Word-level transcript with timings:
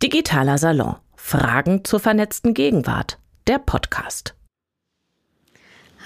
Digitaler 0.00 0.58
Salon. 0.58 0.94
Fragen 1.16 1.84
zur 1.84 1.98
vernetzten 1.98 2.54
Gegenwart. 2.54 3.18
Der 3.48 3.58
Podcast. 3.58 4.36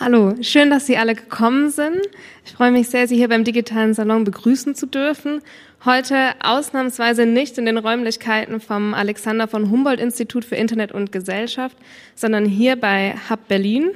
Hallo, 0.00 0.34
schön, 0.40 0.70
dass 0.70 0.86
Sie 0.86 0.96
alle 0.96 1.14
gekommen 1.14 1.70
sind. 1.70 2.00
Ich 2.46 2.52
freue 2.52 2.72
mich 2.72 2.88
sehr, 2.88 3.06
Sie 3.06 3.16
hier 3.16 3.28
beim 3.28 3.44
Digitalen 3.44 3.92
Salon 3.92 4.24
begrüßen 4.24 4.74
zu 4.74 4.86
dürfen. 4.86 5.42
Heute 5.84 6.16
ausnahmsweise 6.42 7.26
nicht 7.26 7.58
in 7.58 7.66
den 7.66 7.76
Räumlichkeiten 7.76 8.60
vom 8.60 8.94
Alexander 8.94 9.46
von 9.46 9.70
Humboldt 9.70 10.00
Institut 10.00 10.46
für 10.46 10.56
Internet 10.56 10.92
und 10.92 11.12
Gesellschaft, 11.12 11.76
sondern 12.14 12.46
hier 12.46 12.76
bei 12.76 13.14
Hub 13.28 13.46
Berlin. 13.46 13.90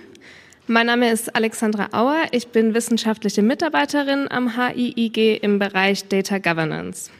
Mein 0.66 0.88
Name 0.88 1.10
ist 1.10 1.34
Alexandra 1.34 1.88
Auer. 1.92 2.24
Ich 2.32 2.48
bin 2.48 2.74
wissenschaftliche 2.74 3.40
Mitarbeiterin 3.40 4.30
am 4.30 4.58
HIIG 4.58 5.42
im 5.42 5.58
Bereich 5.58 6.06
Data 6.06 6.36
Governance. 6.36 7.10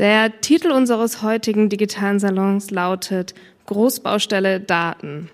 Der 0.00 0.40
Titel 0.40 0.70
unseres 0.70 1.20
heutigen 1.20 1.68
digitalen 1.68 2.18
Salons 2.18 2.70
lautet 2.70 3.34
Großbaustelle 3.66 4.58
Daten. 4.58 5.28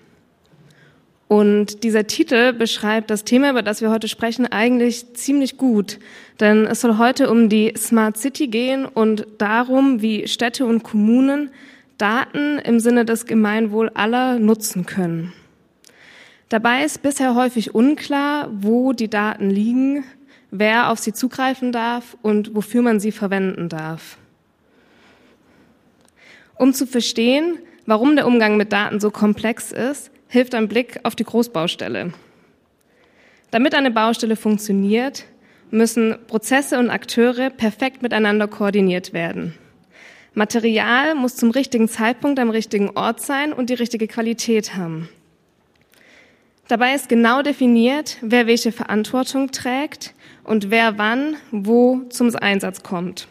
Und 1.29 1.85
dieser 1.85 2.05
Titel 2.05 2.51
beschreibt 2.51 3.09
das 3.09 3.23
Thema, 3.23 3.51
über 3.51 3.61
das 3.61 3.79
wir 3.79 3.89
heute 3.89 4.09
sprechen, 4.09 4.45
eigentlich 4.45 5.13
ziemlich 5.13 5.55
gut. 5.55 5.99
Denn 6.41 6.65
es 6.65 6.81
soll 6.81 6.97
heute 6.97 7.31
um 7.31 7.47
die 7.47 7.75
Smart 7.77 8.17
City 8.17 8.47
gehen 8.47 8.83
und 8.83 9.25
darum, 9.37 10.01
wie 10.01 10.27
Städte 10.27 10.65
und 10.65 10.83
Kommunen 10.83 11.49
Daten 11.97 12.59
im 12.59 12.81
Sinne 12.81 13.05
des 13.05 13.25
Gemeinwohl 13.25 13.89
aller 13.93 14.37
nutzen 14.37 14.85
können. 14.85 15.31
Dabei 16.49 16.83
ist 16.83 17.01
bisher 17.01 17.35
häufig 17.35 17.73
unklar, 17.73 18.49
wo 18.51 18.91
die 18.91 19.09
Daten 19.09 19.49
liegen, 19.49 20.03
wer 20.51 20.91
auf 20.91 20.99
sie 20.99 21.13
zugreifen 21.13 21.71
darf 21.71 22.17
und 22.21 22.53
wofür 22.53 22.81
man 22.81 22.99
sie 22.99 23.13
verwenden 23.13 23.69
darf. 23.69 24.17
Um 26.57 26.73
zu 26.73 26.87
verstehen, 26.87 27.59
warum 27.85 28.15
der 28.15 28.27
Umgang 28.27 28.57
mit 28.57 28.71
Daten 28.71 28.99
so 28.99 29.11
komplex 29.11 29.71
ist, 29.71 30.11
hilft 30.27 30.55
ein 30.55 30.67
Blick 30.67 30.99
auf 31.03 31.15
die 31.15 31.23
Großbaustelle. 31.23 32.13
Damit 33.51 33.75
eine 33.75 33.91
Baustelle 33.91 34.35
funktioniert, 34.35 35.25
müssen 35.71 36.17
Prozesse 36.27 36.79
und 36.79 36.89
Akteure 36.89 37.49
perfekt 37.49 38.01
miteinander 38.01 38.47
koordiniert 38.47 39.13
werden. 39.13 39.53
Material 40.33 41.15
muss 41.15 41.35
zum 41.35 41.51
richtigen 41.51 41.87
Zeitpunkt 41.87 42.39
am 42.39 42.49
richtigen 42.49 42.91
Ort 42.91 43.21
sein 43.21 43.53
und 43.53 43.69
die 43.69 43.73
richtige 43.73 44.07
Qualität 44.07 44.75
haben. 44.75 45.09
Dabei 46.67 46.93
ist 46.93 47.07
genau 47.07 47.41
definiert, 47.41 48.17
wer 48.21 48.45
welche 48.45 48.71
Verantwortung 48.71 49.51
trägt 49.51 50.13
und 50.43 50.69
wer 50.69 50.97
wann 50.97 51.37
wo 51.51 52.01
zum 52.09 52.35
Einsatz 52.35 52.83
kommt. 52.83 53.27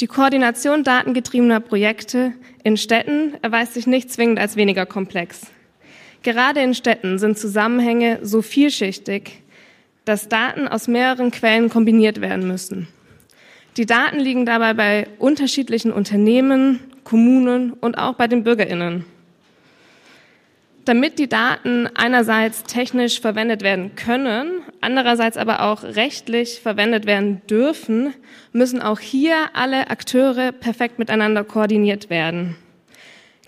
Die 0.00 0.06
Koordination 0.06 0.82
datengetriebener 0.82 1.60
Projekte 1.60 2.32
in 2.64 2.78
Städten 2.78 3.34
erweist 3.42 3.74
sich 3.74 3.86
nicht 3.86 4.10
zwingend 4.10 4.38
als 4.38 4.56
weniger 4.56 4.86
komplex. 4.86 5.42
Gerade 6.22 6.60
in 6.60 6.74
Städten 6.74 7.18
sind 7.18 7.38
Zusammenhänge 7.38 8.18
so 8.22 8.40
vielschichtig, 8.40 9.42
dass 10.06 10.28
Daten 10.28 10.68
aus 10.68 10.88
mehreren 10.88 11.30
Quellen 11.30 11.68
kombiniert 11.68 12.22
werden 12.22 12.48
müssen. 12.48 12.88
Die 13.76 13.84
Daten 13.84 14.18
liegen 14.18 14.46
dabei 14.46 14.72
bei 14.72 15.06
unterschiedlichen 15.18 15.92
Unternehmen, 15.92 16.80
Kommunen 17.04 17.74
und 17.74 17.98
auch 17.98 18.14
bei 18.14 18.26
den 18.26 18.42
Bürgerinnen. 18.42 19.04
Damit 20.90 21.20
die 21.20 21.28
Daten 21.28 21.88
einerseits 21.94 22.64
technisch 22.64 23.20
verwendet 23.20 23.62
werden 23.62 23.94
können, 23.94 24.62
andererseits 24.80 25.36
aber 25.36 25.62
auch 25.62 25.84
rechtlich 25.84 26.58
verwendet 26.58 27.06
werden 27.06 27.42
dürfen, 27.48 28.12
müssen 28.52 28.82
auch 28.82 28.98
hier 28.98 29.36
alle 29.52 29.88
Akteure 29.88 30.50
perfekt 30.50 30.98
miteinander 30.98 31.44
koordiniert 31.44 32.10
werden. 32.10 32.56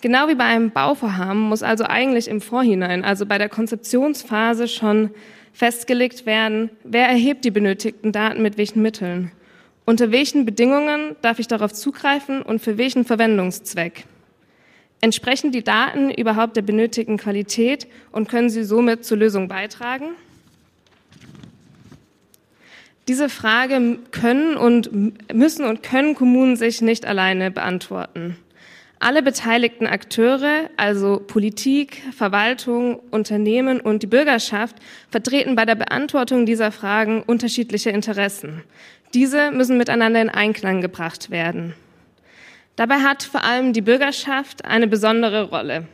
Genau 0.03 0.29
wie 0.29 0.37
bei 0.37 0.45
einem 0.45 0.71
Bauvorhaben 0.71 1.41
muss 1.41 1.65
also 1.65 1.83
eigentlich 1.83 2.29
im 2.29 2.41
Vorhinein, 2.41 3.05
also 3.05 3.27
bei 3.27 3.39
der 3.39 3.49
Konzeptionsphase 3.49 4.69
schon 4.69 5.11
festgelegt 5.53 6.27
werden, 6.27 6.71
wer 6.85 7.09
erhebt 7.09 7.45
die 7.45 7.51
benötigten 7.51 8.13
Daten 8.13 8.41
mit 8.41 8.57
welchen 8.57 8.83
Mitteln, 8.83 9.33
unter 9.85 10.13
welchen 10.13 10.45
Bedingungen 10.45 11.17
darf 11.23 11.41
ich 11.41 11.49
darauf 11.49 11.73
zugreifen 11.73 12.41
und 12.41 12.61
für 12.61 12.79
welchen 12.79 13.05
Verwendungszweck. 13.05 14.05
Entsprechen 15.03 15.51
die 15.51 15.65
Daten 15.65 16.13
überhaupt 16.13 16.57
der 16.57 16.63
benötigten 16.63 17.17
Qualität 17.17 17.89
und 18.13 18.29
können 18.29 18.51
sie 18.51 18.63
somit 18.63 19.05
zur 19.05 19.19
Lösung 19.19 19.49
beitragen? 19.49 20.11
Diese 23.09 23.29
Frage 23.29 23.99
können 24.13 24.57
und 24.57 25.35
müssen 25.35 25.67
und 25.67 25.83
können 25.83 26.15
Kommunen 26.15 26.55
sich 26.55 26.83
nicht 26.83 27.05
alleine 27.05 27.51
beantworten. 27.51 28.37
Alle 29.01 29.25
beteiligten 29.25 29.89
Akteure, 29.89 30.71
also 30.77 31.21
Politik, 31.27 32.01
Verwaltung, 32.17 33.01
Unternehmen 33.11 33.81
und 33.81 34.05
die 34.05 34.07
Bürgerschaft, 34.07 34.77
vertreten 35.11 35.57
bei 35.57 35.65
der 35.65 35.75
Beantwortung 35.75 36.47
dieser 36.47 36.71
Fragen 36.71 37.25
unterschiedliche 37.25 37.91
Interessen. 37.91 38.63
Diese 39.15 39.51
müssen 39.51 39.79
miteinander 39.79 40.23
in 40.23 40.31
Einklang 40.31 40.81
gebracht 40.81 41.31
werden. 41.31 41.75
Dabei 42.77 43.01
hat 43.01 43.23
vor 43.23 43.45
allem 43.45 43.73
die 43.73 43.83
Bürgerschaft 43.83 44.65
eine 44.65 44.87
besondere 44.87 45.51
Rolle, 45.51 45.87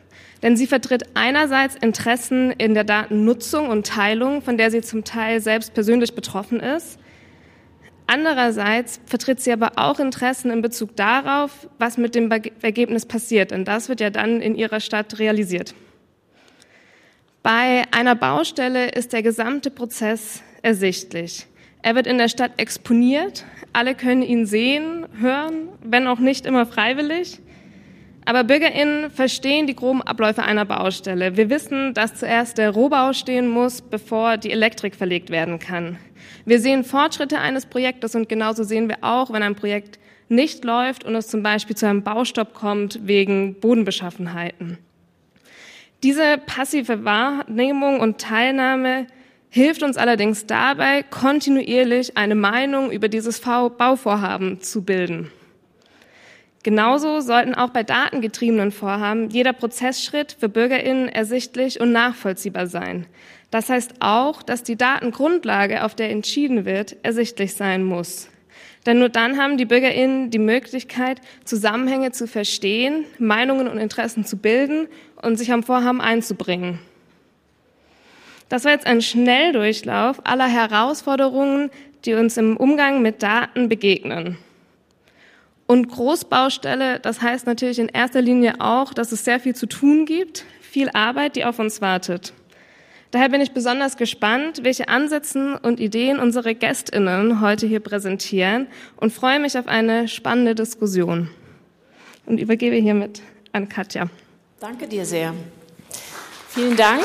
denn 0.42 0.56
sie 0.56 0.68
vertritt 0.68 1.04
einerseits 1.14 1.74
Interessen 1.74 2.52
in 2.52 2.74
der 2.74 2.84
Datennutzung 2.84 3.68
und 3.68 3.86
Teilung, 3.86 4.42
von 4.42 4.56
der 4.56 4.70
sie 4.70 4.80
zum 4.80 5.02
Teil 5.02 5.40
selbst 5.40 5.74
persönlich 5.74 6.14
betroffen 6.14 6.60
ist. 6.60 7.00
Andererseits 8.06 9.00
vertritt 9.04 9.40
sie 9.40 9.52
aber 9.52 9.72
auch 9.76 9.98
Interessen 9.98 10.50
in 10.50 10.62
Bezug 10.62 10.94
darauf, 10.96 11.68
was 11.78 11.98
mit 11.98 12.14
dem 12.14 12.30
Ergebnis 12.30 13.04
passiert, 13.04 13.50
denn 13.50 13.64
das 13.64 13.88
wird 13.88 14.00
ja 14.00 14.10
dann 14.10 14.40
in 14.40 14.54
ihrer 14.54 14.80
Stadt 14.80 15.18
realisiert. 15.18 15.74
Bei 17.42 17.82
einer 17.90 18.14
Baustelle 18.14 18.88
ist 18.90 19.12
der 19.12 19.22
gesamte 19.22 19.70
Prozess 19.70 20.42
ersichtlich. 20.62 21.47
Er 21.82 21.94
wird 21.94 22.06
in 22.06 22.18
der 22.18 22.28
Stadt 22.28 22.52
exponiert, 22.56 23.44
alle 23.72 23.94
können 23.94 24.22
ihn 24.22 24.46
sehen, 24.46 25.06
hören, 25.20 25.68
wenn 25.82 26.06
auch 26.06 26.18
nicht 26.18 26.46
immer 26.46 26.66
freiwillig. 26.66 27.40
Aber 28.24 28.44
BürgerInnen 28.44 29.10
verstehen 29.10 29.66
die 29.66 29.74
groben 29.74 30.02
Abläufe 30.02 30.42
einer 30.42 30.66
Baustelle. 30.66 31.36
Wir 31.36 31.48
wissen, 31.48 31.94
dass 31.94 32.16
zuerst 32.16 32.58
der 32.58 32.70
Rohbau 32.70 33.14
stehen 33.14 33.48
muss, 33.48 33.80
bevor 33.80 34.36
die 34.36 34.50
Elektrik 34.50 34.96
verlegt 34.96 35.30
werden 35.30 35.58
kann. 35.58 35.98
Wir 36.44 36.60
sehen 36.60 36.84
Fortschritte 36.84 37.38
eines 37.38 37.64
Projektes 37.64 38.14
und 38.14 38.28
genauso 38.28 38.64
sehen 38.64 38.88
wir 38.88 38.98
auch, 39.00 39.32
wenn 39.32 39.42
ein 39.42 39.54
Projekt 39.54 39.98
nicht 40.28 40.64
läuft 40.64 41.04
und 41.04 41.14
es 41.14 41.28
zum 41.28 41.42
Beispiel 41.42 41.76
zu 41.76 41.86
einem 41.86 42.02
Baustopp 42.02 42.52
kommt 42.52 43.06
wegen 43.06 43.54
Bodenbeschaffenheiten. 43.60 44.76
Diese 46.02 46.38
passive 46.38 47.04
Wahrnehmung 47.04 48.00
und 48.00 48.20
Teilnahme 48.20 49.06
hilft 49.50 49.82
uns 49.82 49.96
allerdings 49.96 50.46
dabei, 50.46 51.02
kontinuierlich 51.02 52.16
eine 52.16 52.34
Meinung 52.34 52.90
über 52.90 53.08
dieses 53.08 53.40
Bauvorhaben 53.40 54.60
zu 54.60 54.84
bilden. 54.84 55.30
Genauso 56.62 57.20
sollten 57.20 57.54
auch 57.54 57.70
bei 57.70 57.82
datengetriebenen 57.82 58.72
Vorhaben 58.72 59.30
jeder 59.30 59.52
Prozessschritt 59.52 60.36
für 60.38 60.48
Bürgerinnen 60.48 61.08
ersichtlich 61.08 61.80
und 61.80 61.92
nachvollziehbar 61.92 62.66
sein. 62.66 63.06
Das 63.50 63.70
heißt 63.70 63.94
auch, 64.00 64.42
dass 64.42 64.64
die 64.64 64.76
Datengrundlage, 64.76 65.84
auf 65.84 65.94
der 65.94 66.10
entschieden 66.10 66.64
wird, 66.64 66.96
ersichtlich 67.02 67.54
sein 67.54 67.84
muss. 67.84 68.28
Denn 68.84 68.98
nur 68.98 69.08
dann 69.08 69.38
haben 69.38 69.56
die 69.56 69.64
Bürgerinnen 69.64 70.30
die 70.30 70.38
Möglichkeit, 70.38 71.20
Zusammenhänge 71.44 72.12
zu 72.12 72.26
verstehen, 72.26 73.04
Meinungen 73.18 73.68
und 73.68 73.78
Interessen 73.78 74.24
zu 74.24 74.36
bilden 74.36 74.88
und 75.22 75.36
sich 75.36 75.52
am 75.52 75.62
Vorhaben 75.62 76.00
einzubringen. 76.00 76.80
Das 78.48 78.64
war 78.64 78.72
jetzt 78.72 78.86
ein 78.86 79.02
Schnelldurchlauf 79.02 80.20
aller 80.24 80.48
Herausforderungen, 80.48 81.70
die 82.04 82.14
uns 82.14 82.36
im 82.36 82.56
Umgang 82.56 83.02
mit 83.02 83.22
Daten 83.22 83.68
begegnen. 83.68 84.38
Und 85.66 85.88
Großbaustelle, 85.88 86.98
das 87.00 87.20
heißt 87.20 87.46
natürlich 87.46 87.78
in 87.78 87.88
erster 87.88 88.22
Linie 88.22 88.54
auch, 88.60 88.94
dass 88.94 89.12
es 89.12 89.24
sehr 89.24 89.38
viel 89.38 89.54
zu 89.54 89.66
tun 89.66 90.06
gibt, 90.06 90.46
viel 90.62 90.88
Arbeit, 90.94 91.36
die 91.36 91.44
auf 91.44 91.58
uns 91.58 91.82
wartet. 91.82 92.32
Daher 93.10 93.28
bin 93.28 93.40
ich 93.40 93.52
besonders 93.52 93.96
gespannt, 93.96 94.60
welche 94.62 94.88
Ansätze 94.88 95.58
und 95.62 95.80
Ideen 95.80 96.18
unsere 96.18 96.54
Gästinnen 96.54 97.40
heute 97.40 97.66
hier 97.66 97.80
präsentieren 97.80 98.66
und 98.96 99.12
freue 99.12 99.40
mich 99.40 99.58
auf 99.58 99.66
eine 99.66 100.08
spannende 100.08 100.54
Diskussion. 100.54 101.30
Und 102.26 102.38
übergebe 102.38 102.76
hiermit 102.76 103.22
an 103.52 103.68
Katja. 103.68 104.08
Danke 104.60 104.86
dir 104.86 105.06
sehr. 105.06 105.34
Vielen 106.48 106.76
Dank 106.76 107.04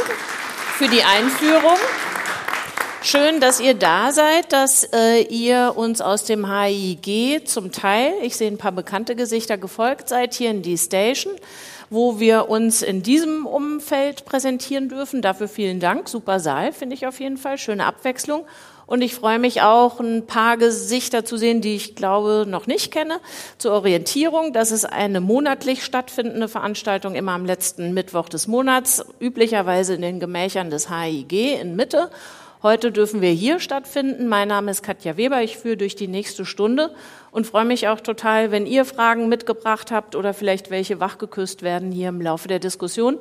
für 0.84 0.90
die 0.90 1.04
Einführung. 1.04 1.78
Schön, 3.02 3.40
dass 3.40 3.62
ihr 3.62 3.74
da 3.74 4.12
seid, 4.12 4.52
dass 4.52 4.84
äh, 4.92 5.22
ihr 5.22 5.76
uns 5.78 6.02
aus 6.02 6.26
dem 6.26 6.46
HIG 6.46 7.48
zum 7.48 7.72
Teil, 7.72 8.12
ich 8.22 8.36
sehe 8.36 8.52
ein 8.52 8.58
paar 8.58 8.74
bekannte 8.74 9.16
Gesichter, 9.16 9.58
gefolgt 9.58 10.10
seid 10.10 10.34
hier 10.34 10.50
in 10.50 10.62
die 10.62 10.78
Station, 10.78 11.32
wo 11.90 12.20
wir 12.20 12.50
uns 12.50 12.82
in 12.82 13.02
diesem 13.02 13.46
Umfeld 13.46 14.26
präsentieren 14.26 14.90
dürfen. 14.90 15.22
Dafür 15.22 15.48
vielen 15.48 15.80
Dank. 15.80 16.10
Super 16.10 16.42
Saal, 16.42 16.74
finde 16.74 16.96
ich 16.96 17.08
auf 17.08 17.22
jeden 17.22 17.38
Fall. 17.38 17.58
Schöne 17.58 17.86
Abwechslung. 17.86 18.46
Und 18.86 19.02
ich 19.02 19.16
freue 19.16 19.40
mich 19.40 19.62
auch, 19.62 20.00
ein 20.00 20.26
paar 20.26 20.58
Gesichter 20.58 21.24
zu 21.24 21.38
sehen, 21.38 21.62
die 21.62 21.76
ich 21.76 21.96
glaube 21.96 22.46
noch 22.48 22.68
nicht 22.68 22.92
kenne. 22.92 23.20
Zur 23.58 23.74
Orientierung, 23.74 24.54
das 24.54 24.72
ist 24.72 24.86
eine 24.86 25.22
monatlich 25.22 25.84
stattfindende 25.84 26.48
Veranstaltung, 26.48 27.16
immer 27.16 27.32
am 27.32 27.46
letzten 27.46 27.94
Mittwoch 27.94 28.28
des 28.28 28.48
Monats, 28.48 29.06
üblicherweise 29.20 29.96
in 29.96 30.02
den 30.02 30.20
Gemächern 30.20 30.70
des 30.70 30.90
HIG 30.90 31.60
in 31.62 31.76
Mitte. 31.76 32.10
Heute 32.62 32.94
dürfen 32.94 33.20
wir 33.20 33.32
hier 33.32 33.60
stattfinden. 33.60 34.30
Mein 34.30 34.48
Name 34.48 34.72
ist 34.72 34.84
Katja 34.84 35.18
Weber. 35.18 35.42
Ich 35.42 35.58
führe 35.58 35.76
durch 35.76 35.98
die 35.98 36.08
nächste 36.08 36.46
Stunde 36.46 36.96
und 37.30 37.46
freue 37.46 37.66
mich 37.66 37.90
auch 37.90 38.00
total, 38.00 38.52
wenn 38.52 38.66
ihr 38.66 38.86
Fragen 38.86 39.28
mitgebracht 39.28 39.92
habt 39.92 40.16
oder 40.16 40.34
vielleicht 40.34 40.70
welche 40.70 41.02
wachgeküsst 41.02 41.62
werden 41.62 41.92
hier 41.92 42.08
im 42.08 42.22
Laufe 42.22 42.48
der 42.48 42.60
Diskussion. 42.60 43.20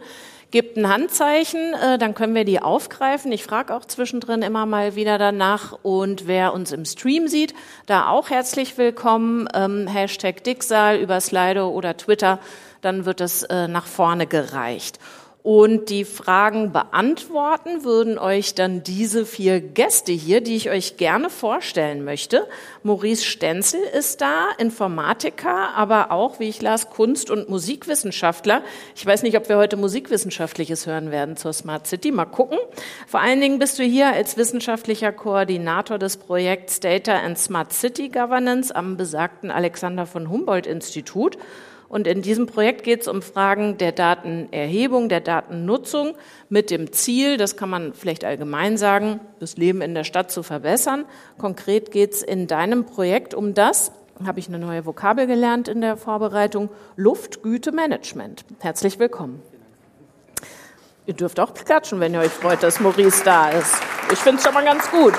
Gebt 0.53 0.77
ein 0.77 0.87
Handzeichen, 0.87 1.73
äh, 1.73 1.97
dann 1.97 2.15
können 2.15 2.35
wir 2.35 2.45
die 2.45 2.61
aufgreifen. 2.61 3.33
Ich 3.33 3.43
frage 3.43 3.75
auch 3.75 3.87
zwischendrin 3.87 4.43
immer 4.43 4.67
mal 4.67 4.95
wieder 4.95 5.17
danach. 5.17 5.79
Und 5.83 6.27
wer 6.27 6.53
uns 6.53 6.73
im 6.73 6.85
Stream 6.85 7.27
sieht, 7.27 7.55
da 7.87 8.09
auch 8.09 8.29
herzlich 8.29 8.77
willkommen. 8.77 9.49
Ähm, 9.55 9.87
Hashtag 9.87 10.45
Dicksaal 10.45 10.99
über 10.99 11.19
Slido 11.23 11.71
oder 11.71 11.97
Twitter, 11.97 12.39
dann 12.83 13.07
wird 13.07 13.23
es 13.23 13.45
äh, 13.45 13.67
nach 13.67 13.87
vorne 13.87 14.27
gereicht. 14.27 14.99
Und 15.43 15.91
die 15.91 16.05
Fragen 16.05 16.71
beantworten 16.71 17.83
würden 17.83 18.17
euch 18.17 18.55
dann 18.55 18.85
diese 18.85 19.27
vier 19.27 19.61
Gäste 19.61 20.13
hier, 20.13 20.41
die 20.41 20.55
ich 20.55 20.71
euch 20.71 20.99
gerne 20.99 21.31
vorstellen 21.31 22.05
möchte. 22.05 22.47
Maurice 22.85 23.25
Stenzel 23.25 23.81
ist 23.81 24.21
da, 24.21 24.51
Informatiker, 24.59 25.75
aber 25.75 26.13
auch, 26.13 26.39
wie 26.39 26.49
ich 26.49 26.63
las, 26.63 26.91
Kunst- 26.91 27.29
und 27.29 27.49
Musikwissenschaftler. 27.49 28.63
Ich 28.95 29.05
weiß 29.05 29.25
nicht, 29.25 29.37
ob 29.37 29.49
wir 29.49 29.57
heute 29.57 29.77
Musikwissenschaftliches 29.77 30.87
hören 30.87 31.11
werden 31.11 31.37
zur 31.37 31.53
Smart 31.53 31.89
City. 31.89 32.13
Mal 32.13 32.27
gucken. 32.27 32.59
Vor 33.09 33.19
allen 33.19 33.41
Dingen 33.41 33.59
bist 33.59 33.81
du 33.81 33.83
hier 33.83 34.13
als 34.13 34.37
wissenschaftlicher 34.37 35.11
Koordinator 35.11 35.99
des 35.99 36.19
Projekts 36.19 36.79
Data 36.79 37.19
and 37.19 37.37
Smart 37.37 37.73
City 37.73 38.11
Governance 38.11 38.73
am 38.73 38.97
besagten 38.97 39.51
Alexander 39.51 40.07
von 40.07 40.31
Humboldt 40.31 40.69
Institut. 40.69 41.37
Und 41.93 42.07
in 42.07 42.23
diesem 42.23 42.47
Projekt 42.47 42.85
geht 42.85 43.03
es 43.03 43.07
um 43.07 43.21
Fragen 43.21 43.77
der 43.77 43.93
Datenerhebung, 43.93 45.11
der 45.11 45.21
Datennutzung 45.21 46.15
mit 46.49 46.71
dem 46.71 46.91
Ziel, 46.91 47.37
das 47.37 47.59
kann 47.59 47.69
man 47.69 47.93
vielleicht 47.93 48.25
allgemein 48.25 48.79
sagen, 48.79 49.21
das 49.41 49.59
Leben 49.59 49.83
in 49.83 49.95
der 49.95 50.05
Stadt 50.05 50.31
zu 50.31 50.43
verbessern. 50.43 51.05
Konkret 51.37 51.91
geht 51.91 52.15
es 52.15 52.23
in 52.23 52.47
deinem 52.47 52.87
Projekt 52.87 53.35
um 53.35 53.53
das, 53.53 53.93
habe 54.25 54.41
ich 54.41 54.49
eine 54.49 54.59
neue 54.59 54.87
Vokabel 54.87 55.27
gelernt 55.27 55.69
in 55.69 55.83
der 55.83 55.99
Vorbereitung, 55.99 56.71
Luftgütemanagement. 56.97 58.47
Herzlich 58.61 58.99
willkommen. 58.99 59.43
Ihr 61.05 61.13
dürft 61.13 61.41
auch 61.41 61.53
klatschen, 61.53 62.01
wenn 62.01 62.15
ihr 62.15 62.21
euch 62.21 62.33
freut, 62.33 62.63
dass 62.63 62.81
Maurice 62.81 63.23
da 63.23 63.51
ist. 63.51 63.75
Ich 64.11 64.19
finde 64.19 64.39
es 64.39 64.45
schon 64.45 64.55
mal 64.55 64.65
ganz 64.65 64.91
gut. 64.91 65.13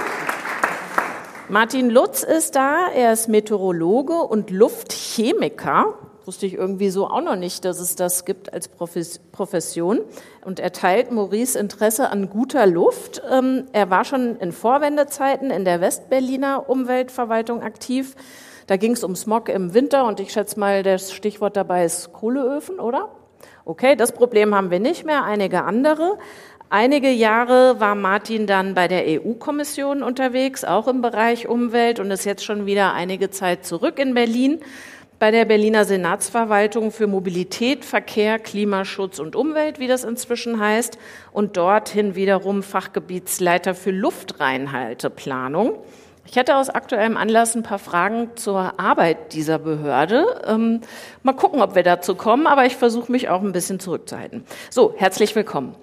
Martin 1.50 1.92
Lutz 1.92 2.24
ist 2.24 2.56
da, 2.56 2.88
er 2.88 3.14
ist 3.14 3.30
Meteorologe 3.30 4.16
und 4.16 4.50
Luftchemiker 4.50 6.00
wusste 6.26 6.46
ich 6.46 6.54
irgendwie 6.54 6.90
so 6.90 7.08
auch 7.08 7.22
noch 7.22 7.36
nicht, 7.36 7.66
dass 7.66 7.80
es 7.80 7.96
das 7.96 8.26
gibt 8.26 8.54
als 8.54 8.68
Profession. 8.68 10.02
Und 10.46 10.60
er 10.60 10.72
teilt 10.72 11.12
Maurice 11.12 11.58
Interesse 11.58 12.10
an 12.10 12.30
guter 12.30 12.66
Luft. 12.66 13.22
Ähm, 13.30 13.66
er 13.74 13.90
war 13.90 14.06
schon 14.06 14.38
in 14.38 14.52
Vorwendezeiten 14.52 15.52
in 15.52 15.66
der 15.66 15.82
Westberliner 15.82 16.70
Umweltverwaltung 16.70 17.62
aktiv. 17.62 18.16
Da 18.68 18.78
ging 18.78 18.94
es 18.94 19.04
um 19.04 19.16
Smog 19.16 19.50
im 19.50 19.74
Winter 19.74 20.06
und 20.06 20.20
ich 20.20 20.32
schätze 20.32 20.60
mal, 20.60 20.84
das 20.84 21.12
Stichwort 21.12 21.58
dabei 21.58 21.84
ist 21.84 22.14
Kohleöfen, 22.14 22.80
oder? 22.80 23.10
Okay, 23.66 23.96
das 23.96 24.12
Problem 24.12 24.56
haben 24.56 24.72
wir 24.72 24.80
nicht 24.80 25.06
mehr, 25.06 25.24
einige 25.24 25.64
andere. 25.64 26.18
Einige 26.70 27.12
Jahre 27.12 27.80
war 27.80 27.94
Martin 27.94 28.48
dann 28.48 28.74
bei 28.74 28.88
der 28.88 29.04
EU-Kommission 29.06 30.02
unterwegs, 30.02 30.64
auch 30.64 30.88
im 30.88 31.02
Bereich 31.02 31.48
Umwelt 31.48 32.00
und 32.00 32.10
ist 32.10 32.26
jetzt 32.26 32.44
schon 32.44 32.66
wieder 32.66 32.94
einige 32.94 33.30
Zeit 33.30 33.64
zurück 33.66 34.00
in 34.00 34.16
Berlin 34.16 34.60
bei 35.24 35.32
der 35.32 35.46
Berliner 35.46 35.86
Senatsverwaltung 35.86 36.92
für 36.92 37.08
Mobilität, 37.08 37.86
Verkehr, 37.86 38.40
Klimaschutz 38.40 39.20
und 39.20 39.38
Umwelt, 39.38 39.80
wie 39.80 39.88
das 39.88 40.04
inzwischen 40.04 40.60
heißt, 40.60 40.98
und 41.32 41.56
dorthin 41.56 42.16
wiederum 42.16 42.62
Fachgebietsleiter 42.62 43.74
für 43.74 43.92
Luftreinhalteplanung. 43.92 45.78
Ich 46.26 46.36
hätte 46.36 46.58
aus 46.58 46.70
aktuellem 46.70 47.16
Anlass 47.16 47.56
ein 47.56 47.64
paar 47.64 47.80
Fragen 47.80 48.32
zur 48.36 48.78
Arbeit 48.78 49.32
dieser 49.32 49.60
Behörde. 49.60 50.26
Ähm, 50.46 50.82
mal 51.22 51.32
gucken, 51.32 51.62
ob 51.62 51.74
wir 51.74 51.84
dazu 51.84 52.16
kommen, 52.16 52.46
aber 52.46 52.66
ich 52.66 52.76
versuche 52.76 53.10
mich 53.10 53.30
auch 53.30 53.44
ein 53.44 53.54
bisschen 53.54 53.80
zurückzuhalten. 53.80 54.44
So, 54.72 54.94
herzlich 54.98 55.38
willkommen. 55.38 55.74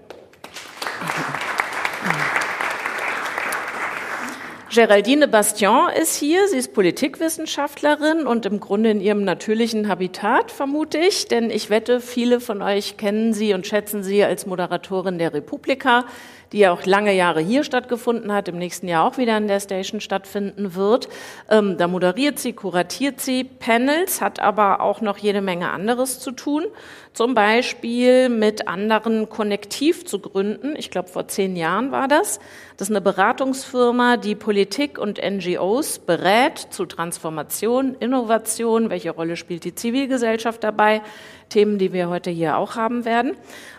Geraldine 4.72 5.26
Bastion 5.26 5.88
ist 6.00 6.14
hier. 6.14 6.46
Sie 6.46 6.56
ist 6.56 6.72
Politikwissenschaftlerin 6.72 8.24
und 8.24 8.46
im 8.46 8.60
Grunde 8.60 8.92
in 8.92 9.00
ihrem 9.00 9.24
natürlichen 9.24 9.88
Habitat, 9.88 10.52
vermute 10.52 10.96
ich. 10.96 11.26
Denn 11.26 11.50
ich 11.50 11.70
wette, 11.70 12.00
viele 12.00 12.38
von 12.38 12.62
euch 12.62 12.96
kennen 12.96 13.32
sie 13.32 13.52
und 13.52 13.66
schätzen 13.66 14.04
sie 14.04 14.22
als 14.22 14.46
Moderatorin 14.46 15.18
der 15.18 15.34
Republika 15.34 16.04
die 16.52 16.58
ja 16.58 16.72
auch 16.72 16.84
lange 16.84 17.12
Jahre 17.12 17.40
hier 17.40 17.64
stattgefunden 17.64 18.32
hat, 18.32 18.48
im 18.48 18.58
nächsten 18.58 18.88
Jahr 18.88 19.04
auch 19.04 19.18
wieder 19.18 19.36
in 19.36 19.48
der 19.48 19.60
Station 19.60 20.00
stattfinden 20.00 20.74
wird. 20.74 21.08
Ähm, 21.48 21.76
da 21.76 21.86
moderiert 21.86 22.38
sie, 22.38 22.52
kuratiert 22.52 23.20
sie 23.20 23.44
Panels, 23.44 24.20
hat 24.20 24.40
aber 24.40 24.80
auch 24.80 25.00
noch 25.00 25.18
jede 25.18 25.40
Menge 25.42 25.70
anderes 25.70 26.18
zu 26.18 26.32
tun. 26.32 26.64
Zum 27.12 27.34
Beispiel 27.34 28.28
mit 28.28 28.68
anderen 28.68 29.28
Konnektiv 29.28 30.06
zu 30.06 30.20
gründen. 30.20 30.76
Ich 30.76 30.90
glaube, 30.90 31.08
vor 31.08 31.26
zehn 31.26 31.56
Jahren 31.56 31.90
war 31.90 32.06
das. 32.06 32.38
Das 32.76 32.88
ist 32.88 32.92
eine 32.92 33.00
Beratungsfirma, 33.00 34.16
die 34.16 34.36
Politik 34.36 34.96
und 34.96 35.20
NGOs 35.20 35.98
berät 35.98 36.58
zu 36.58 36.86
Transformation, 36.86 37.96
Innovation. 37.98 38.90
Welche 38.90 39.10
Rolle 39.10 39.36
spielt 39.36 39.64
die 39.64 39.74
Zivilgesellschaft 39.74 40.62
dabei? 40.62 41.02
Themen, 41.50 41.78
die 41.78 41.92
wir 41.92 42.08
heute 42.08 42.30
hier 42.30 42.56
auch 42.56 42.76
haben 42.76 43.04
werden. 43.04 43.32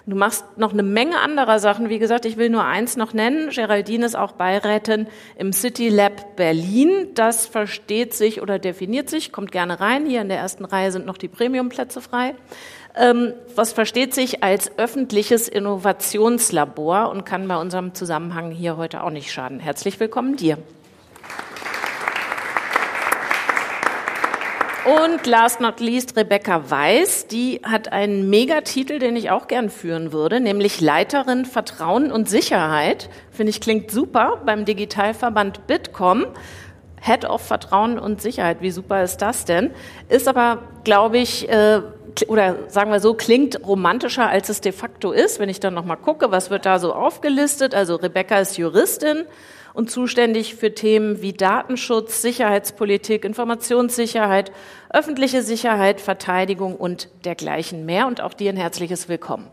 Du 0.05 0.15
machst 0.15 0.57
noch 0.57 0.73
eine 0.73 0.83
Menge 0.83 1.19
anderer 1.19 1.59
Sachen. 1.59 1.89
Wie 1.89 1.99
gesagt, 1.99 2.25
ich 2.25 2.37
will 2.37 2.49
nur 2.49 2.65
eins 2.65 2.97
noch 2.97 3.13
nennen. 3.13 3.49
Geraldine 3.49 4.05
ist 4.05 4.15
auch 4.15 4.33
Beirätin 4.33 5.07
im 5.37 5.53
City 5.53 5.89
Lab 5.89 6.35
Berlin. 6.35 7.07
Das 7.15 7.45
versteht 7.45 8.13
sich 8.13 8.41
oder 8.41 8.59
definiert 8.59 9.09
sich, 9.09 9.31
kommt 9.31 9.51
gerne 9.51 9.79
rein. 9.79 10.05
Hier 10.05 10.21
in 10.21 10.27
der 10.27 10.37
ersten 10.37 10.65
Reihe 10.65 10.91
sind 10.91 11.05
noch 11.05 11.17
die 11.17 11.29
Premiumplätze 11.29 12.01
frei. 12.01 12.35
Ähm, 12.95 13.33
was 13.55 13.71
versteht 13.71 14.13
sich 14.13 14.43
als 14.43 14.77
öffentliches 14.77 15.47
Innovationslabor 15.47 17.09
und 17.09 17.25
kann 17.25 17.47
bei 17.47 17.57
unserem 17.57 17.93
Zusammenhang 17.93 18.51
hier 18.51 18.75
heute 18.75 19.03
auch 19.03 19.11
nicht 19.11 19.31
schaden. 19.31 19.59
Herzlich 19.59 19.99
willkommen 19.99 20.35
dir. 20.35 20.57
Und 24.83 25.27
last 25.27 25.61
not 25.61 25.79
least 25.79 26.17
Rebecca 26.17 26.69
Weiß, 26.69 27.27
die 27.27 27.61
hat 27.63 27.93
einen 27.93 28.29
Megatitel, 28.31 28.97
den 28.97 29.15
ich 29.15 29.29
auch 29.29 29.47
gern 29.47 29.69
führen 29.69 30.11
würde, 30.11 30.39
nämlich 30.39 30.81
Leiterin 30.81 31.45
Vertrauen 31.45 32.11
und 32.11 32.27
Sicherheit. 32.27 33.09
Finde 33.29 33.51
ich 33.51 33.61
klingt 33.61 33.91
super 33.91 34.41
beim 34.43 34.65
Digitalverband 34.65 35.67
Bitkom. 35.67 36.25
Head 36.99 37.25
of 37.25 37.41
Vertrauen 37.41 37.97
und 37.97 38.21
Sicherheit, 38.21 38.61
wie 38.61 38.69
super 38.69 39.03
ist 39.03 39.17
das 39.17 39.45
denn? 39.45 39.71
Ist 40.07 40.27
aber, 40.27 40.59
glaube 40.83 41.17
ich, 41.17 41.49
äh, 41.49 41.81
oder 42.27 42.69
sagen 42.69 42.91
wir 42.91 42.99
so, 42.99 43.13
klingt 43.13 43.65
romantischer, 43.65 44.27
als 44.27 44.49
es 44.49 44.61
de 44.61 44.71
facto 44.71 45.11
ist. 45.11 45.39
Wenn 45.39 45.49
ich 45.49 45.59
dann 45.59 45.73
nochmal 45.73 45.97
gucke, 45.97 46.31
was 46.31 46.49
wird 46.49 46.65
da 46.65 46.79
so 46.79 46.93
aufgelistet? 46.93 47.75
Also 47.75 47.95
Rebecca 47.95 48.39
ist 48.39 48.57
Juristin, 48.57 49.25
und 49.73 49.89
zuständig 49.89 50.55
für 50.55 50.73
Themen 50.73 51.21
wie 51.21 51.33
Datenschutz, 51.33 52.21
Sicherheitspolitik, 52.21 53.25
Informationssicherheit, 53.25 54.51
öffentliche 54.89 55.43
Sicherheit, 55.43 56.01
Verteidigung 56.01 56.75
und 56.75 57.09
dergleichen 57.25 57.85
mehr. 57.85 58.07
Und 58.07 58.21
auch 58.21 58.33
dir 58.33 58.51
ein 58.51 58.57
herzliches 58.57 59.07
Willkommen. 59.07 59.47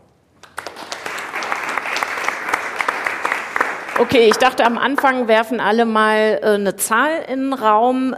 Okay, 3.97 4.27
ich 4.29 4.37
dachte 4.37 4.65
am 4.65 4.77
Anfang 4.77 5.27
werfen 5.27 5.59
alle 5.59 5.85
mal 5.85 6.39
äh, 6.41 6.45
eine 6.51 6.77
Zahl 6.77 7.21
in 7.27 7.49
den 7.49 7.53
Raum. 7.53 8.15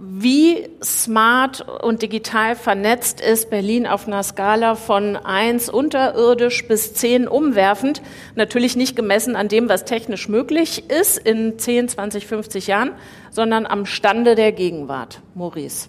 Wie 0.00 0.68
smart 0.80 1.60
und 1.82 2.02
digital 2.02 2.54
vernetzt 2.54 3.20
ist 3.20 3.50
Berlin 3.50 3.84
auf 3.84 4.06
einer 4.06 4.22
Skala 4.22 4.76
von 4.76 5.16
eins 5.16 5.68
unterirdisch 5.68 6.68
bis 6.68 6.94
zehn 6.94 7.26
umwerfend. 7.26 8.00
Natürlich 8.36 8.76
nicht 8.76 8.94
gemessen 8.94 9.34
an 9.34 9.48
dem, 9.48 9.68
was 9.68 9.84
technisch 9.84 10.28
möglich 10.28 10.88
ist 10.88 11.18
in 11.18 11.58
10, 11.58 11.88
20, 11.88 12.28
50 12.28 12.68
Jahren, 12.68 12.92
sondern 13.32 13.66
am 13.66 13.86
Stande 13.86 14.36
der 14.36 14.52
Gegenwart. 14.52 15.20
Maurice. 15.34 15.88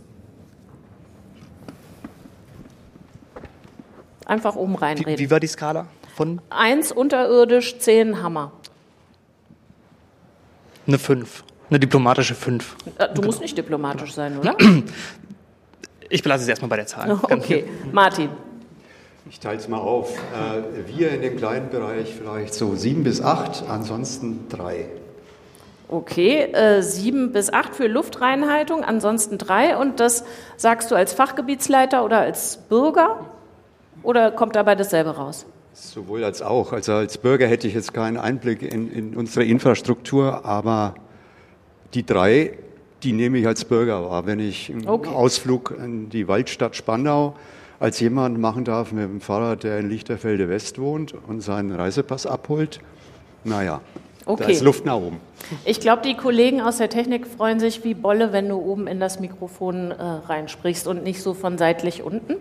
Einfach 4.26 4.56
oben 4.56 4.76
reinreden. 4.76 5.20
Wie, 5.20 5.26
wie 5.26 5.32
war 5.32 5.40
die 5.40 5.48
Skala? 5.48 5.86
Von? 6.16 6.42
Eins 6.50 6.92
unterirdisch, 6.92 7.78
zehn 7.78 8.24
Hammer. 8.24 8.54
Eine 10.88 10.98
fünf. 10.98 11.44
Eine 11.70 11.80
diplomatische 11.80 12.36
5. 12.36 12.76
Äh, 12.98 13.14
du 13.14 13.22
musst 13.22 13.42
nicht 13.42 13.58
diplomatisch 13.58 14.14
sein, 14.14 14.38
oder? 14.38 14.56
Ich 16.12 16.24
belasse 16.24 16.42
es 16.42 16.50
erstmal 16.50 16.70
bei 16.70 16.78
der 16.78 16.88
Zahl. 16.88 17.20
Okay, 17.24 17.66
Martin. 17.92 18.30
Ich 19.30 19.40
teile 19.40 19.60
es 19.60 19.68
mal 19.68 19.78
auf. 19.78 20.12
Äh, 20.34 20.88
wir 20.88 21.12
in 21.12 21.22
dem 21.22 21.38
kleinen 21.38 21.70
Bereich 21.70 22.16
vielleicht 22.16 22.56
so 22.56 22.74
sieben 22.74 23.04
bis 23.04 23.22
acht, 23.22 23.64
ansonsten 23.70 24.48
drei. 24.50 24.88
Okay, 25.88 26.52
äh, 26.52 26.82
sieben 26.82 27.32
bis 27.32 27.54
acht 27.54 27.76
für 27.76 27.86
Luftreinhaltung, 27.86 28.84
ansonsten 28.84 29.38
drei. 29.38 29.78
Und 29.78 30.00
das 30.00 30.24
sagst 30.58 30.90
du 30.90 30.96
als 30.96 31.14
Fachgebietsleiter 31.14 32.04
oder 32.04 32.22
als 32.22 32.58
Bürger? 32.58 33.26
Oder 34.02 34.32
kommt 34.32 34.56
dabei 34.56 34.74
dasselbe 34.74 35.12
raus? 35.12 35.46
Sowohl 35.74 36.24
als 36.24 36.42
auch. 36.42 36.74
Also 36.74 36.94
als 36.94 37.20
Bürger 37.20 37.46
hätte 37.46 37.68
ich 37.68 37.76
jetzt 37.76 37.94
keinen 37.94 38.18
Einblick 38.18 38.64
in, 38.64 38.92
in 38.92 39.16
unsere 39.16 39.46
Infrastruktur, 39.46 40.44
aber 40.44 40.96
die 41.94 42.06
drei, 42.06 42.54
die 43.04 43.14
nehme 43.14 43.38
ich 43.38 43.48
als 43.48 43.66
Bürger 43.66 44.10
wahr. 44.10 44.26
Wenn 44.26 44.40
ich 44.40 44.70
einen 44.70 44.88
Okay. 44.88 45.10
Ausflug 45.10 45.76
in 45.84 46.10
die 46.10 46.28
Waldstadt 46.28 46.76
Spandau 46.76 47.36
als 47.80 48.00
jemand 48.00 48.40
machen 48.40 48.66
darf 48.66 48.92
mit 48.92 49.04
dem 49.06 49.22
Fahrrad, 49.22 49.64
der 49.64 49.80
in 49.80 49.90
Lichterfelde 49.90 50.50
West 50.50 50.80
wohnt 50.80 51.14
und 51.28 51.42
seinen 51.42 51.72
Reisepass 51.72 52.26
abholt, 52.26 52.80
naja, 53.46 53.82
da 54.26 54.32
Okay. 54.34 54.52
ist 54.52 54.62
Luft 54.64 54.86
nach 54.86 54.98
oben. 54.98 55.18
Ich 55.66 55.80
glaube, 55.80 56.02
die 56.04 56.16
Kollegen 56.16 56.62
aus 56.62 56.78
der 56.78 56.90
Technik 56.90 57.26
freuen 57.26 57.60
sich 57.60 57.84
wie 57.84 57.94
Bolle, 57.94 58.32
wenn 58.34 58.48
du 58.50 58.58
oben 58.58 58.86
in 58.86 59.00
das 59.00 59.20
Mikrofon 59.20 59.92
äh, 59.92 59.96
reinsprichst 60.04 60.86
und 60.88 61.04
nicht 61.04 61.24
so 61.24 61.34
von 61.34 61.58
seitlich 61.58 62.04
unten. 62.04 62.36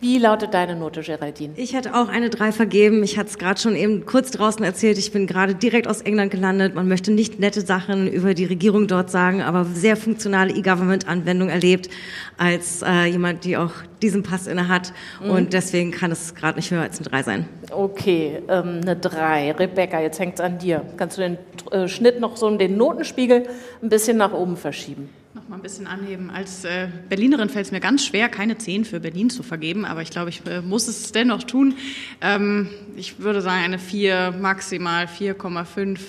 Wie 0.00 0.16
lautet 0.16 0.54
deine 0.54 0.76
Note, 0.76 1.02
Geraldine? 1.02 1.52
Ich 1.56 1.74
hätte 1.74 1.94
auch 1.94 2.08
eine 2.08 2.30
3 2.30 2.52
vergeben. 2.52 3.02
Ich 3.02 3.18
hatte 3.18 3.28
es 3.28 3.36
gerade 3.36 3.60
schon 3.60 3.76
eben 3.76 4.06
kurz 4.06 4.30
draußen 4.30 4.64
erzählt. 4.64 4.96
Ich 4.96 5.12
bin 5.12 5.26
gerade 5.26 5.54
direkt 5.54 5.86
aus 5.86 6.00
England 6.00 6.30
gelandet. 6.30 6.74
Man 6.74 6.88
möchte 6.88 7.12
nicht 7.12 7.38
nette 7.38 7.60
Sachen 7.60 8.10
über 8.10 8.32
die 8.32 8.46
Regierung 8.46 8.86
dort 8.86 9.10
sagen, 9.10 9.42
aber 9.42 9.66
sehr 9.66 9.98
funktionale 9.98 10.54
E-Government-Anwendung 10.54 11.50
erlebt 11.50 11.90
als 12.38 12.80
äh, 12.80 13.04
jemand, 13.04 13.44
die 13.44 13.58
auch 13.58 13.72
diesen 14.00 14.22
Pass 14.22 14.46
inne 14.46 14.68
hat. 14.68 14.94
Und 15.20 15.52
deswegen 15.52 15.90
kann 15.90 16.10
es 16.10 16.34
gerade 16.34 16.56
nicht 16.56 16.70
höher 16.70 16.80
als 16.80 16.98
eine 16.98 17.08
3 17.10 17.22
sein. 17.22 17.48
Okay, 17.70 18.40
ähm, 18.48 18.80
eine 18.80 18.96
3. 18.96 19.52
Rebecca, 19.52 20.00
jetzt 20.00 20.18
hängt 20.18 20.34
es 20.34 20.40
an 20.40 20.56
dir. 20.56 20.82
Kannst 20.96 21.18
du 21.18 21.20
den 21.20 21.38
äh, 21.72 21.88
Schnitt 21.88 22.20
noch 22.20 22.38
so 22.38 22.50
den 22.56 22.78
Notenspiegel 22.78 23.48
ein 23.82 23.88
bisschen 23.90 24.16
nach 24.16 24.32
oben 24.32 24.56
verschieben? 24.56 25.10
Noch 25.32 25.48
mal 25.48 25.54
ein 25.56 25.62
bisschen 25.62 25.86
anheben. 25.86 26.28
Als 26.28 26.64
äh, 26.64 26.88
Berlinerin 27.08 27.48
fällt 27.48 27.66
es 27.66 27.70
mir 27.70 27.78
ganz 27.78 28.04
schwer, 28.04 28.28
keine 28.28 28.58
10 28.58 28.84
für 28.84 28.98
Berlin 28.98 29.30
zu 29.30 29.44
vergeben, 29.44 29.84
aber 29.84 30.02
ich 30.02 30.10
glaube, 30.10 30.30
ich 30.30 30.44
äh, 30.44 30.60
muss 30.60 30.88
es 30.88 31.12
dennoch 31.12 31.44
tun. 31.44 31.76
Ähm, 32.20 32.68
ich 32.96 33.20
würde 33.20 33.40
sagen, 33.40 33.62
eine 33.62 33.78
4, 33.78 34.34
maximal 34.40 35.04
4,5. 35.04 36.00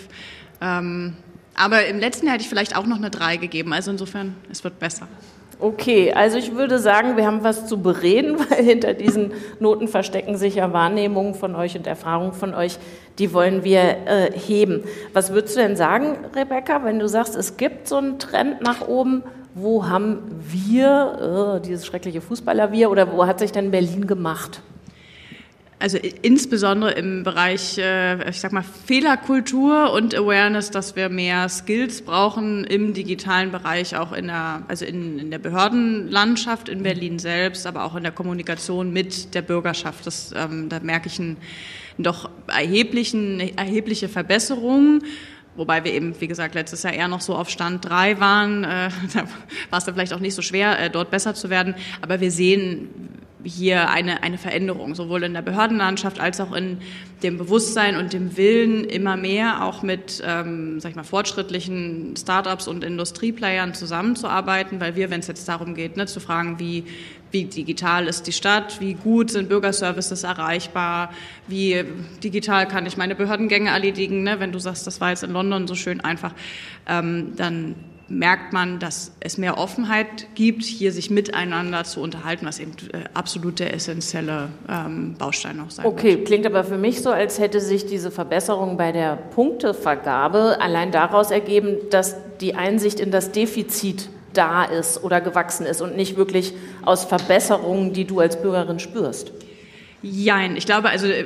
Ähm, 0.59 1.13
aber 1.53 1.85
im 1.85 1.99
letzten 1.99 2.25
Jahr 2.25 2.33
hätte 2.33 2.45
ich 2.45 2.49
vielleicht 2.49 2.75
auch 2.75 2.87
noch 2.87 2.97
eine 2.97 3.11
3 3.11 3.37
gegeben. 3.37 3.73
Also 3.73 3.91
insofern, 3.91 4.33
es 4.49 4.63
wird 4.63 4.79
besser. 4.79 5.07
Okay, 5.61 6.11
also 6.11 6.39
ich 6.39 6.55
würde 6.55 6.79
sagen, 6.79 7.17
wir 7.17 7.27
haben 7.27 7.43
was 7.43 7.67
zu 7.67 7.79
bereden, 7.79 8.37
weil 8.49 8.63
hinter 8.63 8.95
diesen 8.95 9.33
Noten 9.59 9.87
verstecken 9.87 10.35
sich 10.35 10.55
ja 10.55 10.73
Wahrnehmungen 10.73 11.35
von 11.35 11.55
euch 11.55 11.77
und 11.77 11.85
Erfahrungen 11.85 12.33
von 12.33 12.55
euch, 12.55 12.79
die 13.19 13.31
wollen 13.31 13.63
wir 13.63 13.81
äh, 13.81 14.31
heben. 14.33 14.83
Was 15.13 15.31
würdest 15.31 15.55
du 15.55 15.61
denn 15.61 15.75
sagen, 15.75 16.17
Rebecca, 16.35 16.83
wenn 16.83 16.97
du 16.97 17.07
sagst, 17.07 17.35
es 17.35 17.57
gibt 17.57 17.87
so 17.87 17.97
einen 17.97 18.17
Trend 18.17 18.61
nach 18.61 18.87
oben, 18.87 19.21
wo 19.53 19.87
haben 19.87 20.23
wir, 20.49 21.59
äh, 21.59 21.61
dieses 21.61 21.85
schreckliche 21.85 22.21
Fußballer-Wir, 22.21 22.89
oder 22.89 23.11
wo 23.11 23.27
hat 23.27 23.37
sich 23.37 23.51
denn 23.51 23.69
Berlin 23.69 24.07
gemacht? 24.07 24.61
Also 25.81 25.97
insbesondere 25.97 26.91
im 26.91 27.23
Bereich, 27.23 27.79
äh, 27.79 28.29
ich 28.29 28.39
sag 28.39 28.51
mal, 28.51 28.63
Fehlerkultur 28.63 29.91
und 29.91 30.13
Awareness, 30.13 30.69
dass 30.69 30.95
wir 30.95 31.09
mehr 31.09 31.49
Skills 31.49 32.03
brauchen 32.03 32.65
im 32.65 32.93
digitalen 32.93 33.51
Bereich, 33.51 33.95
auch 33.95 34.11
in 34.11 34.27
der, 34.27 34.61
also 34.67 34.85
in, 34.85 35.17
in 35.17 35.31
der 35.31 35.39
Behördenlandschaft 35.39 36.69
in 36.69 36.83
Berlin 36.83 37.17
selbst, 37.17 37.65
aber 37.65 37.83
auch 37.83 37.95
in 37.95 38.03
der 38.03 38.11
Kommunikation 38.11 38.93
mit 38.93 39.33
der 39.33 39.41
Bürgerschaft. 39.41 40.05
Das, 40.05 40.31
ähm, 40.37 40.69
da 40.69 40.79
merke 40.81 41.07
ich 41.07 41.19
einen, 41.19 41.37
doch 41.97 42.29
erheblichen, 42.47 43.39
erhebliche 43.57 44.07
Verbesserungen. 44.07 45.03
Wobei 45.55 45.83
wir 45.83 45.93
eben, 45.93 46.13
wie 46.21 46.27
gesagt, 46.27 46.53
letztes 46.53 46.83
Jahr 46.83 46.93
eher 46.93 47.07
noch 47.07 47.21
so 47.21 47.35
auf 47.35 47.49
Stand 47.49 47.83
3 47.83 48.19
waren. 48.19 48.63
Äh, 48.63 48.89
da 49.13 49.23
war 49.71 49.79
es 49.79 49.85
dann 49.85 49.95
vielleicht 49.95 50.13
auch 50.13 50.19
nicht 50.19 50.35
so 50.35 50.43
schwer, 50.43 50.79
äh, 50.79 50.91
dort 50.91 51.09
besser 51.09 51.33
zu 51.33 51.49
werden. 51.49 51.73
Aber 52.01 52.19
wir 52.19 52.29
sehen 52.29 52.89
hier 53.43 53.89
eine, 53.89 54.23
eine 54.23 54.37
Veränderung, 54.37 54.95
sowohl 54.95 55.23
in 55.23 55.33
der 55.33 55.41
Behördenlandschaft 55.41 56.19
als 56.19 56.39
auch 56.39 56.53
in 56.53 56.77
dem 57.23 57.37
Bewusstsein 57.37 57.97
und 57.97 58.13
dem 58.13 58.37
Willen, 58.37 58.83
immer 58.83 59.17
mehr 59.17 59.63
auch 59.63 59.83
mit 59.83 60.21
ähm, 60.25 60.79
sag 60.79 60.91
ich 60.91 60.95
mal, 60.95 61.03
fortschrittlichen 61.03 62.15
Startups 62.17 62.67
und 62.67 62.83
Industrieplayern 62.83 63.73
zusammenzuarbeiten, 63.73 64.79
weil 64.79 64.95
wir, 64.95 65.09
wenn 65.09 65.19
es 65.19 65.27
jetzt 65.27 65.47
darum 65.47 65.75
geht, 65.75 65.97
ne, 65.97 66.05
zu 66.05 66.19
fragen, 66.19 66.59
wie, 66.59 66.85
wie 67.31 67.45
digital 67.45 68.07
ist 68.07 68.27
die 68.27 68.31
Stadt, 68.31 68.81
wie 68.81 68.93
gut 68.93 69.31
sind 69.31 69.49
Bürgerservices 69.49 70.23
erreichbar, 70.23 71.11
wie 71.47 71.83
digital 72.23 72.67
kann 72.67 72.85
ich 72.85 72.97
meine 72.97 73.15
Behördengänge 73.15 73.69
erledigen, 73.69 74.23
ne, 74.23 74.39
wenn 74.39 74.51
du 74.51 74.59
sagst, 74.59 74.87
das 74.87 75.01
war 75.01 75.09
jetzt 75.09 75.23
in 75.23 75.31
London 75.31 75.67
so 75.67 75.75
schön 75.75 76.01
einfach, 76.01 76.33
ähm, 76.87 77.33
dann 77.35 77.75
merkt 78.11 78.51
man, 78.53 78.79
dass 78.79 79.13
es 79.19 79.37
mehr 79.37 79.57
Offenheit 79.57 80.27
gibt, 80.35 80.63
hier 80.63 80.91
sich 80.91 81.09
miteinander 81.09 81.83
zu 81.83 82.01
unterhalten, 82.01 82.45
was 82.45 82.59
eben 82.59 82.71
äh, 82.91 83.05
absolut 83.13 83.59
der 83.59 83.73
essentielle 83.73 84.49
ähm, 84.69 85.15
Baustein 85.17 85.59
auch 85.61 85.71
sein 85.71 85.85
Okay, 85.85 86.17
wird. 86.17 86.25
klingt 86.25 86.45
aber 86.45 86.63
für 86.63 86.77
mich 86.77 87.01
so, 87.01 87.09
als 87.09 87.39
hätte 87.39 87.61
sich 87.61 87.85
diese 87.85 88.11
Verbesserung 88.11 88.77
bei 88.77 88.91
der 88.91 89.15
Punktevergabe 89.15 90.57
allein 90.59 90.91
daraus 90.91 91.31
ergeben, 91.31 91.77
dass 91.89 92.15
die 92.41 92.55
Einsicht 92.55 92.99
in 92.99 93.11
das 93.11 93.31
Defizit 93.31 94.09
da 94.33 94.63
ist 94.63 95.03
oder 95.03 95.21
gewachsen 95.21 95.65
ist 95.65 95.81
und 95.81 95.95
nicht 95.95 96.17
wirklich 96.17 96.53
aus 96.83 97.05
Verbesserungen, 97.05 97.93
die 97.93 98.05
du 98.05 98.19
als 98.19 98.41
Bürgerin 98.41 98.79
spürst. 98.79 99.31
Jein, 100.01 100.55
ich 100.55 100.65
glaube, 100.65 100.89
also, 100.89 101.07
äh, 101.07 101.25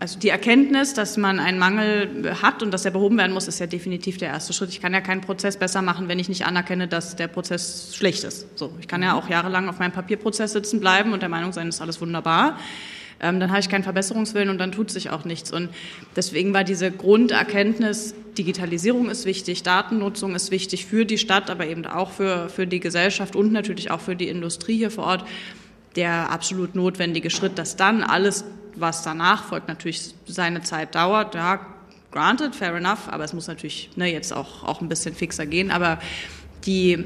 also 0.00 0.18
die 0.18 0.28
Erkenntnis, 0.28 0.94
dass 0.94 1.16
man 1.16 1.40
einen 1.40 1.58
Mangel 1.58 2.36
hat 2.40 2.62
und 2.62 2.72
dass 2.72 2.84
er 2.84 2.92
behoben 2.92 3.18
werden 3.18 3.32
muss, 3.32 3.48
ist 3.48 3.58
ja 3.58 3.66
definitiv 3.66 4.16
der 4.18 4.28
erste 4.28 4.52
Schritt. 4.52 4.70
Ich 4.70 4.80
kann 4.80 4.92
ja 4.92 5.00
keinen 5.00 5.22
Prozess 5.22 5.56
besser 5.56 5.82
machen, 5.82 6.06
wenn 6.06 6.20
ich 6.20 6.28
nicht 6.28 6.46
anerkenne, 6.46 6.86
dass 6.86 7.16
der 7.16 7.26
Prozess 7.26 7.96
schlecht 7.96 8.22
ist. 8.22 8.46
So, 8.56 8.72
ich 8.80 8.86
kann 8.86 9.02
ja 9.02 9.14
auch 9.14 9.28
jahrelang 9.28 9.68
auf 9.68 9.80
meinem 9.80 9.92
Papierprozess 9.92 10.52
sitzen 10.52 10.78
bleiben 10.78 11.12
und 11.12 11.22
der 11.22 11.28
Meinung 11.28 11.52
sein, 11.52 11.68
ist 11.68 11.80
alles 11.80 12.00
wunderbar. 12.00 12.58
Ähm, 13.20 13.40
dann 13.40 13.50
habe 13.50 13.58
ich 13.58 13.68
keinen 13.68 13.82
Verbesserungswillen 13.82 14.50
und 14.50 14.58
dann 14.58 14.70
tut 14.70 14.92
sich 14.92 15.10
auch 15.10 15.24
nichts. 15.24 15.52
Und 15.52 15.70
deswegen 16.14 16.54
war 16.54 16.62
diese 16.62 16.92
Grunderkenntnis, 16.92 18.14
Digitalisierung 18.36 19.10
ist 19.10 19.24
wichtig, 19.24 19.64
Datennutzung 19.64 20.36
ist 20.36 20.52
wichtig 20.52 20.86
für 20.86 21.04
die 21.04 21.18
Stadt, 21.18 21.50
aber 21.50 21.66
eben 21.66 21.84
auch 21.86 22.12
für, 22.12 22.48
für 22.48 22.68
die 22.68 22.78
Gesellschaft 22.78 23.34
und 23.34 23.52
natürlich 23.52 23.90
auch 23.90 24.00
für 24.00 24.14
die 24.14 24.28
Industrie 24.28 24.76
hier 24.76 24.92
vor 24.92 25.04
Ort 25.04 25.24
der 25.96 26.30
absolut 26.30 26.76
notwendige 26.76 27.28
Schritt, 27.28 27.58
dass 27.58 27.74
dann 27.74 28.04
alles, 28.04 28.44
was 28.80 29.02
danach 29.02 29.44
folgt, 29.44 29.68
natürlich 29.68 30.14
seine 30.26 30.62
Zeit 30.62 30.94
dauert. 30.94 31.34
Ja, 31.34 31.60
granted, 32.10 32.54
fair 32.54 32.74
enough, 32.74 33.08
aber 33.08 33.24
es 33.24 33.32
muss 33.32 33.46
natürlich 33.46 33.90
ne, 33.96 34.10
jetzt 34.12 34.32
auch, 34.32 34.64
auch 34.64 34.80
ein 34.80 34.88
bisschen 34.88 35.14
fixer 35.14 35.46
gehen. 35.46 35.70
Aber 35.70 35.98
die, 36.64 37.04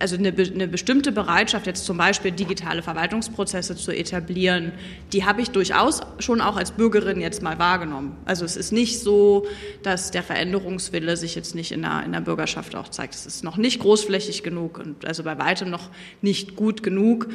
also 0.00 0.16
eine, 0.16 0.28
eine 0.28 0.68
bestimmte 0.68 1.12
Bereitschaft, 1.12 1.66
jetzt 1.66 1.84
zum 1.84 1.96
Beispiel 1.96 2.30
digitale 2.30 2.82
Verwaltungsprozesse 2.82 3.76
zu 3.76 3.92
etablieren, 3.92 4.72
die 5.12 5.24
habe 5.24 5.40
ich 5.40 5.50
durchaus 5.50 6.00
schon 6.18 6.40
auch 6.40 6.56
als 6.56 6.70
Bürgerin 6.70 7.20
jetzt 7.20 7.42
mal 7.42 7.58
wahrgenommen. 7.58 8.16
Also 8.24 8.44
es 8.44 8.56
ist 8.56 8.72
nicht 8.72 9.00
so, 9.00 9.46
dass 9.82 10.10
der 10.10 10.22
Veränderungswille 10.22 11.16
sich 11.16 11.34
jetzt 11.34 11.54
nicht 11.54 11.72
in 11.72 11.82
der, 11.82 12.02
in 12.04 12.12
der 12.12 12.20
Bürgerschaft 12.20 12.74
auch 12.74 12.88
zeigt. 12.88 13.14
Es 13.14 13.26
ist 13.26 13.44
noch 13.44 13.56
nicht 13.56 13.80
großflächig 13.80 14.42
genug 14.42 14.78
und 14.78 15.06
also 15.06 15.22
bei 15.22 15.38
weitem 15.38 15.70
noch 15.70 15.88
nicht 16.20 16.56
gut 16.56 16.82
genug. 16.82 17.28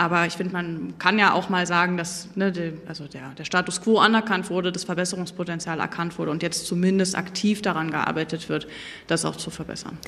Aber 0.00 0.26
ich 0.26 0.34
finde, 0.34 0.52
man 0.52 0.94
kann 0.98 1.18
ja 1.18 1.32
auch 1.32 1.48
mal 1.48 1.66
sagen, 1.66 1.96
dass 1.96 2.28
ne, 2.36 2.52
die, 2.52 2.72
also 2.86 3.08
der, 3.08 3.32
der 3.36 3.44
Status 3.44 3.82
quo 3.82 3.98
anerkannt 3.98 4.48
wurde, 4.48 4.70
das 4.70 4.84
Verbesserungspotenzial 4.84 5.80
erkannt 5.80 6.16
wurde 6.20 6.30
und 6.30 6.40
jetzt 6.40 6.66
zumindest 6.66 7.18
aktiv 7.18 7.62
daran 7.62 7.90
gearbeitet 7.90 8.48
wird, 8.48 8.68
das 9.08 9.24
auch 9.24 9.34
zu 9.34 9.50
verbessern. 9.50 9.98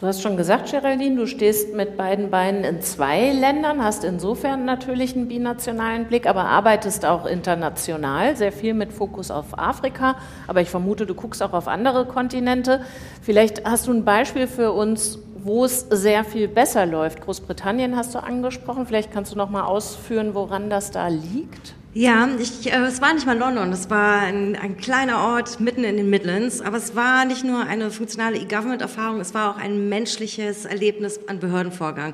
Du 0.00 0.06
hast 0.06 0.20
schon 0.20 0.36
gesagt, 0.36 0.72
Geraldine, 0.72 1.14
du 1.14 1.26
stehst 1.26 1.74
mit 1.74 1.96
beiden 1.96 2.28
Beinen 2.28 2.64
in 2.64 2.82
zwei 2.82 3.30
Ländern, 3.30 3.84
hast 3.84 4.02
insofern 4.02 4.64
natürlich 4.64 5.14
einen 5.14 5.28
binationalen 5.28 6.06
Blick, 6.06 6.26
aber 6.26 6.46
arbeitest 6.46 7.06
auch 7.06 7.24
international, 7.24 8.36
sehr 8.36 8.52
viel 8.52 8.74
mit 8.74 8.92
Fokus 8.92 9.30
auf 9.30 9.56
Afrika. 9.58 10.16
Aber 10.48 10.60
ich 10.60 10.68
vermute, 10.68 11.06
du 11.06 11.14
guckst 11.14 11.40
auch 11.40 11.52
auf 11.52 11.68
andere 11.68 12.04
Kontinente. 12.04 12.82
Vielleicht 13.22 13.64
hast 13.64 13.86
du 13.86 13.92
ein 13.92 14.04
Beispiel 14.04 14.48
für 14.48 14.72
uns, 14.72 15.20
wo 15.46 15.64
es 15.64 15.86
sehr 15.90 16.24
viel 16.24 16.48
besser 16.48 16.86
läuft. 16.86 17.20
Großbritannien 17.20 17.96
hast 17.96 18.14
du 18.14 18.22
angesprochen. 18.22 18.84
Vielleicht 18.84 19.12
kannst 19.12 19.32
du 19.32 19.36
noch 19.36 19.48
mal 19.48 19.62
ausführen, 19.62 20.34
woran 20.34 20.68
das 20.70 20.90
da 20.90 21.06
liegt. 21.06 21.74
Ja, 21.94 22.28
ich, 22.38 22.70
äh, 22.70 22.76
es 22.80 23.00
war 23.00 23.14
nicht 23.14 23.24
mal 23.24 23.38
London, 23.38 23.72
es 23.72 23.88
war 23.88 24.20
ein, 24.20 24.54
ein 24.54 24.76
kleiner 24.76 25.18
Ort 25.18 25.60
mitten 25.60 25.82
in 25.82 25.96
den 25.96 26.10
Midlands, 26.10 26.60
aber 26.60 26.76
es 26.76 26.94
war 26.94 27.24
nicht 27.24 27.42
nur 27.42 27.60
eine 27.64 27.90
funktionale 27.90 28.36
E-Government-Erfahrung, 28.36 29.18
es 29.18 29.32
war 29.32 29.54
auch 29.54 29.56
ein 29.58 29.88
menschliches 29.88 30.66
Erlebnis 30.66 31.18
an 31.26 31.38
Behördenvorgang. 31.38 32.12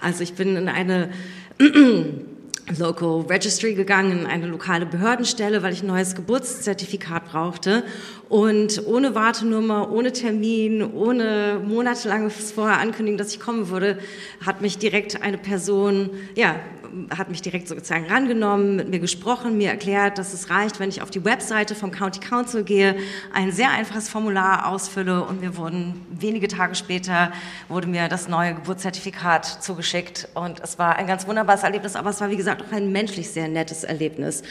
Also 0.00 0.22
ich 0.22 0.34
bin 0.34 0.54
in 0.54 0.68
eine 0.68 1.10
Local 2.78 3.22
Registry 3.28 3.74
gegangen, 3.74 4.26
eine 4.26 4.46
lokale 4.46 4.86
Behördenstelle, 4.86 5.64
weil 5.64 5.72
ich 5.72 5.82
ein 5.82 5.88
neues 5.88 6.14
Geburtszertifikat 6.14 7.26
brauchte. 7.26 7.82
Und 8.28 8.86
ohne 8.86 9.14
Wartenummer, 9.14 9.92
ohne 9.92 10.12
Termin, 10.12 10.82
ohne 10.82 11.60
monatelanges 11.64 12.52
vorher 12.52 12.78
Ankündigen, 12.78 13.18
dass 13.18 13.32
ich 13.32 13.40
kommen 13.40 13.68
würde, 13.68 13.98
hat 14.44 14.62
mich 14.62 14.78
direkt 14.78 15.22
eine 15.22 15.38
Person, 15.38 16.10
ja, 16.34 16.56
hat 17.16 17.28
mich 17.28 17.42
direkt 17.42 17.68
sozusagen 17.68 18.06
rangenommen, 18.06 18.76
mit 18.76 18.88
mir 18.88 19.00
gesprochen, 19.00 19.56
mir 19.56 19.70
erklärt, 19.70 20.18
dass 20.18 20.32
es 20.32 20.50
reicht, 20.50 20.80
wenn 20.80 20.88
ich 20.88 21.02
auf 21.02 21.10
die 21.10 21.24
Webseite 21.24 21.74
vom 21.74 21.90
County 21.90 22.20
Council 22.20 22.62
gehe, 22.62 22.96
ein 23.32 23.50
sehr 23.52 23.70
einfaches 23.70 24.08
Formular 24.08 24.68
ausfülle 24.68 25.24
und 25.24 25.40
mir 25.40 25.56
wurden 25.56 26.00
wenige 26.08 26.48
Tage 26.48 26.74
später 26.74 27.32
wurde 27.68 27.88
mir 27.88 28.08
das 28.08 28.28
neue 28.28 28.54
Geburtszertifikat 28.54 29.44
zugeschickt 29.62 30.28
und 30.34 30.60
es 30.60 30.78
war 30.78 30.96
ein 30.96 31.06
ganz 31.06 31.26
wunderbares 31.26 31.62
Erlebnis, 31.62 31.96
aber 31.96 32.10
es 32.10 32.20
war 32.20 32.30
wie 32.30 32.36
gesagt 32.36 32.62
auch 32.62 32.72
ein 32.72 32.92
menschlich 32.92 33.30
sehr 33.30 33.48
nettes 33.48 33.84
Erlebnis. 33.84 34.42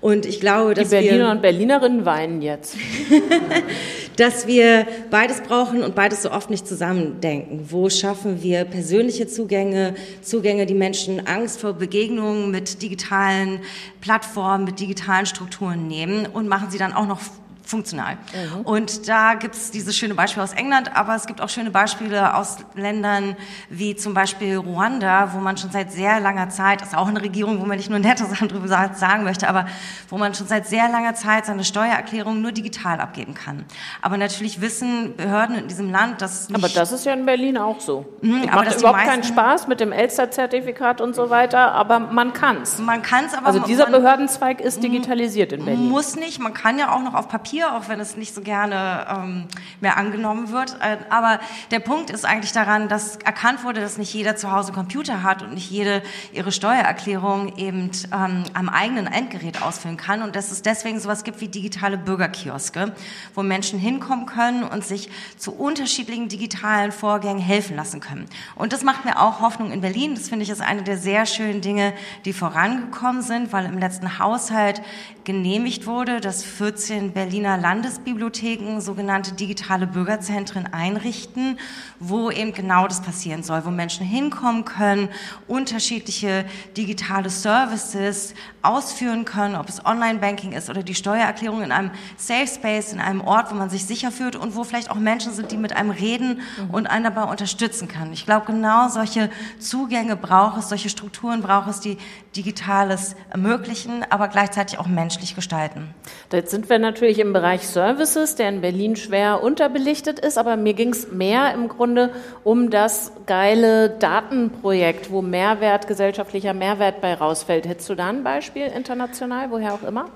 Und 0.00 0.26
ich 0.26 0.40
glaube, 0.40 0.74
dass 0.74 0.88
die 0.88 0.96
Berliner 0.96 1.26
wir, 1.26 1.30
und 1.30 1.42
Berlinerinnen 1.42 2.04
weinen 2.04 2.42
jetzt, 2.42 2.76
dass 4.16 4.46
wir 4.46 4.86
beides 5.10 5.40
brauchen 5.40 5.82
und 5.82 5.94
beides 5.94 6.22
so 6.22 6.30
oft 6.30 6.50
nicht 6.50 6.66
zusammendenken. 6.66 7.66
Wo 7.70 7.90
schaffen 7.90 8.42
wir 8.42 8.64
persönliche 8.64 9.26
Zugänge, 9.26 9.94
Zugänge, 10.22 10.66
die 10.66 10.74
Menschen 10.74 11.26
Angst 11.26 11.60
vor 11.60 11.72
Begegnungen 11.72 12.50
mit 12.50 12.82
digitalen 12.82 13.60
Plattformen, 14.00 14.64
mit 14.64 14.80
digitalen 14.80 15.26
Strukturen 15.26 15.88
nehmen 15.88 16.26
und 16.26 16.48
machen 16.48 16.70
sie 16.70 16.78
dann 16.78 16.92
auch 16.92 17.06
noch 17.06 17.20
funktional. 17.64 18.14
Mhm. 18.14 18.60
Und 18.62 19.08
da 19.08 19.34
gibt 19.34 19.54
es 19.54 19.70
dieses 19.70 19.96
schöne 19.96 20.14
Beispiel 20.14 20.42
aus 20.42 20.52
England, 20.52 20.94
aber 20.94 21.14
es 21.14 21.26
gibt 21.26 21.40
auch 21.40 21.48
schöne 21.48 21.70
Beispiele 21.70 22.34
aus 22.34 22.58
Ländern 22.74 23.36
wie 23.70 23.96
zum 23.96 24.14
Beispiel 24.14 24.56
Ruanda, 24.56 25.32
wo 25.32 25.38
man 25.38 25.56
schon 25.56 25.70
seit 25.70 25.90
sehr 25.90 26.20
langer 26.20 26.50
Zeit, 26.50 26.80
das 26.80 26.88
ist 26.88 26.96
auch 26.96 27.08
eine 27.08 27.22
Regierung, 27.22 27.60
wo 27.60 27.64
man 27.64 27.76
nicht 27.76 27.90
nur 27.90 27.98
nette 27.98 28.26
Sachen 28.26 28.48
drüber 28.54 28.68
sagen 28.68 29.24
möchte, 29.24 29.48
aber 29.48 29.66
wo 30.08 30.18
man 30.18 30.34
schon 30.34 30.46
seit 30.46 30.66
sehr 30.66 30.88
langer 30.88 31.14
Zeit 31.14 31.46
seine 31.46 31.64
Steuererklärung 31.64 32.40
nur 32.40 32.52
digital 32.52 33.00
abgeben 33.00 33.34
kann. 33.34 33.64
Aber 34.02 34.16
natürlich 34.16 34.60
wissen 34.60 35.16
Behörden 35.16 35.56
in 35.56 35.68
diesem 35.68 35.90
Land, 35.90 36.20
dass 36.20 36.48
nicht 36.48 36.58
Aber 36.58 36.68
das 36.68 36.92
ist 36.92 37.06
ja 37.06 37.14
in 37.14 37.24
Berlin 37.24 37.56
auch 37.56 37.80
so. 37.80 38.04
Mhm, 38.20 38.46
macht 38.52 38.78
überhaupt 38.78 39.04
keinen 39.04 39.24
Spaß 39.24 39.68
mit 39.68 39.80
dem 39.80 39.92
Elster-Zertifikat 39.92 41.00
und 41.00 41.14
so 41.14 41.30
weiter, 41.30 41.72
aber 41.72 41.98
man 41.98 42.32
kann 42.32 42.62
es. 42.62 42.78
Man 42.78 43.02
kann 43.02 43.24
es, 43.24 43.34
aber 43.34 43.46
also 43.46 43.60
dieser 43.60 43.86
Behördenzweig 43.86 44.60
ist 44.60 44.82
digitalisiert 44.82 45.52
in 45.52 45.64
Berlin. 45.64 45.88
Muss 45.88 46.16
nicht, 46.16 46.40
man 46.40 46.52
kann 46.52 46.78
ja 46.78 46.92
auch 46.92 47.02
noch 47.02 47.14
auf 47.14 47.28
Papier 47.28 47.53
Papier, 47.54 47.72
auch 47.76 47.88
wenn 47.88 48.00
es 48.00 48.16
nicht 48.16 48.34
so 48.34 48.40
gerne 48.40 49.06
ähm, 49.08 49.44
mehr 49.80 49.96
angenommen 49.96 50.50
wird. 50.50 50.76
Äh, 50.80 50.96
aber 51.08 51.38
der 51.70 51.78
Punkt 51.78 52.10
ist 52.10 52.24
eigentlich 52.24 52.50
daran, 52.50 52.88
dass 52.88 53.16
erkannt 53.16 53.62
wurde, 53.62 53.80
dass 53.80 53.96
nicht 53.96 54.12
jeder 54.12 54.34
zu 54.34 54.50
Hause 54.50 54.72
Computer 54.72 55.22
hat 55.22 55.42
und 55.42 55.54
nicht 55.54 55.70
jede 55.70 56.02
ihre 56.32 56.50
Steuererklärung 56.50 57.56
eben 57.56 57.92
ähm, 58.12 58.42
am 58.54 58.68
eigenen 58.68 59.06
Endgerät 59.06 59.62
ausfüllen 59.62 59.96
kann 59.96 60.22
und 60.22 60.34
dass 60.34 60.50
es 60.50 60.62
deswegen 60.62 60.98
sowas 60.98 61.22
gibt 61.22 61.40
wie 61.40 61.46
digitale 61.46 61.96
Bürgerkioske, 61.96 62.92
wo 63.36 63.44
Menschen 63.44 63.78
hinkommen 63.78 64.26
können 64.26 64.64
und 64.64 64.84
sich 64.84 65.08
zu 65.36 65.54
unterschiedlichen 65.54 66.28
digitalen 66.28 66.90
Vorgängen 66.90 67.40
helfen 67.40 67.76
lassen 67.76 68.00
können. 68.00 68.26
Und 68.56 68.72
das 68.72 68.82
macht 68.82 69.04
mir 69.04 69.20
auch 69.20 69.40
Hoffnung 69.40 69.70
in 69.70 69.80
Berlin. 69.80 70.16
Das 70.16 70.28
finde 70.28 70.42
ich 70.42 70.50
ist 70.50 70.60
eine 70.60 70.82
der 70.82 70.98
sehr 70.98 71.24
schönen 71.24 71.60
Dinge, 71.60 71.92
die 72.24 72.32
vorangekommen 72.32 73.22
sind, 73.22 73.52
weil 73.52 73.66
im 73.66 73.78
letzten 73.78 74.18
Haushalt 74.18 74.82
genehmigt 75.24 75.86
wurde, 75.86 76.20
dass 76.20 76.44
14 76.44 77.12
Berliner 77.12 77.43
Landesbibliotheken 77.44 78.80
sogenannte 78.80 79.34
digitale 79.34 79.86
Bürgerzentren 79.86 80.66
einrichten, 80.72 81.58
wo 82.00 82.30
eben 82.30 82.52
genau 82.52 82.88
das 82.88 83.02
passieren 83.02 83.42
soll, 83.42 83.64
wo 83.64 83.70
Menschen 83.70 84.06
hinkommen 84.06 84.64
können, 84.64 85.08
unterschiedliche 85.46 86.44
digitale 86.76 87.30
Services 87.30 88.34
ausführen 88.62 89.24
können, 89.26 89.56
ob 89.56 89.68
es 89.68 89.84
Online-Banking 89.84 90.52
ist 90.52 90.70
oder 90.70 90.82
die 90.82 90.94
Steuererklärung 90.94 91.62
in 91.62 91.70
einem 91.70 91.90
Safe 92.16 92.46
Space, 92.46 92.92
in 92.92 93.00
einem 93.00 93.20
Ort, 93.20 93.50
wo 93.50 93.54
man 93.54 93.68
sich 93.68 93.84
sicher 93.84 94.10
fühlt 94.10 94.36
und 94.36 94.56
wo 94.56 94.64
vielleicht 94.64 94.90
auch 94.90 94.96
Menschen 94.96 95.32
sind, 95.32 95.52
die 95.52 95.58
mit 95.58 95.76
einem 95.76 95.90
reden 95.90 96.40
mhm. 96.58 96.70
und 96.70 96.86
einen 96.86 97.04
dabei 97.04 97.24
unterstützen 97.24 97.88
können. 97.88 98.14
Ich 98.14 98.24
glaube, 98.24 98.46
genau 98.46 98.88
solche 98.88 99.30
Zugänge 99.58 100.16
braucht 100.16 100.58
es, 100.58 100.70
solche 100.70 100.88
Strukturen 100.88 101.42
braucht 101.42 101.68
es, 101.68 101.80
die 101.80 101.98
Digitales 102.34 103.16
ermöglichen, 103.30 104.04
aber 104.08 104.28
gleichzeitig 104.28 104.78
auch 104.78 104.86
menschlich 104.86 105.34
gestalten. 105.34 105.94
Jetzt 106.32 106.50
sind 106.50 106.68
wir 106.68 106.78
natürlich 106.78 107.18
im 107.18 107.33
Bereich 107.34 107.68
Services, 107.68 108.36
der 108.36 108.48
in 108.48 108.62
Berlin 108.62 108.96
schwer 108.96 109.42
unterbelichtet 109.42 110.18
ist, 110.18 110.38
aber 110.38 110.56
mir 110.56 110.72
ging 110.72 110.88
es 110.88 111.12
mehr 111.12 111.52
im 111.52 111.68
Grunde 111.68 112.08
um 112.44 112.70
das 112.70 113.12
geile 113.26 113.90
Datenprojekt, 113.90 115.10
wo 115.10 115.20
Mehrwert, 115.20 115.86
gesellschaftlicher 115.86 116.54
Mehrwert 116.54 117.02
bei 117.02 117.12
rausfällt. 117.12 117.68
Hättest 117.68 117.90
du 117.90 117.94
da 117.94 118.08
ein 118.08 118.24
Beispiel 118.24 118.68
international, 118.68 119.50
woher 119.50 119.74
auch 119.74 119.82
immer? 119.82 120.06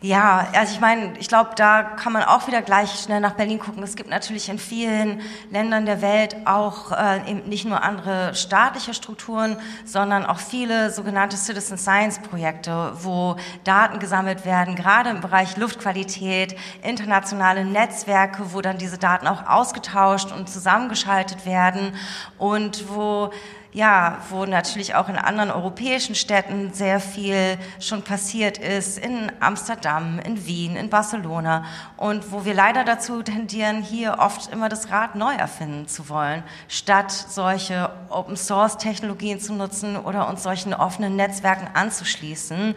Ja, 0.00 0.46
also 0.54 0.74
ich 0.74 0.80
meine, 0.80 1.14
ich 1.18 1.26
glaube, 1.26 1.50
da 1.56 1.82
kann 1.82 2.12
man 2.12 2.22
auch 2.22 2.46
wieder 2.46 2.62
gleich 2.62 3.00
schnell 3.00 3.18
nach 3.18 3.32
Berlin 3.32 3.58
gucken. 3.58 3.82
Es 3.82 3.96
gibt 3.96 4.08
natürlich 4.08 4.48
in 4.48 4.60
vielen 4.60 5.20
Ländern 5.50 5.86
der 5.86 6.00
Welt 6.00 6.36
auch 6.44 6.92
äh, 6.92 7.28
eben 7.28 7.48
nicht 7.48 7.64
nur 7.64 7.82
andere 7.82 8.32
staatliche 8.36 8.94
Strukturen, 8.94 9.56
sondern 9.84 10.24
auch 10.24 10.38
viele 10.38 10.92
sogenannte 10.92 11.36
Citizen 11.36 11.78
Science 11.78 12.20
Projekte, 12.20 12.92
wo 13.02 13.34
Daten 13.64 13.98
gesammelt 13.98 14.44
werden, 14.44 14.76
gerade 14.76 15.10
im 15.10 15.20
Bereich 15.20 15.56
Luftqualität, 15.56 16.54
internationale 16.84 17.64
Netzwerke, 17.64 18.52
wo 18.52 18.60
dann 18.60 18.78
diese 18.78 18.98
Daten 18.98 19.26
auch 19.26 19.48
ausgetauscht 19.48 20.30
und 20.30 20.48
zusammengeschaltet 20.48 21.44
werden 21.44 21.92
und 22.38 22.88
wo 22.88 23.32
ja, 23.72 24.18
wo 24.30 24.46
natürlich 24.46 24.94
auch 24.94 25.08
in 25.08 25.16
anderen 25.16 25.50
europäischen 25.50 26.14
Städten 26.14 26.72
sehr 26.72 27.00
viel 27.00 27.58
schon 27.80 28.02
passiert 28.02 28.58
ist, 28.58 28.98
in 28.98 29.30
Amsterdam, 29.40 30.18
in 30.24 30.46
Wien, 30.46 30.76
in 30.76 30.88
Barcelona. 30.88 31.64
Und 31.96 32.32
wo 32.32 32.44
wir 32.44 32.54
leider 32.54 32.84
dazu 32.84 33.22
tendieren, 33.22 33.82
hier 33.82 34.16
oft 34.20 34.50
immer 34.52 34.68
das 34.68 34.90
Rad 34.90 35.16
neu 35.16 35.34
erfinden 35.34 35.86
zu 35.86 36.08
wollen, 36.08 36.42
statt 36.68 37.12
solche 37.12 37.90
Open-Source-Technologien 38.08 39.38
zu 39.38 39.52
nutzen 39.52 39.96
oder 39.96 40.28
uns 40.28 40.42
solchen 40.42 40.72
offenen 40.72 41.16
Netzwerken 41.16 41.68
anzuschließen 41.74 42.74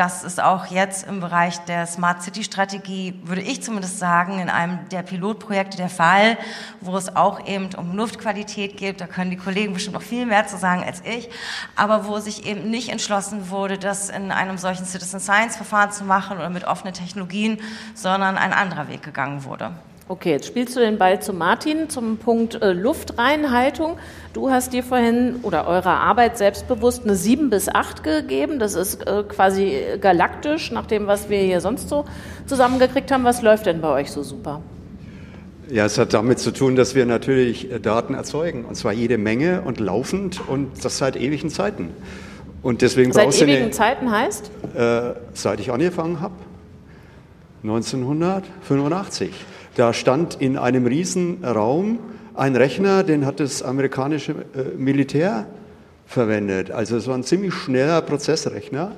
das 0.00 0.24
ist 0.24 0.42
auch 0.42 0.64
jetzt 0.64 1.06
im 1.06 1.20
Bereich 1.20 1.58
der 1.66 1.86
Smart 1.86 2.22
City 2.22 2.42
Strategie, 2.42 3.20
würde 3.22 3.42
ich 3.42 3.62
zumindest 3.62 3.98
sagen, 3.98 4.38
in 4.38 4.48
einem 4.48 4.88
der 4.88 5.02
Pilotprojekte 5.02 5.76
der 5.76 5.90
Fall, 5.90 6.38
wo 6.80 6.96
es 6.96 7.14
auch 7.16 7.46
eben 7.46 7.68
um 7.76 7.94
Luftqualität 7.94 8.78
geht. 8.78 9.02
Da 9.02 9.06
können 9.06 9.30
die 9.30 9.36
Kollegen 9.36 9.74
bestimmt 9.74 9.92
noch 9.92 10.02
viel 10.02 10.24
mehr 10.24 10.46
zu 10.46 10.56
sagen 10.56 10.82
als 10.82 11.02
ich. 11.04 11.28
Aber 11.76 12.06
wo 12.06 12.18
sich 12.18 12.46
eben 12.46 12.70
nicht 12.70 12.88
entschlossen 12.88 13.50
wurde, 13.50 13.76
das 13.76 14.08
in 14.08 14.32
einem 14.32 14.56
solchen 14.56 14.86
Citizen 14.86 15.20
Science 15.20 15.56
Verfahren 15.56 15.92
zu 15.92 16.04
machen 16.04 16.38
oder 16.38 16.48
mit 16.48 16.64
offenen 16.64 16.94
Technologien, 16.94 17.60
sondern 17.94 18.38
ein 18.38 18.54
anderer 18.54 18.88
Weg 18.88 19.02
gegangen 19.02 19.44
wurde. 19.44 19.70
Okay, 20.10 20.30
jetzt 20.32 20.46
spielst 20.48 20.74
du 20.74 20.80
den 20.80 20.98
Ball 20.98 21.22
zu 21.22 21.32
Martin 21.32 21.88
zum 21.88 22.16
Punkt 22.16 22.60
äh, 22.60 22.72
Luftreinhaltung. 22.72 23.96
Du 24.32 24.50
hast 24.50 24.72
dir 24.72 24.82
vorhin 24.82 25.36
oder 25.44 25.68
eurer 25.68 26.00
Arbeit 26.00 26.36
selbstbewusst 26.36 27.04
eine 27.04 27.14
7 27.14 27.48
bis 27.48 27.68
8 27.68 28.02
gegeben. 28.02 28.58
Das 28.58 28.74
ist 28.74 29.06
äh, 29.06 29.22
quasi 29.22 29.72
galaktisch 30.00 30.72
nach 30.72 30.86
dem, 30.86 31.06
was 31.06 31.30
wir 31.30 31.38
hier 31.38 31.60
sonst 31.60 31.88
so 31.88 32.06
zusammengekriegt 32.46 33.12
haben. 33.12 33.22
Was 33.22 33.40
läuft 33.40 33.66
denn 33.66 33.80
bei 33.80 33.88
euch 33.88 34.10
so 34.10 34.24
super? 34.24 34.62
Ja, 35.68 35.84
es 35.84 35.96
hat 35.96 36.12
damit 36.12 36.40
zu 36.40 36.50
tun, 36.50 36.74
dass 36.74 36.96
wir 36.96 37.06
natürlich 37.06 37.70
äh, 37.70 37.78
Daten 37.78 38.14
erzeugen. 38.14 38.64
Und 38.64 38.74
zwar 38.74 38.92
jede 38.92 39.16
Menge 39.16 39.62
und 39.62 39.78
laufend 39.78 40.40
und 40.48 40.84
das 40.84 40.98
seit 40.98 41.14
ewigen 41.14 41.50
Zeiten. 41.50 41.90
Und 42.62 42.82
deswegen 42.82 43.12
seit 43.12 43.32
ewigen 43.40 43.62
eine, 43.62 43.70
Zeiten 43.70 44.10
heißt? 44.10 44.50
Äh, 44.74 45.12
seit 45.34 45.60
ich 45.60 45.70
angefangen 45.70 46.20
habe. 46.20 46.34
1985. 47.62 49.30
Da 49.80 49.94
stand 49.94 50.34
in 50.42 50.58
einem 50.58 50.84
riesen 50.84 51.42
Raum 51.42 52.00
ein 52.34 52.54
Rechner, 52.54 53.02
den 53.02 53.24
hat 53.24 53.40
das 53.40 53.62
amerikanische 53.62 54.32
äh, 54.32 54.76
Militär 54.76 55.46
verwendet. 56.04 56.70
Also 56.70 56.98
es 56.98 57.06
war 57.06 57.14
ein 57.14 57.22
ziemlich 57.24 57.54
schneller 57.54 58.02
Prozessrechner, 58.02 58.92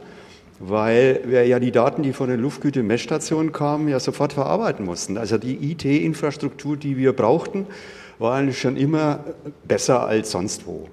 weil 0.58 1.20
wir 1.24 1.46
ja 1.46 1.60
die 1.60 1.70
Daten, 1.70 2.02
die 2.02 2.12
von 2.12 2.28
den 2.28 2.40
Luftgüte-Messstationen 2.40 3.52
kamen, 3.52 3.86
ja 3.86 4.00
sofort 4.00 4.32
verarbeiten 4.32 4.84
mussten. 4.84 5.18
Also 5.18 5.38
die 5.38 5.70
IT-Infrastruktur, 5.70 6.76
die 6.76 6.96
wir 6.96 7.12
brauchten, 7.12 7.68
war 8.18 8.34
eigentlich 8.34 8.60
schon 8.60 8.76
immer 8.76 9.20
besser 9.68 10.04
als 10.04 10.32
sonst 10.32 10.66
wo. 10.66 10.88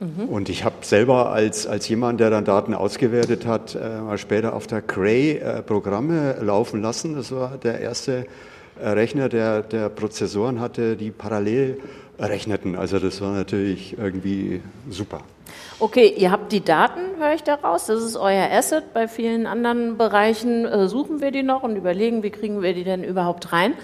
Mhm. 0.00 0.24
Und 0.24 0.48
ich 0.48 0.64
habe 0.64 0.74
selber 0.80 1.30
als, 1.30 1.68
als 1.68 1.88
jemand, 1.88 2.18
der 2.18 2.30
dann 2.30 2.44
Daten 2.44 2.74
ausgewertet 2.74 3.46
hat, 3.46 3.76
äh, 3.76 4.00
mal 4.00 4.18
später 4.18 4.54
auf 4.54 4.66
der 4.66 4.82
Cray 4.82 5.36
äh, 5.38 5.62
Programme 5.62 6.34
laufen 6.40 6.82
lassen. 6.82 7.14
Das 7.14 7.30
war 7.30 7.58
der 7.58 7.78
erste 7.78 8.26
Rechner, 8.82 9.28
der, 9.28 9.62
der 9.62 9.88
Prozessoren 9.88 10.60
hatte, 10.60 10.96
die 10.96 11.10
parallel 11.10 11.80
rechneten. 12.18 12.76
Also 12.76 12.98
das 12.98 13.20
war 13.20 13.32
natürlich 13.32 13.96
irgendwie 13.98 14.60
super. 14.88 15.22
Okay, 15.78 16.12
ihr 16.16 16.30
habt 16.30 16.52
die 16.52 16.62
Daten, 16.62 17.00
höre 17.18 17.34
ich 17.34 17.42
daraus. 17.42 17.86
Das 17.86 18.02
ist 18.02 18.16
euer 18.16 18.50
Asset. 18.50 18.92
Bei 18.92 19.08
vielen 19.08 19.46
anderen 19.46 19.96
Bereichen 19.96 20.66
äh, 20.66 20.88
suchen 20.88 21.20
wir 21.20 21.30
die 21.30 21.42
noch 21.42 21.62
und 21.62 21.76
überlegen, 21.76 22.22
wie 22.22 22.30
kriegen 22.30 22.62
wir 22.62 22.74
die 22.74 22.84
denn 22.84 23.02
überhaupt 23.02 23.52
rein. 23.52 23.74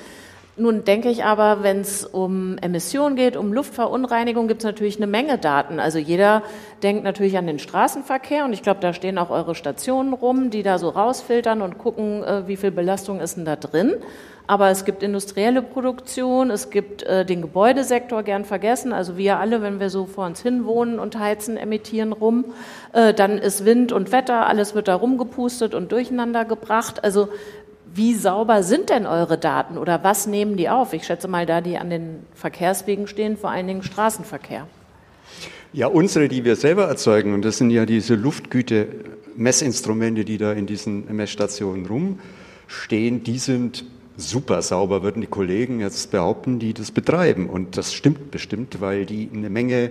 Nun 0.58 0.84
denke 0.84 1.10
ich 1.10 1.22
aber, 1.22 1.62
wenn 1.62 1.82
es 1.82 2.06
um 2.06 2.56
Emissionen 2.58 3.14
geht, 3.14 3.36
um 3.36 3.52
Luftverunreinigung, 3.52 4.48
gibt 4.48 4.62
es 4.62 4.64
natürlich 4.64 4.96
eine 4.96 5.06
Menge 5.06 5.36
Daten. 5.36 5.78
Also 5.78 5.98
jeder 5.98 6.42
denkt 6.82 7.04
natürlich 7.04 7.36
an 7.36 7.46
den 7.46 7.58
Straßenverkehr 7.58 8.46
und 8.46 8.54
ich 8.54 8.62
glaube, 8.62 8.80
da 8.80 8.94
stehen 8.94 9.18
auch 9.18 9.28
eure 9.28 9.54
Stationen 9.54 10.14
rum, 10.14 10.48
die 10.48 10.62
da 10.62 10.78
so 10.78 10.88
rausfiltern 10.88 11.60
und 11.60 11.76
gucken, 11.76 12.24
äh, 12.24 12.48
wie 12.48 12.56
viel 12.56 12.70
Belastung 12.70 13.20
ist 13.20 13.36
denn 13.36 13.44
da 13.44 13.56
drin. 13.56 13.96
Aber 14.46 14.70
es 14.70 14.84
gibt 14.84 15.02
industrielle 15.02 15.60
Produktion, 15.60 16.50
es 16.50 16.70
gibt 16.70 17.02
äh, 17.02 17.26
den 17.26 17.42
Gebäudesektor, 17.42 18.22
gern 18.22 18.44
vergessen. 18.44 18.92
Also 18.92 19.18
wir 19.18 19.38
alle, 19.38 19.60
wenn 19.60 19.80
wir 19.80 19.90
so 19.90 20.06
vor 20.06 20.24
uns 20.24 20.40
hin 20.40 20.64
wohnen 20.64 20.98
und 20.98 21.18
heizen, 21.18 21.56
emittieren 21.56 22.12
rum. 22.12 22.46
Äh, 22.92 23.12
dann 23.12 23.38
ist 23.38 23.64
Wind 23.64 23.92
und 23.92 24.12
Wetter, 24.12 24.46
alles 24.46 24.74
wird 24.74 24.88
da 24.88 24.94
rumgepustet 24.94 25.74
und 25.74 25.92
durcheinander 25.92 26.44
gebracht. 26.44 27.02
Also 27.02 27.28
wie 27.96 28.14
sauber 28.14 28.62
sind 28.62 28.90
denn 28.90 29.06
eure 29.06 29.38
Daten 29.38 29.78
oder 29.78 30.04
was 30.04 30.26
nehmen 30.26 30.56
die 30.56 30.68
auf? 30.68 30.92
Ich 30.92 31.04
schätze 31.04 31.28
mal, 31.28 31.46
da 31.46 31.60
die 31.60 31.78
an 31.78 31.90
den 31.90 32.20
Verkehrswegen 32.34 33.06
stehen, 33.06 33.36
vor 33.36 33.50
allen 33.50 33.66
Dingen 33.66 33.82
Straßenverkehr. 33.82 34.66
Ja, 35.72 35.88
unsere, 35.88 36.28
die 36.28 36.44
wir 36.44 36.56
selber 36.56 36.84
erzeugen, 36.84 37.34
und 37.34 37.44
das 37.44 37.58
sind 37.58 37.70
ja 37.70 37.86
diese 37.86 38.14
Luftgüte-Messinstrumente, 38.14 40.24
die 40.24 40.38
da 40.38 40.52
in 40.52 40.66
diesen 40.66 41.14
Messstationen 41.14 41.86
rumstehen, 41.86 43.24
die 43.24 43.38
sind 43.38 43.84
super 44.16 44.62
sauber, 44.62 45.02
würden 45.02 45.20
die 45.20 45.26
Kollegen 45.26 45.80
jetzt 45.80 46.10
behaupten, 46.10 46.58
die 46.58 46.72
das 46.72 46.90
betreiben. 46.90 47.50
Und 47.50 47.76
das 47.76 47.92
stimmt 47.92 48.30
bestimmt, 48.30 48.80
weil 48.80 49.04
die 49.04 49.28
eine 49.32 49.50
Menge 49.50 49.90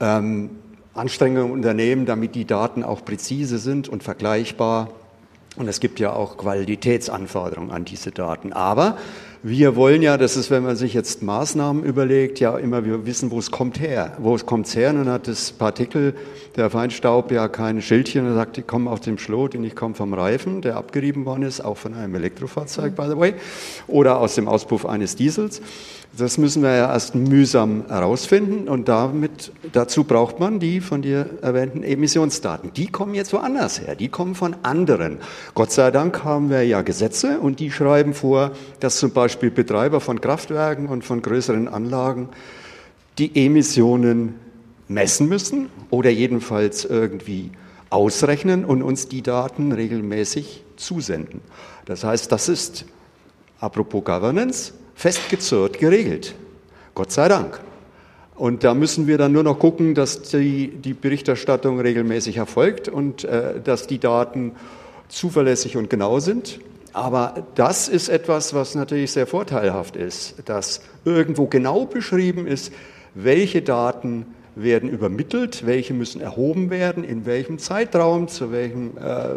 ähm, 0.00 0.50
Anstrengungen 0.94 1.52
unternehmen, 1.52 2.06
damit 2.06 2.34
die 2.34 2.44
Daten 2.44 2.82
auch 2.82 3.04
präzise 3.04 3.58
sind 3.58 3.88
und 3.88 4.02
vergleichbar 4.02 4.88
und 5.58 5.68
es 5.68 5.80
gibt 5.80 6.00
ja 6.00 6.12
auch 6.12 6.36
Qualitätsanforderungen 6.36 7.70
an 7.70 7.84
diese 7.84 8.12
Daten. 8.12 8.52
Aber 8.52 8.96
wir 9.42 9.76
wollen 9.76 10.02
ja, 10.02 10.16
das 10.16 10.36
ist, 10.36 10.50
wenn 10.50 10.64
man 10.64 10.76
sich 10.76 10.94
jetzt 10.94 11.22
Maßnahmen 11.22 11.84
überlegt, 11.84 12.40
ja 12.40 12.58
immer 12.58 12.84
wir 12.84 13.06
wissen, 13.06 13.30
wo 13.30 13.38
es 13.38 13.50
kommt 13.50 13.78
her. 13.78 14.16
Wo 14.18 14.34
es 14.34 14.46
kommt 14.46 14.74
her, 14.74 14.92
nun 14.92 15.08
hat 15.08 15.28
das 15.28 15.52
Partikel, 15.52 16.14
der 16.56 16.70
Feinstaub 16.70 17.30
ja 17.30 17.46
kein 17.48 17.80
Schildchen, 17.80 18.26
er 18.26 18.34
sagt, 18.34 18.58
ich 18.58 18.66
komme 18.66 18.90
aus 18.90 19.00
dem 19.00 19.18
Schlot 19.18 19.54
und 19.54 19.64
ich 19.64 19.76
komme 19.76 19.94
vom 19.94 20.12
Reifen, 20.12 20.60
der 20.60 20.76
abgerieben 20.76 21.24
worden 21.24 21.42
ist, 21.42 21.60
auch 21.60 21.76
von 21.76 21.94
einem 21.94 22.14
Elektrofahrzeug, 22.16 22.96
by 22.96 23.06
the 23.08 23.16
way, 23.16 23.34
oder 23.86 24.18
aus 24.18 24.34
dem 24.34 24.48
Auspuff 24.48 24.86
eines 24.86 25.14
Diesels. 25.14 25.62
Das 26.18 26.36
müssen 26.36 26.64
wir 26.64 26.74
ja 26.74 26.92
erst 26.92 27.14
mühsam 27.14 27.84
herausfinden 27.86 28.68
und 28.68 28.88
damit, 28.88 29.52
dazu 29.72 30.02
braucht 30.02 30.40
man 30.40 30.58
die 30.58 30.80
von 30.80 31.00
dir 31.00 31.30
erwähnten 31.42 31.84
Emissionsdaten. 31.84 32.72
Die 32.72 32.88
kommen 32.88 33.14
jetzt 33.14 33.32
woanders 33.32 33.80
her, 33.80 33.94
die 33.94 34.08
kommen 34.08 34.34
von 34.34 34.56
anderen. 34.64 35.18
Gott 35.54 35.70
sei 35.70 35.92
Dank 35.92 36.24
haben 36.24 36.50
wir 36.50 36.64
ja 36.64 36.82
Gesetze 36.82 37.38
und 37.38 37.60
die 37.60 37.70
schreiben 37.70 38.14
vor, 38.14 38.50
dass 38.80 38.98
zum 38.98 39.12
Beispiel 39.12 39.52
Betreiber 39.52 40.00
von 40.00 40.20
Kraftwerken 40.20 40.88
und 40.88 41.04
von 41.04 41.22
größeren 41.22 41.68
Anlagen 41.68 42.30
die 43.18 43.46
Emissionen 43.46 44.34
messen 44.88 45.28
müssen 45.28 45.68
oder 45.90 46.10
jedenfalls 46.10 46.84
irgendwie 46.84 47.52
ausrechnen 47.90 48.64
und 48.64 48.82
uns 48.82 49.06
die 49.06 49.22
Daten 49.22 49.70
regelmäßig 49.70 50.64
zusenden. 50.74 51.42
Das 51.84 52.02
heißt, 52.02 52.32
das 52.32 52.48
ist, 52.48 52.86
apropos 53.60 54.02
Governance, 54.02 54.72
festgezurrt 54.98 55.78
geregelt. 55.78 56.34
Gott 56.94 57.12
sei 57.12 57.28
Dank. 57.28 57.60
Und 58.34 58.64
da 58.64 58.74
müssen 58.74 59.06
wir 59.06 59.16
dann 59.16 59.30
nur 59.30 59.44
noch 59.44 59.60
gucken, 59.60 59.94
dass 59.94 60.22
die, 60.22 60.68
die 60.68 60.92
Berichterstattung 60.92 61.78
regelmäßig 61.78 62.36
erfolgt 62.36 62.88
und 62.88 63.22
äh, 63.22 63.60
dass 63.62 63.86
die 63.86 64.00
Daten 64.00 64.56
zuverlässig 65.08 65.76
und 65.76 65.88
genau 65.88 66.18
sind. 66.18 66.58
Aber 66.92 67.46
das 67.54 67.88
ist 67.88 68.08
etwas, 68.08 68.54
was 68.54 68.74
natürlich 68.74 69.12
sehr 69.12 69.28
vorteilhaft 69.28 69.94
ist, 69.94 70.34
dass 70.46 70.80
irgendwo 71.04 71.46
genau 71.46 71.86
beschrieben 71.86 72.48
ist, 72.48 72.72
welche 73.14 73.62
Daten 73.62 74.26
werden 74.54 74.88
übermittelt, 74.88 75.66
welche 75.66 75.94
müssen 75.94 76.20
erhoben 76.20 76.70
werden, 76.70 77.04
in 77.04 77.26
welchem 77.26 77.58
Zeitraum, 77.58 78.28
zu 78.28 78.50
welchen 78.52 78.96
äh, 78.96 79.28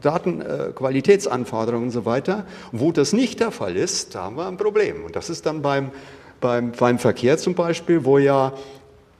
Datenqualitätsanforderungen 0.00 1.84
äh, 1.84 1.86
und 1.86 1.92
so 1.92 2.04
weiter. 2.04 2.44
Wo 2.72 2.92
das 2.92 3.12
nicht 3.12 3.40
der 3.40 3.50
Fall 3.50 3.76
ist, 3.76 4.14
da 4.14 4.24
haben 4.24 4.36
wir 4.36 4.46
ein 4.46 4.56
Problem. 4.56 5.04
Und 5.04 5.16
das 5.16 5.30
ist 5.30 5.46
dann 5.46 5.62
beim, 5.62 5.90
beim, 6.40 6.72
beim 6.72 6.98
Verkehr 6.98 7.38
zum 7.38 7.54
Beispiel, 7.54 8.04
wo 8.04 8.18
ja 8.18 8.52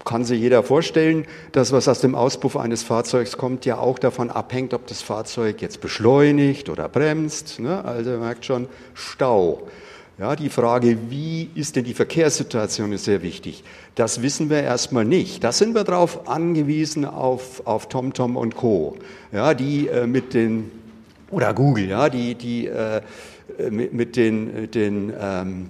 kann 0.04 0.24
sich 0.24 0.40
jeder 0.40 0.62
vorstellen, 0.62 1.26
dass 1.52 1.72
was 1.72 1.86
aus 1.86 2.00
dem 2.00 2.14
Auspuff 2.14 2.56
eines 2.56 2.82
Fahrzeugs 2.82 3.36
kommt, 3.36 3.66
ja 3.66 3.78
auch 3.78 3.98
davon 3.98 4.30
abhängt, 4.30 4.72
ob 4.72 4.86
das 4.86 5.02
Fahrzeug 5.02 5.60
jetzt 5.60 5.80
beschleunigt 5.80 6.68
oder 6.68 6.88
bremst. 6.88 7.60
Ne? 7.60 7.84
Also 7.84 8.10
merkt 8.12 8.46
schon 8.46 8.68
Stau. 8.94 9.68
Ja, 10.20 10.36
die 10.36 10.50
Frage, 10.50 10.98
wie 11.08 11.48
ist 11.54 11.76
denn 11.76 11.84
die 11.84 11.94
Verkehrssituation, 11.94 12.92
ist 12.92 13.06
sehr 13.06 13.22
wichtig. 13.22 13.64
Das 13.94 14.20
wissen 14.20 14.50
wir 14.50 14.62
erstmal 14.62 15.06
nicht. 15.06 15.42
Da 15.42 15.50
sind 15.50 15.74
wir 15.74 15.82
darauf 15.82 16.28
angewiesen 16.28 17.06
auf, 17.06 17.66
auf 17.66 17.88
TomTom 17.88 18.36
und 18.36 18.54
Co. 18.54 18.98
Ja, 19.32 19.54
die 19.54 19.88
äh, 19.88 20.06
mit 20.06 20.34
den, 20.34 20.70
oder 21.30 21.54
Google, 21.54 21.88
ja, 21.88 22.10
die, 22.10 22.34
die 22.34 22.66
äh, 22.66 23.00
mit, 23.70 23.94
mit 23.94 24.16
den, 24.16 24.70
den 24.70 25.10
ähm, 25.18 25.68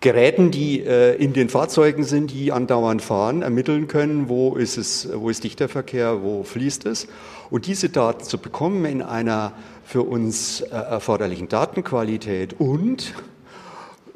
Geräten, 0.00 0.50
die 0.50 0.80
äh, 0.80 1.14
in 1.16 1.34
den 1.34 1.50
Fahrzeugen 1.50 2.04
sind, 2.04 2.32
die 2.32 2.52
andauernd 2.52 3.02
fahren, 3.02 3.42
ermitteln 3.42 3.86
können, 3.86 4.30
wo 4.30 4.56
ist 4.56 4.78
es, 4.78 5.10
wo 5.14 5.28
ist 5.28 5.44
dichter 5.44 5.68
Verkehr, 5.68 6.22
wo 6.22 6.42
fließt 6.42 6.86
es. 6.86 7.06
Und 7.50 7.66
diese 7.66 7.90
Daten 7.90 8.24
zu 8.24 8.38
bekommen 8.38 8.86
in 8.86 9.02
einer 9.02 9.52
für 9.92 10.02
uns 10.04 10.62
äh, 10.62 10.70
erforderlichen 10.70 11.48
Datenqualität 11.48 12.58
und 12.58 13.12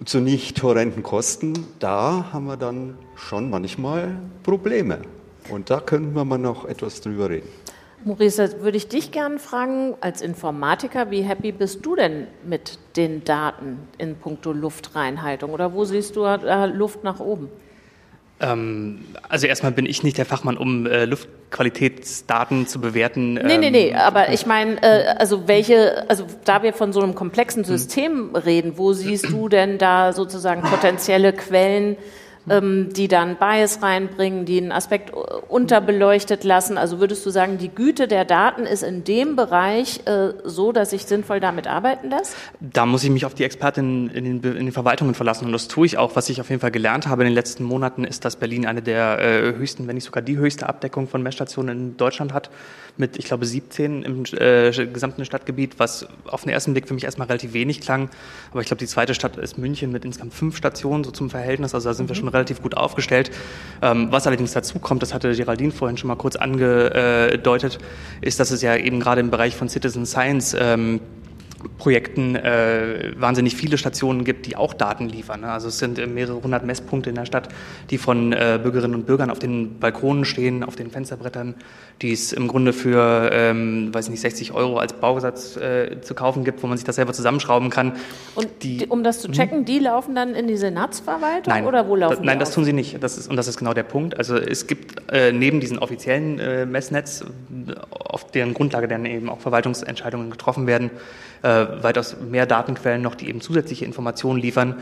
zu 0.06 0.20
nicht 0.20 0.62
horrenden 0.62 1.02
Kosten, 1.02 1.52
da 1.80 2.32
haben 2.32 2.46
wir 2.46 2.56
dann 2.56 2.96
schon 3.14 3.50
manchmal 3.50 4.16
Probleme. 4.42 5.02
Und 5.50 5.68
da 5.68 5.80
könnten 5.80 6.14
wir 6.14 6.24
mal 6.24 6.38
noch 6.38 6.64
etwas 6.64 7.02
drüber 7.02 7.28
reden. 7.28 7.48
Maurice, 8.06 8.62
würde 8.62 8.78
ich 8.78 8.88
dich 8.88 9.10
gerne 9.10 9.38
fragen, 9.38 9.94
als 10.00 10.22
Informatiker, 10.22 11.10
wie 11.10 11.20
happy 11.20 11.52
bist 11.52 11.84
du 11.84 11.94
denn 11.94 12.26
mit 12.42 12.78
den 12.96 13.24
Daten 13.24 13.80
in 13.98 14.16
puncto 14.16 14.52
Luftreinhaltung? 14.52 15.50
Oder 15.50 15.74
wo 15.74 15.84
siehst 15.84 16.16
du 16.16 16.24
Luft 16.72 17.04
nach 17.04 17.20
oben? 17.20 17.50
Ähm, 18.38 19.00
also 19.28 19.46
erstmal 19.46 19.72
bin 19.72 19.86
ich 19.86 20.02
nicht 20.02 20.18
der 20.18 20.26
Fachmann, 20.26 20.58
um 20.58 20.86
äh, 20.86 21.06
Luftqualitätsdaten 21.06 22.66
zu 22.66 22.80
bewerten. 22.80 23.34
Nee, 23.34 23.54
ähm, 23.54 23.60
nee, 23.60 23.70
nee, 23.70 23.94
aber 23.94 24.30
ich 24.32 24.44
meine, 24.44 24.82
äh, 24.82 25.06
also 25.16 25.48
welche, 25.48 26.08
also 26.10 26.26
da 26.44 26.62
wir 26.62 26.74
von 26.74 26.92
so 26.92 27.00
einem 27.00 27.14
komplexen 27.14 27.64
System 27.64 28.28
mhm. 28.28 28.36
reden, 28.36 28.72
wo 28.76 28.92
siehst 28.92 29.30
du 29.30 29.48
denn 29.48 29.78
da 29.78 30.12
sozusagen 30.12 30.62
potenzielle 30.62 31.32
Quellen, 31.32 31.96
ähm, 32.48 32.92
die 32.92 33.08
dann 33.08 33.36
Bias 33.36 33.82
reinbringen, 33.82 34.44
die 34.44 34.58
einen 34.58 34.72
Aspekt 34.72 35.12
unterbeleuchtet 35.48 36.44
lassen. 36.44 36.78
Also 36.78 37.00
würdest 37.00 37.24
du 37.26 37.30
sagen, 37.30 37.58
die 37.58 37.68
Güte 37.68 38.08
der 38.08 38.24
Daten 38.24 38.62
ist 38.62 38.82
in 38.82 39.04
dem 39.04 39.36
Bereich 39.36 40.00
äh, 40.06 40.32
so, 40.44 40.72
dass 40.72 40.90
sich 40.90 41.06
sinnvoll 41.06 41.40
damit 41.40 41.66
arbeiten 41.66 42.10
lässt? 42.10 42.36
Da 42.60 42.86
muss 42.86 43.04
ich 43.04 43.10
mich 43.10 43.24
auf 43.24 43.34
die 43.34 43.44
Expertinnen 43.44 44.10
in 44.10 44.40
den, 44.40 44.56
in 44.56 44.66
den 44.66 44.72
Verwaltungen 44.72 45.14
verlassen 45.14 45.46
und 45.46 45.52
das 45.52 45.68
tue 45.68 45.86
ich 45.86 45.98
auch. 45.98 46.16
Was 46.16 46.28
ich 46.28 46.40
auf 46.40 46.48
jeden 46.50 46.60
Fall 46.60 46.70
gelernt 46.70 47.06
habe 47.06 47.22
in 47.22 47.28
den 47.28 47.34
letzten 47.34 47.64
Monaten, 47.64 48.04
ist, 48.04 48.24
dass 48.24 48.36
Berlin 48.36 48.66
eine 48.66 48.82
der 48.82 49.18
äh, 49.18 49.54
höchsten, 49.56 49.86
wenn 49.88 49.96
nicht 49.96 50.04
sogar 50.04 50.22
die 50.22 50.36
höchste 50.36 50.68
Abdeckung 50.68 51.08
von 51.08 51.22
Messstationen 51.22 51.76
in 51.76 51.96
Deutschland 51.96 52.32
hat 52.32 52.50
mit, 52.98 53.18
ich 53.18 53.26
glaube, 53.26 53.44
17 53.44 54.02
im 54.02 54.24
äh, 54.38 54.70
gesamten 54.86 55.24
Stadtgebiet, 55.24 55.78
was 55.78 56.06
auf 56.26 56.42
den 56.42 56.50
ersten 56.50 56.72
Blick 56.72 56.88
für 56.88 56.94
mich 56.94 57.04
erstmal 57.04 57.26
relativ 57.26 57.52
wenig 57.52 57.80
klang. 57.80 58.08
Aber 58.50 58.60
ich 58.60 58.66
glaube, 58.66 58.78
die 58.78 58.86
zweite 58.86 59.14
Stadt 59.14 59.36
ist 59.36 59.58
München 59.58 59.92
mit 59.92 60.04
insgesamt 60.04 60.34
fünf 60.34 60.56
Stationen, 60.56 61.04
so 61.04 61.10
zum 61.10 61.30
Verhältnis. 61.30 61.74
Also 61.74 61.88
da 61.88 61.94
sind 61.94 62.06
mhm. 62.06 62.08
wir 62.10 62.16
schon 62.16 62.28
relativ 62.36 62.62
gut 62.62 62.76
aufgestellt. 62.76 63.30
Ähm, 63.82 64.08
was 64.10 64.26
allerdings 64.26 64.52
dazu 64.52 64.78
kommt, 64.78 65.02
das 65.02 65.12
hatte 65.12 65.34
Geraldine 65.34 65.72
vorhin 65.72 65.96
schon 65.96 66.08
mal 66.08 66.16
kurz 66.16 66.36
angedeutet, 66.36 67.78
ist, 68.20 68.40
dass 68.40 68.50
es 68.50 68.62
ja 68.62 68.76
eben 68.76 69.00
gerade 69.00 69.20
im 69.20 69.30
Bereich 69.30 69.56
von 69.56 69.68
Citizen 69.68 70.06
Science 70.06 70.56
ähm, 70.58 71.00
Projekten 71.78 72.36
äh, 72.36 73.12
wahnsinnig 73.16 73.56
viele 73.56 73.78
Stationen 73.78 74.24
gibt, 74.24 74.46
die 74.46 74.56
auch 74.56 74.74
Daten 74.74 75.08
liefern. 75.08 75.40
Ne? 75.42 75.50
Also 75.50 75.68
es 75.68 75.78
sind 75.78 75.98
äh, 75.98 76.06
mehrere 76.06 76.42
hundert 76.42 76.64
Messpunkte 76.64 77.10
in 77.10 77.16
der 77.16 77.26
Stadt, 77.26 77.48
die 77.90 77.98
von 77.98 78.32
äh, 78.32 78.58
Bürgerinnen 78.62 78.94
und 78.94 79.06
Bürgern 79.06 79.30
auf 79.30 79.38
den 79.38 79.78
Balkonen 79.78 80.24
stehen, 80.24 80.62
auf 80.62 80.76
den 80.76 80.90
Fensterbrettern, 80.90 81.54
die 82.02 82.12
es 82.12 82.32
im 82.32 82.48
Grunde 82.48 82.72
für, 82.72 83.30
ähm, 83.32 83.92
weiß 83.92 84.08
nicht, 84.10 84.20
60 84.20 84.52
Euro 84.52 84.78
als 84.78 84.92
Bausatz 84.92 85.56
äh, 85.56 86.00
zu 86.02 86.14
kaufen 86.14 86.44
gibt, 86.44 86.62
wo 86.62 86.66
man 86.66 86.76
sich 86.76 86.84
das 86.84 86.96
selber 86.96 87.12
zusammenschrauben 87.12 87.70
kann. 87.70 87.92
Und 88.34 88.48
die, 88.62 88.86
um 88.86 89.02
das 89.02 89.20
zu 89.20 89.30
checken, 89.30 89.64
die 89.64 89.78
laufen 89.78 90.14
dann 90.14 90.34
in 90.34 90.46
die 90.46 90.56
Senatsverwaltung 90.56 91.52
nein, 91.52 91.66
oder 91.66 91.88
wo 91.88 91.96
laufen 91.96 92.18
da, 92.18 92.24
Nein, 92.24 92.38
das 92.38 92.52
tun 92.52 92.64
sie 92.64 92.72
nicht. 92.72 93.02
Das 93.02 93.16
ist, 93.16 93.28
und 93.28 93.36
das 93.36 93.48
ist 93.48 93.56
genau 93.56 93.72
der 93.72 93.84
Punkt. 93.84 94.18
Also 94.18 94.36
es 94.36 94.66
gibt 94.66 95.10
äh, 95.10 95.32
neben 95.32 95.60
diesem 95.60 95.78
offiziellen 95.78 96.38
äh, 96.38 96.66
Messnetz, 96.66 97.24
auf 97.90 98.30
deren 98.30 98.54
Grundlage 98.54 98.88
dann 98.88 99.06
eben 99.06 99.28
auch 99.28 99.40
Verwaltungsentscheidungen 99.40 100.30
getroffen 100.30 100.66
werden, 100.66 100.90
äh, 101.46 101.82
weitaus 101.82 102.16
mehr 102.20 102.44
Datenquellen 102.44 103.02
noch, 103.02 103.14
die 103.14 103.28
eben 103.28 103.40
zusätzliche 103.40 103.84
Informationen 103.84 104.40
liefern, 104.40 104.76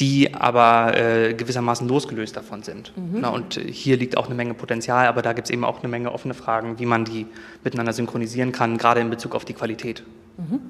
die 0.00 0.34
aber 0.34 0.96
äh, 0.96 1.34
gewissermaßen 1.34 1.86
losgelöst 1.86 2.36
davon 2.36 2.62
sind. 2.62 2.92
Mhm. 2.96 3.20
Na, 3.20 3.28
und 3.28 3.54
hier 3.54 3.96
liegt 3.96 4.16
auch 4.16 4.26
eine 4.26 4.34
Menge 4.34 4.54
Potenzial, 4.54 5.06
aber 5.06 5.22
da 5.22 5.32
gibt 5.32 5.48
es 5.48 5.52
eben 5.52 5.64
auch 5.64 5.78
eine 5.78 5.88
Menge 5.88 6.12
offene 6.12 6.34
Fragen, 6.34 6.78
wie 6.78 6.86
man 6.86 7.04
die 7.04 7.26
miteinander 7.62 7.92
synchronisieren 7.92 8.50
kann, 8.50 8.78
gerade 8.78 9.00
in 9.00 9.10
Bezug 9.10 9.34
auf 9.34 9.44
die 9.44 9.54
Qualität. 9.54 10.02
Mhm. 10.38 10.60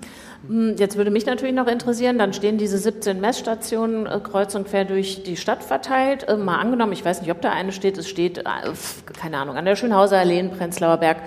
Hm, 0.47 0.77
jetzt 0.77 0.97
würde 0.97 1.11
mich 1.11 1.27
natürlich 1.27 1.55
noch 1.55 1.67
interessieren, 1.67 2.19
dann 2.19 2.33
stehen 2.33 2.59
diese 2.59 2.79
17 2.79 3.21
Messstationen 3.21 4.07
äh, 4.07 4.21
kreuz 4.23 4.55
und 4.55 4.69
quer 4.69 4.85
durch 4.85 5.23
die 5.23 5.37
Stadt 5.37 5.65
verteilt. 5.65 6.29
Äh, 6.29 6.37
mal 6.37 6.59
angenommen, 6.59 6.93
ich 6.93 7.05
weiß 7.05 7.23
nicht, 7.23 7.31
ob 7.31 7.41
da 7.41 7.51
eine 7.51 7.73
steht, 7.73 7.99
es 7.99 8.09
steht, 8.09 8.39
äh, 8.39 8.43
keine 9.21 9.39
Ahnung, 9.39 9.57
an 9.57 9.65
der 9.65 9.77
Schönhauser 9.77 10.19
Allee 10.19 10.39
in 10.39 10.51
Prenzlauer 10.51 10.99
Berg 10.99 11.19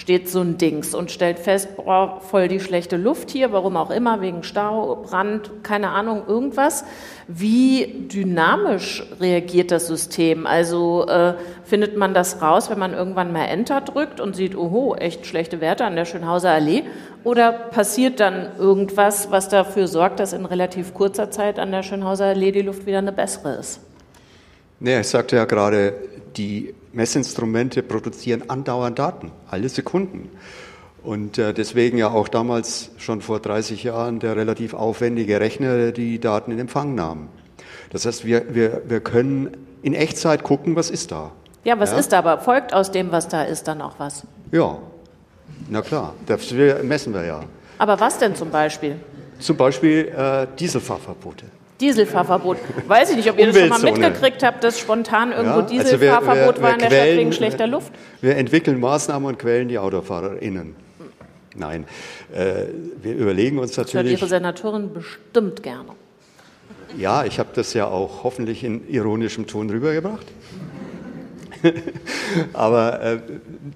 steht 0.00 0.30
so 0.30 0.40
ein 0.40 0.56
Dings 0.56 0.94
und 0.94 1.10
stellt 1.10 1.38
fest, 1.38 1.76
boah, 1.76 2.22
voll 2.22 2.48
die 2.48 2.58
schlechte 2.58 2.96
Luft 2.96 3.28
hier, 3.28 3.52
warum 3.52 3.76
auch 3.76 3.90
immer, 3.90 4.22
wegen 4.22 4.42
Stau, 4.42 5.04
Brand, 5.06 5.62
keine 5.62 5.90
Ahnung, 5.90 6.22
irgendwas. 6.26 6.84
Wie 7.28 8.06
dynamisch 8.10 9.04
reagiert 9.20 9.70
das 9.70 9.88
System? 9.88 10.46
Also 10.46 11.06
äh, 11.06 11.34
findet 11.64 11.98
man 11.98 12.14
das 12.14 12.40
raus, 12.40 12.70
wenn 12.70 12.78
man 12.78 12.94
irgendwann 12.94 13.30
mal 13.30 13.44
Enter 13.44 13.82
drückt 13.82 14.20
und 14.20 14.34
sieht, 14.34 14.56
oho, 14.56 14.94
echt 14.94 15.26
schlechte 15.26 15.60
Werte 15.60 15.84
an 15.84 15.96
der 15.96 16.06
Schönhauser 16.06 16.50
Allee? 16.50 16.84
Oder 17.22 17.52
passiert 17.52 18.20
dann 18.20 18.52
irgendwas, 18.58 19.30
was 19.30 19.50
dafür 19.50 19.86
sorgt, 19.86 20.18
dass 20.18 20.32
in 20.32 20.46
relativ 20.46 20.94
kurzer 20.94 21.30
Zeit 21.30 21.58
an 21.58 21.72
der 21.72 21.82
Schönhauser 21.82 22.24
Allee 22.24 22.52
die 22.52 22.62
Luft 22.62 22.86
wieder 22.86 22.98
eine 22.98 23.12
bessere 23.12 23.56
ist? 23.56 23.80
Nee, 24.78 25.00
ich 25.00 25.08
sagte 25.08 25.36
ja 25.36 25.44
gerade, 25.44 25.92
die 26.38 26.74
Messinstrumente 26.92 27.82
produzieren 27.82 28.48
andauernd 28.48 28.98
Daten, 28.98 29.32
alle 29.48 29.68
Sekunden. 29.68 30.30
Und 31.02 31.38
äh, 31.38 31.54
deswegen 31.54 31.96
ja 31.98 32.10
auch 32.10 32.28
damals 32.28 32.90
schon 32.98 33.22
vor 33.22 33.40
30 33.40 33.84
Jahren 33.84 34.20
der 34.20 34.36
relativ 34.36 34.74
aufwendige 34.74 35.40
Rechner, 35.40 35.76
der 35.76 35.92
die 35.92 36.18
Daten 36.18 36.52
in 36.52 36.58
Empfang 36.58 36.94
nahm. 36.94 37.28
Das 37.90 38.06
heißt, 38.06 38.24
wir, 38.24 38.54
wir, 38.54 38.82
wir 38.86 39.00
können 39.00 39.56
in 39.82 39.94
Echtzeit 39.94 40.42
gucken, 40.42 40.76
was 40.76 40.90
ist 40.90 41.10
da. 41.10 41.32
Ja, 41.64 41.78
was 41.78 41.92
ja? 41.92 41.98
ist 41.98 42.12
da, 42.12 42.18
aber 42.18 42.38
folgt 42.38 42.74
aus 42.74 42.90
dem, 42.90 43.12
was 43.12 43.28
da 43.28 43.42
ist, 43.42 43.68
dann 43.68 43.80
auch 43.80 43.98
was? 43.98 44.26
Ja, 44.52 44.78
na 45.68 45.82
klar, 45.82 46.14
das 46.26 46.50
messen 46.82 47.14
wir 47.14 47.24
ja. 47.24 47.40
Aber 47.78 47.98
was 47.98 48.18
denn 48.18 48.34
zum 48.34 48.50
Beispiel? 48.50 48.96
Zum 49.38 49.56
Beispiel 49.56 50.12
äh, 50.14 50.46
Dieselfahrverbote. 50.58 51.46
Dieselfahrverbot. 51.80 52.58
Weiß 52.86 53.10
ich 53.10 53.16
nicht, 53.16 53.30
ob 53.30 53.38
ihr 53.38 53.46
das 53.46 53.58
schon 53.58 53.68
mal 53.68 53.80
mitgekriegt 53.80 54.42
habt, 54.42 54.62
dass 54.62 54.78
spontan 54.78 55.32
irgendwo 55.32 55.60
ja, 55.60 55.66
Dieselfahrverbot 55.66 56.56
also 56.56 56.62
war 56.62 56.72
in 56.74 56.78
der 56.78 56.88
Quellen, 56.88 57.06
Stadt 57.06 57.18
wegen 57.18 57.32
schlechter 57.32 57.66
Luft? 57.66 57.92
Wir 58.20 58.36
entwickeln 58.36 58.80
Maßnahmen 58.80 59.28
und 59.28 59.38
quälen 59.38 59.68
die 59.68 59.78
AutofahrerInnen. 59.78 60.74
Nein, 61.56 61.84
äh, 62.32 62.66
wir 63.02 63.14
überlegen 63.14 63.58
uns 63.58 63.76
natürlich. 63.76 63.92
Das 63.92 64.10
hört 64.10 64.20
Ihre 64.20 64.28
Senatorin 64.28 64.92
bestimmt 64.92 65.62
gerne. 65.62 65.90
Ja, 66.96 67.24
ich 67.24 67.38
habe 67.38 67.50
das 67.54 67.74
ja 67.74 67.86
auch 67.86 68.24
hoffentlich 68.24 68.64
in 68.64 68.88
ironischem 68.88 69.46
Ton 69.46 69.70
rübergebracht. 69.70 70.26
Aber 72.52 73.02
äh, 73.02 73.18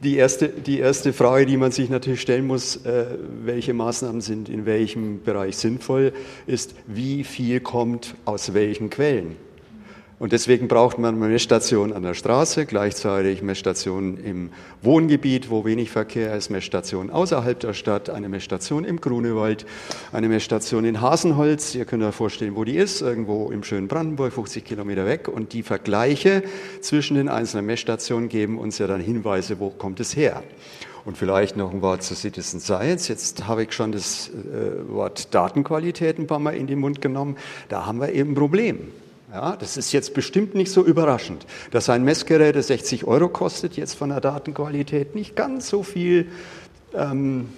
die, 0.02 0.16
erste, 0.16 0.48
die 0.48 0.78
erste 0.78 1.12
Frage, 1.12 1.46
die 1.46 1.56
man 1.56 1.72
sich 1.72 1.90
natürlich 1.90 2.20
stellen 2.20 2.46
muss, 2.46 2.76
äh, 2.84 3.06
welche 3.42 3.74
Maßnahmen 3.74 4.20
sind 4.20 4.48
in 4.48 4.66
welchem 4.66 5.22
Bereich 5.22 5.56
sinnvoll, 5.56 6.12
ist, 6.46 6.74
wie 6.86 7.24
viel 7.24 7.60
kommt 7.60 8.14
aus 8.24 8.54
welchen 8.54 8.90
Quellen. 8.90 9.36
Und 10.18 10.32
deswegen 10.32 10.68
braucht 10.68 10.98
man 10.98 11.16
eine 11.16 11.26
Messstation 11.26 11.92
an 11.92 12.04
der 12.04 12.14
Straße, 12.14 12.66
gleichzeitig 12.66 13.42
Messstationen 13.42 14.16
im 14.22 14.50
Wohngebiet, 14.80 15.50
wo 15.50 15.64
wenig 15.64 15.90
Verkehr 15.90 16.34
ist, 16.36 16.50
Messstationen 16.50 17.10
außerhalb 17.10 17.58
der 17.58 17.74
Stadt, 17.74 18.10
eine 18.10 18.28
Messstation 18.28 18.84
im 18.84 19.00
Grunewald, 19.00 19.66
eine 20.12 20.28
Messstation 20.28 20.84
in 20.84 21.00
Hasenholz. 21.00 21.74
Ihr 21.74 21.84
könnt 21.84 22.04
euch 22.04 22.14
vorstellen, 22.14 22.54
wo 22.54 22.62
die 22.62 22.76
ist, 22.76 23.02
irgendwo 23.02 23.50
im 23.50 23.64
schönen 23.64 23.88
Brandenburg, 23.88 24.32
50 24.32 24.64
Kilometer 24.64 25.04
weg. 25.04 25.26
Und 25.26 25.52
die 25.52 25.64
Vergleiche 25.64 26.44
zwischen 26.80 27.16
den 27.16 27.28
einzelnen 27.28 27.66
Messstationen 27.66 28.28
geben 28.28 28.58
uns 28.58 28.78
ja 28.78 28.86
dann 28.86 29.00
Hinweise, 29.00 29.58
wo 29.58 29.70
kommt 29.70 29.98
es 29.98 30.14
her. 30.14 30.44
Und 31.04 31.18
vielleicht 31.18 31.56
noch 31.56 31.72
ein 31.72 31.82
Wort 31.82 32.02
zu 32.04 32.14
Citizen 32.14 32.60
Science. 32.60 33.08
Jetzt 33.08 33.46
habe 33.46 33.64
ich 33.64 33.72
schon 33.72 33.92
das 33.92 34.30
äh, 34.30 34.88
Wort 34.88 35.34
Datenqualität 35.34 36.18
ein 36.18 36.28
paar 36.28 36.38
Mal 36.38 36.54
in 36.54 36.68
den 36.68 36.78
Mund 36.78 37.00
genommen. 37.02 37.36
Da 37.68 37.84
haben 37.84 37.98
wir 37.98 38.12
eben 38.12 38.30
ein 38.30 38.34
Problem. 38.34 38.88
Ja, 39.34 39.56
das 39.56 39.76
ist 39.76 39.90
jetzt 39.90 40.14
bestimmt 40.14 40.54
nicht 40.54 40.70
so 40.70 40.84
überraschend, 40.84 41.44
dass 41.72 41.90
ein 41.90 42.04
Messgerät, 42.04 42.54
das 42.54 42.68
60 42.68 43.04
Euro 43.04 43.28
kostet, 43.28 43.76
jetzt 43.76 43.96
von 43.96 44.10
der 44.10 44.20
Datenqualität 44.20 45.16
nicht 45.16 45.34
ganz 45.34 45.68
so 45.68 45.82
viel 45.82 46.28
ähm, 46.94 47.48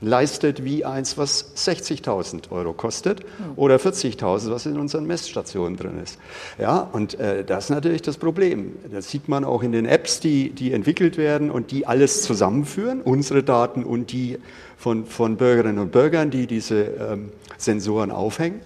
leistet 0.00 0.64
wie 0.64 0.86
eins, 0.86 1.18
was 1.18 1.54
60.000 1.56 2.50
Euro 2.50 2.72
kostet 2.72 3.20
oder 3.56 3.76
40.000, 3.76 4.50
was 4.50 4.64
in 4.64 4.78
unseren 4.78 5.06
Messstationen 5.06 5.76
drin 5.76 6.00
ist. 6.02 6.18
Ja, 6.58 6.88
und 6.90 7.20
äh, 7.20 7.44
das 7.44 7.64
ist 7.64 7.70
natürlich 7.70 8.00
das 8.00 8.16
Problem. 8.16 8.76
Das 8.90 9.10
sieht 9.10 9.28
man 9.28 9.44
auch 9.44 9.62
in 9.62 9.72
den 9.72 9.84
Apps, 9.84 10.20
die, 10.20 10.48
die 10.48 10.72
entwickelt 10.72 11.18
werden 11.18 11.50
und 11.50 11.70
die 11.70 11.86
alles 11.86 12.22
zusammenführen, 12.22 13.02
unsere 13.02 13.42
Daten 13.42 13.84
und 13.84 14.10
die 14.12 14.38
von, 14.78 15.04
von 15.04 15.36
Bürgerinnen 15.36 15.80
und 15.80 15.92
Bürgern, 15.92 16.30
die 16.30 16.46
diese 16.46 16.80
ähm, 16.80 17.28
Sensoren 17.58 18.10
aufhängen, 18.10 18.62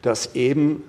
dass 0.00 0.34
eben 0.34 0.82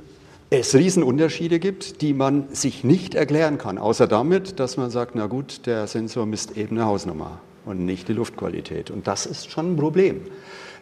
es 0.54 0.76
Riesenunterschiede 0.76 1.60
gibt, 1.60 2.02
die 2.02 2.14
man 2.14 2.50
sich 2.54 2.84
nicht 2.84 3.16
erklären 3.16 3.58
kann, 3.58 3.78
außer 3.78 4.06
damit, 4.06 4.60
dass 4.60 4.76
man 4.76 4.92
sagt, 4.92 5.16
na 5.16 5.28
gut, 5.28 5.66
der 5.66 5.88
Sensor 5.88 6.26
misst 6.26 6.58
eben 6.58 6.78
eine 6.78 6.86
Hausnummer 6.86 7.40
und 7.66 7.86
nicht 7.86 8.10
die 8.10 8.14
Luftqualität. 8.14 8.92
Und 8.92 9.08
das 9.08 9.26
ist 9.26 9.50
schon 9.50 9.74
ein 9.74 9.78
Problem. 9.78 10.22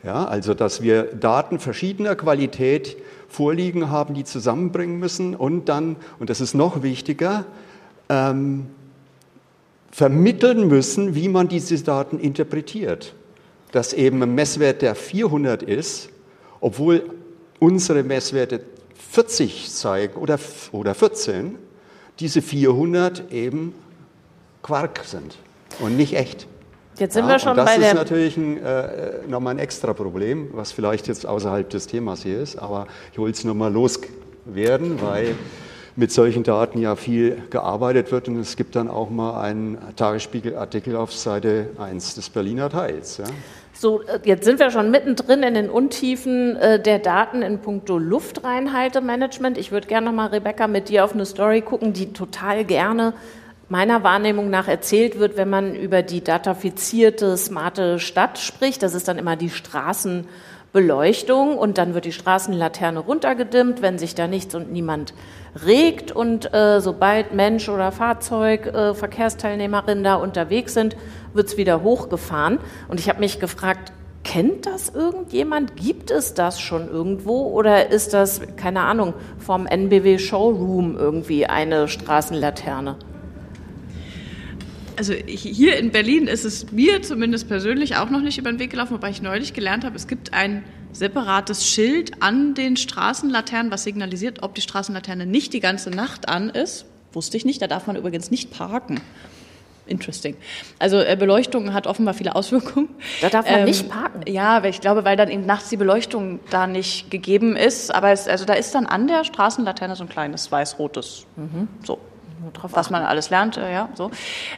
Ja, 0.03 0.25
also, 0.25 0.55
dass 0.55 0.81
wir 0.81 1.03
Daten 1.03 1.59
verschiedener 1.59 2.15
Qualität 2.15 2.97
vorliegen 3.27 3.91
haben, 3.91 4.15
die 4.15 4.23
zusammenbringen 4.23 4.97
müssen 4.97 5.35
und 5.35 5.69
dann, 5.69 5.97
und 6.17 6.31
das 6.31 6.41
ist 6.41 6.55
noch 6.55 6.81
wichtiger, 6.81 7.45
ähm, 8.09 8.67
vermitteln 9.91 10.67
müssen, 10.67 11.13
wie 11.13 11.29
man 11.29 11.47
diese 11.47 11.77
Daten 11.83 12.17
interpretiert. 12.17 13.13
Dass 13.71 13.93
eben 13.93 14.23
ein 14.23 14.33
Messwert, 14.33 14.81
der 14.81 14.95
400 14.95 15.61
ist, 15.61 16.09
obwohl 16.59 17.03
unsere 17.59 18.01
Messwerte 18.03 18.61
40 19.11 19.71
zeigen 19.71 20.15
oder, 20.15 20.39
oder 20.71 20.93
14, 20.93 21.57
diese 22.19 22.41
400 22.41 23.31
eben 23.31 23.73
Quark 24.61 25.01
sind 25.05 25.37
und 25.79 25.97
nicht 25.97 26.13
echt. 26.13 26.47
Jetzt 26.97 27.13
sind 27.13 27.25
ja, 27.25 27.31
wir 27.31 27.39
schon 27.39 27.55
das 27.55 27.65
bei 27.65 27.77
der. 27.77 27.93
Das 27.93 28.03
ist 28.03 28.11
natürlich 28.11 28.37
ein, 28.37 28.57
äh, 28.61 29.27
nochmal 29.27 29.55
ein 29.55 29.59
extra 29.59 29.93
Problem, 29.93 30.49
was 30.51 30.73
vielleicht 30.73 31.07
jetzt 31.07 31.25
außerhalb 31.25 31.69
des 31.69 31.87
Themas 31.87 32.23
hier 32.23 32.41
ist, 32.41 32.57
aber 32.57 32.87
ich 33.13 33.17
wollte 33.17 33.37
es 33.37 33.43
nochmal 33.45 33.71
loswerden, 33.71 35.01
weil 35.01 35.35
mit 35.95 36.11
solchen 36.11 36.43
Daten 36.43 36.79
ja 36.79 36.95
viel 36.95 37.43
gearbeitet 37.49 38.11
wird 38.11 38.27
und 38.27 38.37
es 38.37 38.57
gibt 38.57 38.75
dann 38.75 38.89
auch 38.89 39.09
mal 39.09 39.41
einen 39.41 39.77
Tagesspiegelartikel 39.95 40.95
auf 40.95 41.13
Seite 41.13 41.69
1 41.77 42.15
des 42.15 42.29
Berliner 42.29 42.69
Teils. 42.69 43.17
Ja. 43.17 43.25
So, 43.79 44.01
äh, 44.01 44.19
jetzt 44.25 44.43
sind 44.43 44.59
wir 44.59 44.71
schon 44.71 44.91
mittendrin 44.91 45.41
in 45.41 45.53
den 45.53 45.69
Untiefen 45.69 46.57
äh, 46.57 46.81
der 46.81 46.99
Daten 46.99 47.41
in 47.41 47.59
puncto 47.59 47.97
Luftreinhaltemanagement. 47.97 49.57
Ich 49.57 49.71
würde 49.71 49.87
gerne 49.87 50.07
nochmal, 50.07 50.27
Rebecca, 50.27 50.67
mit 50.67 50.89
dir 50.89 51.05
auf 51.05 51.13
eine 51.13 51.25
Story 51.25 51.61
gucken, 51.61 51.93
die 51.93 52.11
total 52.11 52.65
gerne 52.65 53.13
meiner 53.69 54.03
Wahrnehmung 54.03 54.49
nach 54.49 54.67
erzählt 54.67 55.17
wird, 55.17 55.37
wenn 55.37 55.49
man 55.49 55.75
über 55.75 56.01
die 56.01 56.21
datafizierte, 56.21 57.37
smarte 57.37 57.99
Stadt 57.99 58.37
spricht. 58.37 58.83
Das 58.83 58.93
ist 58.93 59.07
dann 59.07 59.17
immer 59.17 59.37
die 59.37 59.49
Straßenbeleuchtung 60.69 61.57
und 61.57 61.77
dann 61.77 61.93
wird 61.93 62.05
die 62.05 62.11
Straßenlaterne 62.11 62.99
runtergedimmt, 62.99 63.81
wenn 63.81 63.97
sich 63.97 64.13
da 64.13 64.27
nichts 64.27 64.53
und 64.53 64.71
niemand 64.71 65.13
regt 65.65 66.11
und 66.11 66.53
äh, 66.53 66.79
sobald 66.79 67.33
Mensch 67.33 67.69
oder 67.69 67.91
Fahrzeug, 67.91 68.67
äh, 68.67 68.93
Verkehrsteilnehmerin 68.93 70.03
da 70.03 70.15
unterwegs 70.15 70.75
sind, 70.75 70.95
wird 71.33 71.47
es 71.47 71.57
wieder 71.57 71.81
hochgefahren. 71.81 72.59
Und 72.87 72.99
ich 72.99 73.09
habe 73.09 73.19
mich 73.19 73.39
gefragt, 73.39 73.91
kennt 74.23 74.67
das 74.67 74.89
irgendjemand? 74.89 75.75
Gibt 75.75 76.11
es 76.11 76.35
das 76.35 76.59
schon 76.59 76.87
irgendwo 76.87 77.47
oder 77.47 77.89
ist 77.89 78.13
das, 78.13 78.41
keine 78.55 78.81
Ahnung, 78.81 79.15
vom 79.39 79.65
NBW 79.65 80.19
Showroom 80.19 80.97
irgendwie 80.97 81.47
eine 81.47 81.87
Straßenlaterne? 81.87 82.95
Also 84.99 85.13
hier 85.13 85.77
in 85.77 85.91
Berlin 85.91 86.27
ist 86.27 86.43
es 86.43 86.73
mir 86.73 87.01
zumindest 87.01 87.47
persönlich 87.47 87.95
auch 87.95 88.09
noch 88.09 88.19
nicht 88.19 88.37
über 88.37 88.51
den 88.51 88.59
Weg 88.59 88.71
gelaufen, 88.71 88.95
wobei 88.95 89.09
ich 89.09 89.21
neulich 89.21 89.53
gelernt 89.53 89.85
habe, 89.85 89.95
es 89.95 90.09
gibt 90.09 90.33
ein 90.33 90.65
separates 90.91 91.65
Schild 91.65 92.21
an 92.21 92.53
den 92.53 92.75
Straßenlaternen, 92.75 93.71
was 93.71 93.85
signalisiert, 93.85 94.43
ob 94.43 94.55
die 94.55 94.61
Straßenlaterne 94.61 95.25
nicht 95.25 95.53
die 95.53 95.61
ganze 95.61 95.89
Nacht 95.89 96.27
an 96.27 96.49
ist. 96.49 96.85
Wusste 97.13 97.37
ich 97.37 97.45
nicht, 97.45 97.61
da 97.61 97.67
darf 97.67 97.87
man 97.87 97.95
übrigens 97.95 98.29
nicht 98.29 98.51
parken. 98.51 98.99
Interesting. 99.87 100.35
Also 100.79 100.99
äh, 100.99 101.15
Beleuchtung 101.17 101.73
hat 101.73 101.87
offenbar 101.87 102.13
viele 102.13 102.35
Auswirkungen. 102.35 102.89
Da 103.21 103.29
darf 103.29 103.49
man 103.49 103.61
ähm, 103.61 103.65
nicht 103.67 103.87
parken. 103.87 104.29
Ja, 104.29 104.61
ich 104.65 104.81
glaube, 104.81 105.05
weil 105.05 105.15
dann 105.15 105.29
eben 105.29 105.45
nachts 105.45 105.69
die 105.69 105.77
Beleuchtung 105.77 106.41
da 106.49 106.67
nicht 106.67 107.09
gegeben 107.09 107.55
ist. 107.55 107.95
Aber 107.95 108.11
es, 108.11 108.27
also 108.27 108.43
da 108.43 108.53
ist 108.53 108.75
dann 108.75 108.85
an 108.85 109.07
der 109.07 109.23
Straßenlaterne 109.23 109.95
so 109.95 110.03
ein 110.03 110.09
kleines 110.09 110.51
weiß-rotes. 110.51 111.25
Mhm. 111.37 111.69
So. 111.85 111.99
Was 112.61 112.89
man 112.89 113.03
alles 113.03 113.29
lernt, 113.29 113.57
äh, 113.57 113.71
ja, 113.71 113.89
so. 113.93 114.11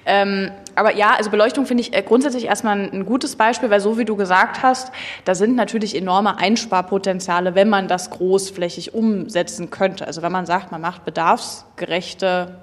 Ähm, 0.06 0.51
aber 0.75 0.95
ja, 0.95 1.15
also 1.15 1.30
Beleuchtung 1.30 1.65
finde 1.65 1.82
ich 1.82 1.95
äh, 1.95 2.01
grundsätzlich 2.01 2.45
erstmal 2.45 2.80
ein, 2.80 2.91
ein, 2.91 3.06
gutes 3.06 3.36
Beispiel, 3.36 3.69
weil 3.69 3.80
so 3.80 3.97
wie 3.97 4.06
du 4.06 4.15
gesagt 4.15 4.63
hast, 4.63 4.91
da 5.25 5.36
sind 5.36 5.56
natürlich 5.56 5.95
enorme 5.95 6.38
Einsparpotenziale, 6.38 7.56
wenn 7.56 7.69
man 7.69 7.88
das 7.88 8.10
großflächig 8.10 8.93
umsetzen 8.93 9.69
könnte. 9.69 10.08
Also 10.08 10.21
wenn 10.21 10.32
man 10.32 10.45
sagt, 10.45 10.71
man 10.71 10.82
macht 10.82 11.06
bedarfsgerechte 11.06 12.58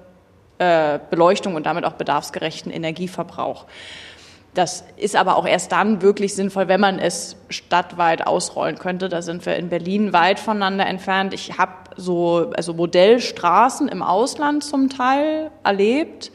äh, 0.59 0.99
Beleuchtung 1.09 1.55
und 1.55 1.65
damit 1.65 1.85
auch 1.85 1.93
bedarfsgerechten 1.93 2.71
Energieverbrauch. 2.71 3.65
Das 4.53 4.83
ist 4.97 5.15
aber 5.15 5.37
auch 5.37 5.45
erst 5.45 5.71
dann 5.71 6.01
wirklich 6.01 6.35
sinnvoll, 6.35 6.67
wenn 6.67 6.81
man 6.81 6.99
es 6.99 7.37
stadtweit 7.49 8.25
ausrollen 8.25 8.79
könnte. 8.79 9.07
Da 9.07 9.21
sind 9.21 9.45
wir 9.45 9.55
in 9.55 9.69
Berlin 9.69 10.11
weit 10.11 10.39
voneinander 10.39 10.87
entfernt. 10.87 11.33
Ich 11.33 11.57
habe 11.57 11.71
so 11.99 12.51
also 12.55 12.73
Modellstraßen 12.73 13.87
im 13.87 14.01
Ausland 14.01 14.63
zum 14.63 14.89
Teil 14.89 15.51
erlebt, 15.63 16.31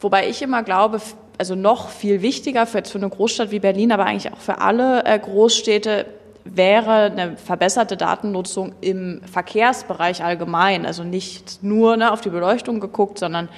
wobei 0.00 0.28
ich 0.28 0.42
immer 0.42 0.62
glaube, 0.62 1.00
also 1.38 1.54
noch 1.54 1.88
viel 1.88 2.20
wichtiger 2.20 2.66
für, 2.66 2.78
jetzt 2.78 2.92
für 2.92 2.98
eine 2.98 3.08
Großstadt 3.08 3.50
wie 3.50 3.60
Berlin, 3.60 3.92
aber 3.92 4.04
eigentlich 4.04 4.32
auch 4.32 4.40
für 4.40 4.60
alle 4.60 5.04
äh, 5.06 5.18
Großstädte 5.18 6.06
wäre 6.44 7.04
eine 7.04 7.36
verbesserte 7.36 7.96
Datennutzung 7.96 8.74
im 8.80 9.20
Verkehrsbereich 9.30 10.22
allgemein. 10.22 10.86
Also 10.86 11.04
nicht 11.04 11.62
nur 11.62 11.96
ne, 11.96 12.12
auf 12.12 12.20
die 12.20 12.30
Beleuchtung 12.30 12.80
geguckt, 12.80 13.18
sondern 13.18 13.48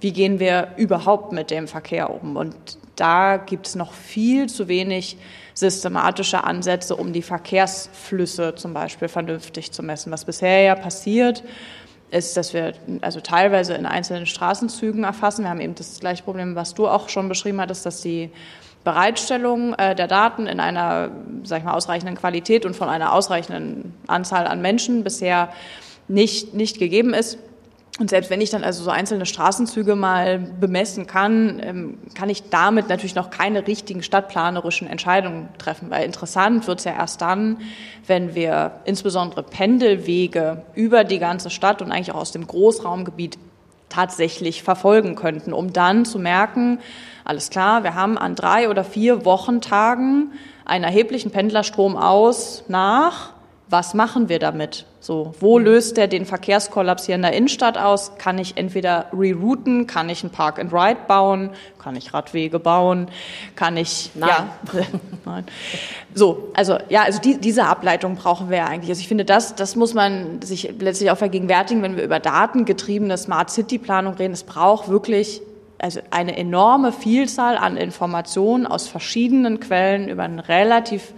wie 0.00 0.12
gehen 0.12 0.38
wir 0.38 0.68
überhaupt 0.76 1.32
mit 1.32 1.50
dem 1.50 1.68
Verkehr 1.68 2.10
um. 2.10 2.36
Und 2.36 2.54
da 2.96 3.36
gibt 3.36 3.66
es 3.66 3.74
noch 3.74 3.92
viel 3.92 4.48
zu 4.48 4.68
wenig 4.68 5.16
systematische 5.56 6.44
Ansätze, 6.44 6.94
um 6.94 7.14
die 7.14 7.22
Verkehrsflüsse 7.22 8.54
zum 8.56 8.74
Beispiel 8.74 9.08
vernünftig 9.08 9.72
zu 9.72 9.82
messen. 9.82 10.12
Was 10.12 10.26
bisher 10.26 10.60
ja 10.60 10.74
passiert, 10.74 11.42
ist, 12.10 12.36
dass 12.36 12.52
wir 12.52 12.74
also 13.00 13.20
teilweise 13.20 13.72
in 13.72 13.86
einzelnen 13.86 14.26
Straßenzügen 14.26 15.02
erfassen. 15.04 15.44
Wir 15.44 15.50
haben 15.50 15.60
eben 15.60 15.74
das 15.74 15.98
gleiche 15.98 16.22
Problem, 16.22 16.54
was 16.54 16.74
du 16.74 16.86
auch 16.86 17.08
schon 17.08 17.30
beschrieben 17.30 17.58
hattest, 17.60 17.86
dass 17.86 18.02
die 18.02 18.30
Bereitstellung 18.84 19.72
äh, 19.74 19.94
der 19.94 20.06
Daten 20.06 20.46
in 20.46 20.60
einer, 20.60 21.10
sag 21.42 21.58
ich 21.58 21.64
mal, 21.64 21.74
ausreichenden 21.74 22.16
Qualität 22.16 22.66
und 22.66 22.76
von 22.76 22.90
einer 22.90 23.14
ausreichenden 23.14 23.94
Anzahl 24.06 24.46
an 24.46 24.60
Menschen 24.60 25.04
bisher 25.04 25.48
nicht, 26.06 26.52
nicht 26.52 26.78
gegeben 26.78 27.14
ist. 27.14 27.38
Und 27.98 28.10
selbst 28.10 28.28
wenn 28.28 28.42
ich 28.42 28.50
dann 28.50 28.62
also 28.62 28.84
so 28.84 28.90
einzelne 28.90 29.24
Straßenzüge 29.24 29.96
mal 29.96 30.38
bemessen 30.38 31.06
kann, 31.06 31.60
ähm, 31.62 31.98
kann 32.14 32.28
ich 32.28 32.50
damit 32.50 32.90
natürlich 32.90 33.14
noch 33.14 33.30
keine 33.30 33.66
richtigen 33.66 34.02
stadtplanerischen 34.02 34.86
Entscheidungen 34.86 35.48
treffen, 35.56 35.88
weil 35.88 36.04
interessant 36.04 36.66
wird 36.66 36.80
es 36.80 36.84
ja 36.84 36.92
erst 36.92 37.22
dann, 37.22 37.58
wenn 38.06 38.34
wir 38.34 38.72
insbesondere 38.84 39.42
Pendelwege 39.42 40.62
über 40.74 41.04
die 41.04 41.18
ganze 41.18 41.48
Stadt 41.48 41.80
und 41.80 41.90
eigentlich 41.90 42.12
auch 42.12 42.20
aus 42.20 42.32
dem 42.32 42.46
Großraumgebiet 42.46 43.38
tatsächlich 43.88 44.62
verfolgen 44.62 45.14
könnten, 45.14 45.54
um 45.54 45.72
dann 45.72 46.04
zu 46.04 46.18
merken, 46.18 46.80
alles 47.24 47.48
klar, 47.48 47.82
wir 47.82 47.94
haben 47.94 48.18
an 48.18 48.34
drei 48.34 48.68
oder 48.68 48.84
vier 48.84 49.24
Wochentagen 49.24 50.32
einen 50.66 50.84
erheblichen 50.84 51.30
Pendlerstrom 51.30 51.96
aus 51.96 52.64
nach 52.68 53.35
was 53.68 53.94
machen 53.94 54.28
wir 54.28 54.38
damit? 54.38 54.86
So, 55.00 55.34
wo 55.40 55.58
löst 55.58 55.96
der 55.96 56.06
den 56.06 56.24
Verkehrskollaps 56.24 57.06
hier 57.06 57.16
in 57.16 57.22
der 57.22 57.32
Innenstadt 57.32 57.76
aus? 57.76 58.12
Kann 58.16 58.38
ich 58.38 58.56
entweder 58.56 59.06
rerouten, 59.12 59.88
kann 59.88 60.08
ich 60.08 60.22
ein 60.22 60.30
Park 60.30 60.60
and 60.60 60.72
Ride 60.72 61.00
bauen, 61.08 61.50
kann 61.78 61.96
ich 61.96 62.14
Radwege 62.14 62.60
bauen, 62.60 63.08
kann 63.56 63.76
ich, 63.76 64.10
Nein. 64.14 64.28
ja, 64.28 64.48
Nein. 65.24 65.44
So, 66.14 66.50
also, 66.54 66.78
ja, 66.88 67.02
also 67.02 67.20
die, 67.20 67.38
diese 67.38 67.64
Ableitung 67.64 68.14
brauchen 68.14 68.50
wir 68.50 68.58
ja 68.58 68.66
eigentlich. 68.66 68.90
Also 68.90 69.00
ich 69.00 69.08
finde, 69.08 69.24
das, 69.24 69.56
das 69.56 69.74
muss 69.74 69.94
man 69.94 70.42
sich 70.42 70.72
letztlich 70.78 71.10
auch 71.10 71.18
vergegenwärtigen, 71.18 71.82
wenn 71.82 71.96
wir 71.96 72.04
über 72.04 72.20
datengetriebene 72.20 73.18
Smart 73.18 73.50
City 73.50 73.78
Planung 73.78 74.14
reden. 74.14 74.32
Es 74.32 74.44
braucht 74.44 74.88
wirklich 74.88 75.42
also 75.78 76.00
eine 76.10 76.36
enorme 76.36 76.92
Vielzahl 76.92 77.56
an 77.56 77.76
Informationen 77.76 78.66
aus 78.66 78.86
verschiedenen 78.86 79.60
Quellen 79.60 80.08
über 80.08 80.22
einen 80.22 80.38
relativ 80.38 81.12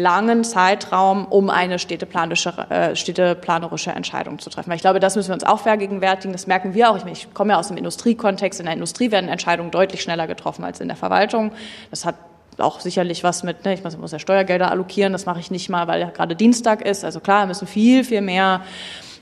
langen 0.00 0.44
Zeitraum, 0.44 1.26
um 1.26 1.50
eine 1.50 1.78
städteplanische, 1.78 2.52
äh, 2.70 2.96
städteplanerische 2.96 3.90
Entscheidung 3.90 4.38
zu 4.38 4.50
treffen. 4.50 4.72
Ich 4.72 4.80
glaube, 4.80 5.00
das 5.00 5.16
müssen 5.16 5.28
wir 5.28 5.34
uns 5.34 5.44
auch 5.44 5.60
vergegenwärtigen. 5.60 6.32
Das 6.32 6.46
merken 6.46 6.74
wir 6.74 6.90
auch. 6.90 6.96
Ich, 6.96 7.04
ich 7.04 7.34
komme 7.34 7.52
ja 7.52 7.58
aus 7.58 7.68
dem 7.68 7.76
Industriekontext. 7.76 8.60
In 8.60 8.66
der 8.66 8.74
Industrie 8.74 9.10
werden 9.10 9.28
Entscheidungen 9.28 9.70
deutlich 9.70 10.02
schneller 10.02 10.26
getroffen 10.26 10.64
als 10.64 10.80
in 10.80 10.88
der 10.88 10.96
Verwaltung. 10.96 11.52
Das 11.90 12.04
hat 12.04 12.16
auch 12.58 12.80
sicherlich 12.80 13.24
was 13.24 13.42
mit, 13.42 13.64
ne, 13.64 13.74
ich 13.74 13.84
muss, 13.84 13.96
muss 13.96 14.12
ja 14.12 14.18
Steuergelder 14.18 14.70
allokieren. 14.70 15.12
Das 15.12 15.26
mache 15.26 15.40
ich 15.40 15.50
nicht 15.50 15.68
mal, 15.68 15.86
weil 15.86 16.00
ja 16.00 16.10
gerade 16.10 16.36
Dienstag 16.36 16.82
ist. 16.82 17.04
Also 17.04 17.20
klar, 17.20 17.46
müssen 17.46 17.66
viel, 17.66 18.04
viel 18.04 18.20
mehr 18.20 18.62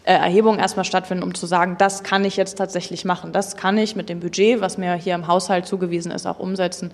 äh, 0.05 0.15
Erhebungen 0.15 0.59
erstmal 0.59 0.85
stattfinden, 0.85 1.23
um 1.23 1.35
zu 1.35 1.47
sagen, 1.47 1.77
das 1.79 2.03
kann 2.03 2.25
ich 2.25 2.37
jetzt 2.37 2.57
tatsächlich 2.57 3.05
machen. 3.05 3.33
Das 3.33 3.57
kann 3.57 3.77
ich 3.79 3.95
mit 3.95 4.09
dem 4.09 4.21
Budget, 4.21 4.61
was 4.61 4.79
mir 4.79 4.95
hier 4.95 5.15
im 5.15 5.27
Haushalt 5.27 5.67
zugewiesen 5.67 6.13
ist, 6.13 6.27
auch 6.27 6.39
umsetzen. 6.39 6.93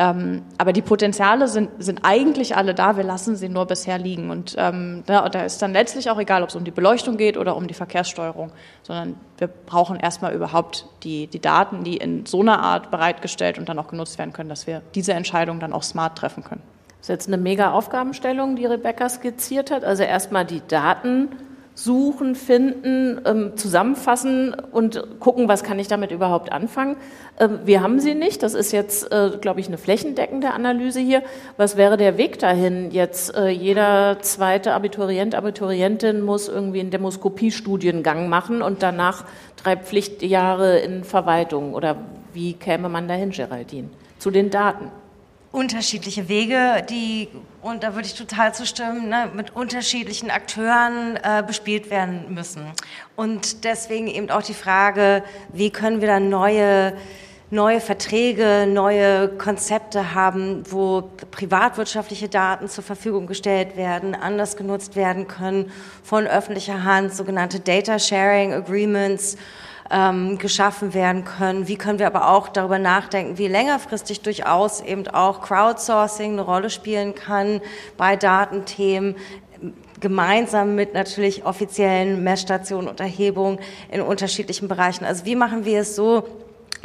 Ähm, 0.00 0.44
aber 0.58 0.72
die 0.72 0.80
Potenziale 0.80 1.48
sind, 1.48 1.70
sind 1.80 2.02
eigentlich 2.04 2.56
alle 2.56 2.72
da, 2.72 2.96
wir 2.96 3.02
lassen 3.02 3.34
sie 3.34 3.48
nur 3.48 3.66
bisher 3.66 3.98
liegen. 3.98 4.30
Und 4.30 4.54
ähm, 4.56 5.02
da, 5.06 5.28
da 5.28 5.42
ist 5.42 5.60
dann 5.60 5.72
letztlich 5.72 6.08
auch 6.08 6.20
egal, 6.20 6.44
ob 6.44 6.50
es 6.50 6.54
um 6.54 6.62
die 6.62 6.70
Beleuchtung 6.70 7.16
geht 7.16 7.36
oder 7.36 7.56
um 7.56 7.66
die 7.66 7.74
Verkehrssteuerung, 7.74 8.52
sondern 8.84 9.16
wir 9.38 9.48
brauchen 9.48 9.98
erstmal 9.98 10.32
überhaupt 10.34 10.86
die, 11.02 11.26
die 11.26 11.40
Daten, 11.40 11.82
die 11.82 11.96
in 11.96 12.26
so 12.26 12.42
einer 12.42 12.62
Art 12.62 12.92
bereitgestellt 12.92 13.58
und 13.58 13.68
dann 13.68 13.76
auch 13.80 13.88
genutzt 13.88 14.18
werden 14.18 14.32
können, 14.32 14.48
dass 14.48 14.68
wir 14.68 14.82
diese 14.94 15.14
Entscheidung 15.14 15.58
dann 15.58 15.72
auch 15.72 15.82
smart 15.82 16.16
treffen 16.16 16.44
können. 16.44 16.62
Das 16.98 17.06
ist 17.06 17.08
jetzt 17.08 17.26
eine 17.26 17.36
mega 17.36 17.72
Aufgabenstellung, 17.72 18.54
die 18.54 18.66
Rebecca 18.66 19.08
skizziert 19.08 19.72
hat. 19.72 19.82
Also 19.82 20.04
erstmal 20.04 20.44
die 20.44 20.62
Daten 20.68 21.30
suchen, 21.78 22.34
finden, 22.34 23.20
ähm, 23.24 23.56
zusammenfassen 23.56 24.52
und 24.52 25.20
gucken, 25.20 25.46
was 25.46 25.62
kann 25.62 25.78
ich 25.78 25.86
damit 25.86 26.10
überhaupt 26.10 26.50
anfangen. 26.50 26.96
Ähm, 27.38 27.60
wir 27.66 27.82
haben 27.82 28.00
sie 28.00 28.16
nicht. 28.16 28.42
Das 28.42 28.54
ist 28.54 28.72
jetzt, 28.72 29.12
äh, 29.12 29.30
glaube 29.40 29.60
ich, 29.60 29.68
eine 29.68 29.78
flächendeckende 29.78 30.50
Analyse 30.50 30.98
hier. 30.98 31.22
Was 31.56 31.76
wäre 31.76 31.96
der 31.96 32.18
Weg 32.18 32.40
dahin? 32.40 32.90
Jetzt 32.90 33.32
äh, 33.36 33.48
jeder 33.48 34.18
zweite 34.22 34.74
Abiturient, 34.74 35.36
Abiturientin 35.36 36.20
muss 36.20 36.48
irgendwie 36.48 36.80
einen 36.80 36.90
Demoskopiestudiengang 36.90 38.28
machen 38.28 38.60
und 38.60 38.82
danach 38.82 39.24
drei 39.54 39.76
Pflichtjahre 39.76 40.80
in 40.80 41.04
Verwaltung. 41.04 41.74
Oder 41.74 41.96
wie 42.32 42.54
käme 42.54 42.88
man 42.88 43.06
dahin, 43.06 43.30
Geraldine? 43.30 43.88
Zu 44.18 44.32
den 44.32 44.50
Daten 44.50 44.90
unterschiedliche 45.50 46.28
Wege, 46.28 46.84
die, 46.88 47.28
und 47.62 47.82
da 47.82 47.94
würde 47.94 48.06
ich 48.06 48.14
total 48.14 48.54
zustimmen, 48.54 49.08
ne, 49.08 49.30
mit 49.34 49.56
unterschiedlichen 49.56 50.30
Akteuren 50.30 51.16
äh, 51.16 51.42
bespielt 51.46 51.90
werden 51.90 52.34
müssen. 52.34 52.66
Und 53.16 53.64
deswegen 53.64 54.08
eben 54.08 54.30
auch 54.30 54.42
die 54.42 54.54
Frage, 54.54 55.22
wie 55.52 55.70
können 55.70 56.00
wir 56.00 56.08
dann 56.08 56.28
neue, 56.28 56.92
neue 57.50 57.80
Verträge, 57.80 58.66
neue 58.68 59.28
Konzepte 59.28 60.14
haben, 60.14 60.64
wo 60.70 61.10
privatwirtschaftliche 61.30 62.28
Daten 62.28 62.68
zur 62.68 62.84
Verfügung 62.84 63.26
gestellt 63.26 63.76
werden, 63.76 64.14
anders 64.14 64.56
genutzt 64.56 64.96
werden 64.96 65.28
können 65.28 65.72
von 66.02 66.26
öffentlicher 66.26 66.84
Hand, 66.84 67.14
sogenannte 67.14 67.58
Data 67.60 67.98
Sharing 67.98 68.52
Agreements 68.52 69.38
ähm, 69.90 70.38
geschaffen 70.38 70.94
werden 70.94 71.24
können. 71.24 71.68
Wie 71.68 71.76
können 71.76 71.98
wir 71.98 72.06
aber 72.06 72.28
auch 72.30 72.48
darüber 72.48 72.78
nachdenken, 72.78 73.38
wie 73.38 73.48
längerfristig 73.48 74.20
durchaus 74.20 74.80
eben 74.80 75.08
auch 75.08 75.40
Crowdsourcing 75.40 76.32
eine 76.32 76.42
Rolle 76.42 76.70
spielen 76.70 77.14
kann 77.14 77.60
bei 77.96 78.16
Datenthemen 78.16 79.16
gemeinsam 80.00 80.74
mit 80.74 80.94
natürlich 80.94 81.44
offiziellen 81.44 82.22
Messstationen 82.22 82.88
und 82.88 83.00
Erhebungen 83.00 83.58
in 83.90 84.00
unterschiedlichen 84.00 84.68
Bereichen. 84.68 85.04
Also 85.04 85.24
wie 85.24 85.36
machen 85.36 85.64
wir 85.64 85.80
es 85.80 85.96
so, 85.96 86.28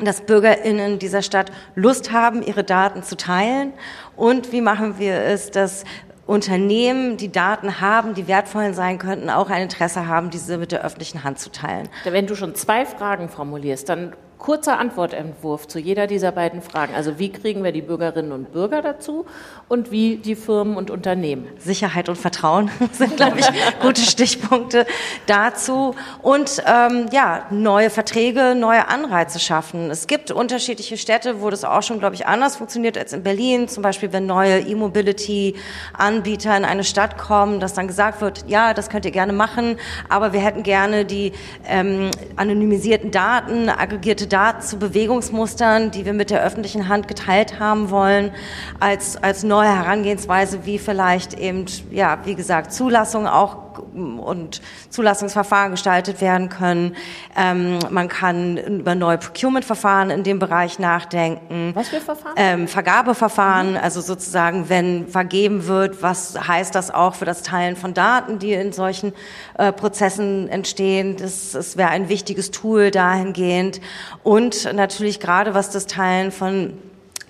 dass 0.03 0.21
BürgerInnen 0.21 0.97
dieser 0.97 1.21
Stadt 1.21 1.51
Lust 1.75 2.11
haben, 2.11 2.41
ihre 2.41 2.63
Daten 2.63 3.03
zu 3.03 3.15
teilen? 3.15 3.73
Und 4.15 4.51
wie 4.51 4.61
machen 4.61 4.97
wir 4.97 5.15
es, 5.21 5.51
dass 5.51 5.83
Unternehmen, 6.25 7.17
die 7.17 7.31
Daten 7.31 7.81
haben, 7.81 8.13
die 8.13 8.27
wertvoll 8.27 8.73
sein 8.73 8.97
könnten, 8.97 9.29
auch 9.29 9.49
ein 9.49 9.63
Interesse 9.63 10.07
haben, 10.07 10.29
diese 10.29 10.57
mit 10.57 10.71
der 10.71 10.83
öffentlichen 10.83 11.23
Hand 11.23 11.39
zu 11.39 11.51
teilen. 11.51 11.89
Wenn 12.05 12.27
du 12.27 12.35
schon 12.35 12.55
zwei 12.55 12.85
Fragen 12.85 13.27
formulierst, 13.27 13.89
dann 13.89 14.13
kurzer 14.43 14.77
Antwortentwurf 14.77 15.69
zu 15.69 15.79
jeder 15.79 16.05
dieser 16.05 16.33
beiden 16.33 16.61
Fragen. 16.61 16.93
Also 16.93 17.17
wie 17.17 17.31
kriegen 17.31 17.63
wir 17.63 17.71
die 17.71 17.81
Bürgerinnen 17.81 18.33
und 18.33 18.51
Bürger 18.51 18.81
dazu 18.81 19.25
und 19.69 19.89
wie 19.89 20.17
die 20.17 20.35
Firmen 20.35 20.75
und 20.75 20.91
Unternehmen? 20.91 21.47
Sicherheit 21.57 22.09
und 22.09 22.17
Vertrauen 22.17 22.69
sind, 22.91 23.15
glaube 23.15 23.39
ich, 23.39 23.47
gute 23.81 24.01
Stichpunkte 24.01 24.85
dazu. 25.27 25.95
Und 26.21 26.61
ähm, 26.67 27.05
ja, 27.13 27.45
neue 27.51 27.89
Verträge, 27.89 28.53
neue 28.53 28.89
Anreize 28.89 29.39
schaffen. 29.39 29.89
Es 29.89 30.07
gibt 30.07 30.29
unterschiedliche 30.29 30.97
Städte, 30.97 31.41
wo 31.41 31.49
das 31.49 31.63
auch 31.63 31.81
schon, 31.81 31.99
glaube 31.99 32.15
ich, 32.15 32.27
anders 32.27 32.57
funktioniert 32.57 32.97
als 32.97 33.13
in 33.13 33.23
Berlin. 33.23 33.69
Zum 33.69 33.81
Beispiel, 33.81 34.11
wenn 34.11 34.25
neue 34.25 34.59
E-Mobility-Anbieter 34.59 36.57
in 36.57 36.65
eine 36.65 36.83
Stadt 36.83 37.17
kommen, 37.17 37.61
dass 37.61 37.75
dann 37.75 37.87
gesagt 37.87 38.19
wird, 38.19 38.43
ja, 38.47 38.73
das 38.73 38.89
könnt 38.89 39.05
ihr 39.05 39.11
gerne 39.11 39.31
machen, 39.31 39.77
aber 40.09 40.33
wir 40.33 40.41
hätten 40.41 40.63
gerne 40.63 41.05
die 41.05 41.31
ähm, 41.65 42.11
anonymisierten 42.35 43.09
Daten, 43.09 43.69
aggregierte 43.69 44.32
Daten 44.33 44.61
zu 44.61 44.77
Bewegungsmustern, 44.77 45.91
die 45.91 46.05
wir 46.05 46.13
mit 46.13 46.31
der 46.31 46.43
öffentlichen 46.43 46.87
Hand 46.89 47.07
geteilt 47.07 47.59
haben 47.59 47.91
wollen, 47.91 48.31
als, 48.79 49.21
als 49.21 49.43
neue 49.43 49.69
Herangehensweise, 49.69 50.65
wie 50.65 50.79
vielleicht 50.79 51.35
eben, 51.35 51.65
ja, 51.91 52.17
wie 52.25 52.33
gesagt, 52.33 52.73
Zulassung 52.73 53.27
auch 53.27 53.62
und 53.93 54.61
Zulassungsverfahren 54.89 55.71
gestaltet 55.71 56.21
werden 56.21 56.49
können. 56.49 56.95
Ähm, 57.35 57.79
man 57.89 58.07
kann 58.07 58.57
über 58.57 58.95
neue 58.95 59.17
Procurement-Verfahren 59.17 60.09
in 60.09 60.23
dem 60.23 60.39
Bereich 60.39 60.79
nachdenken. 60.79 61.71
Was 61.73 61.89
für 61.89 62.01
Verfahren? 62.01 62.33
Ähm, 62.37 62.67
Vergabeverfahren, 62.67 63.71
mhm. 63.71 63.77
also 63.77 64.01
sozusagen, 64.01 64.69
wenn 64.69 65.07
vergeben 65.07 65.67
wird, 65.67 66.01
was 66.01 66.35
heißt 66.47 66.75
das 66.75 66.91
auch 66.91 67.15
für 67.15 67.25
das 67.25 67.43
Teilen 67.43 67.75
von 67.75 67.93
Daten, 67.93 68.39
die 68.39 68.53
in 68.53 68.71
solchen 68.71 69.13
äh, 69.57 69.71
Prozessen 69.71 70.49
entstehen. 70.49 71.17
Das, 71.17 71.51
das 71.51 71.77
wäre 71.77 71.89
ein 71.89 72.09
wichtiges 72.09 72.51
Tool 72.51 72.91
dahingehend. 72.91 73.81
Und 74.23 74.73
natürlich 74.73 75.19
gerade 75.19 75.53
was 75.53 75.69
das 75.69 75.87
Teilen 75.87 76.31
von 76.31 76.77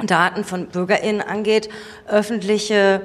Daten 0.05 0.43
von 0.43 0.67
BürgerInnen 0.67 1.21
angeht, 1.21 1.69
öffentliche 2.07 3.01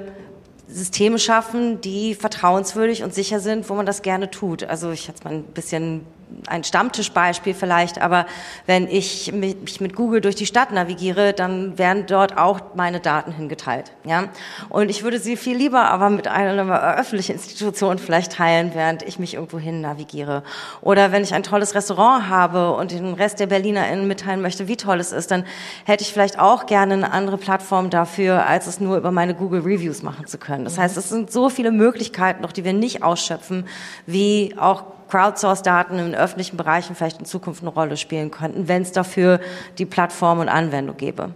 Systeme 0.69 1.19
schaffen, 1.19 1.81
die 1.81 2.15
vertrauenswürdig 2.15 3.03
und 3.03 3.13
sicher 3.13 3.39
sind, 3.39 3.69
wo 3.69 3.73
man 3.73 3.85
das 3.85 4.01
gerne 4.01 4.29
tut. 4.29 4.63
Also 4.63 4.91
ich 4.91 5.07
jetzt 5.07 5.25
mal 5.25 5.33
ein 5.33 5.43
bisschen 5.43 6.05
ein 6.47 6.63
Stammtischbeispiel 6.63 7.53
vielleicht, 7.53 8.01
aber 8.01 8.25
wenn 8.65 8.87
ich 8.87 9.31
mich 9.31 9.81
mit 9.81 9.95
Google 9.95 10.21
durch 10.21 10.35
die 10.35 10.45
Stadt 10.45 10.71
navigiere, 10.71 11.33
dann 11.33 11.77
werden 11.77 12.05
dort 12.07 12.37
auch 12.37 12.75
meine 12.75 12.99
Daten 12.99 13.31
hingeteilt. 13.31 13.91
Ja? 14.05 14.25
Und 14.69 14.89
ich 14.89 15.03
würde 15.03 15.19
sie 15.19 15.37
viel 15.37 15.57
lieber 15.57 15.89
aber 15.89 16.09
mit 16.09 16.27
einer 16.27 16.97
öffentlichen 16.97 17.33
Institution 17.33 17.97
vielleicht 17.97 18.33
teilen, 18.33 18.71
während 18.73 19.03
ich 19.03 19.19
mich 19.19 19.33
irgendwo 19.33 19.59
hin 19.59 19.81
navigiere. 19.81 20.43
Oder 20.81 21.11
wenn 21.11 21.23
ich 21.23 21.33
ein 21.33 21.43
tolles 21.43 21.75
Restaurant 21.75 22.29
habe 22.29 22.73
und 22.73 22.91
den 22.91 23.13
Rest 23.13 23.39
der 23.39 23.47
BerlinerInnen 23.47 24.07
mitteilen 24.07 24.41
möchte, 24.41 24.67
wie 24.67 24.77
toll 24.77 24.99
es 24.99 25.11
ist, 25.11 25.31
dann 25.31 25.45
hätte 25.85 26.03
ich 26.03 26.13
vielleicht 26.13 26.39
auch 26.39 26.65
gerne 26.65 26.93
eine 26.93 27.11
andere 27.11 27.37
Plattform 27.37 27.89
dafür, 27.89 28.45
als 28.45 28.67
es 28.67 28.79
nur 28.79 28.97
über 28.97 29.11
meine 29.11 29.35
Google 29.35 29.61
Reviews 29.61 30.03
machen 30.03 30.27
zu 30.27 30.37
können. 30.37 30.63
Das 30.63 30.77
heißt, 30.77 30.97
es 30.97 31.09
sind 31.09 31.31
so 31.31 31.49
viele 31.49 31.71
Möglichkeiten 31.71 32.41
noch, 32.41 32.51
die 32.51 32.63
wir 32.63 32.73
nicht 32.73 33.03
ausschöpfen, 33.03 33.67
wie 34.05 34.55
auch 34.57 34.83
Crowdsource-Daten 35.09 35.97
in 35.99 36.15
öffentlichen 36.15 36.57
Bereichen 36.57 36.95
vielleicht 36.95 37.19
in 37.19 37.25
Zukunft 37.25 37.61
eine 37.61 37.71
Rolle 37.71 37.97
spielen 37.97 38.31
könnten, 38.31 38.67
wenn 38.67 38.81
es 38.81 38.91
dafür 38.91 39.39
die 39.77 39.85
Plattform 39.85 40.39
und 40.39 40.49
Anwendung 40.49 40.97
gäbe. 40.97 41.31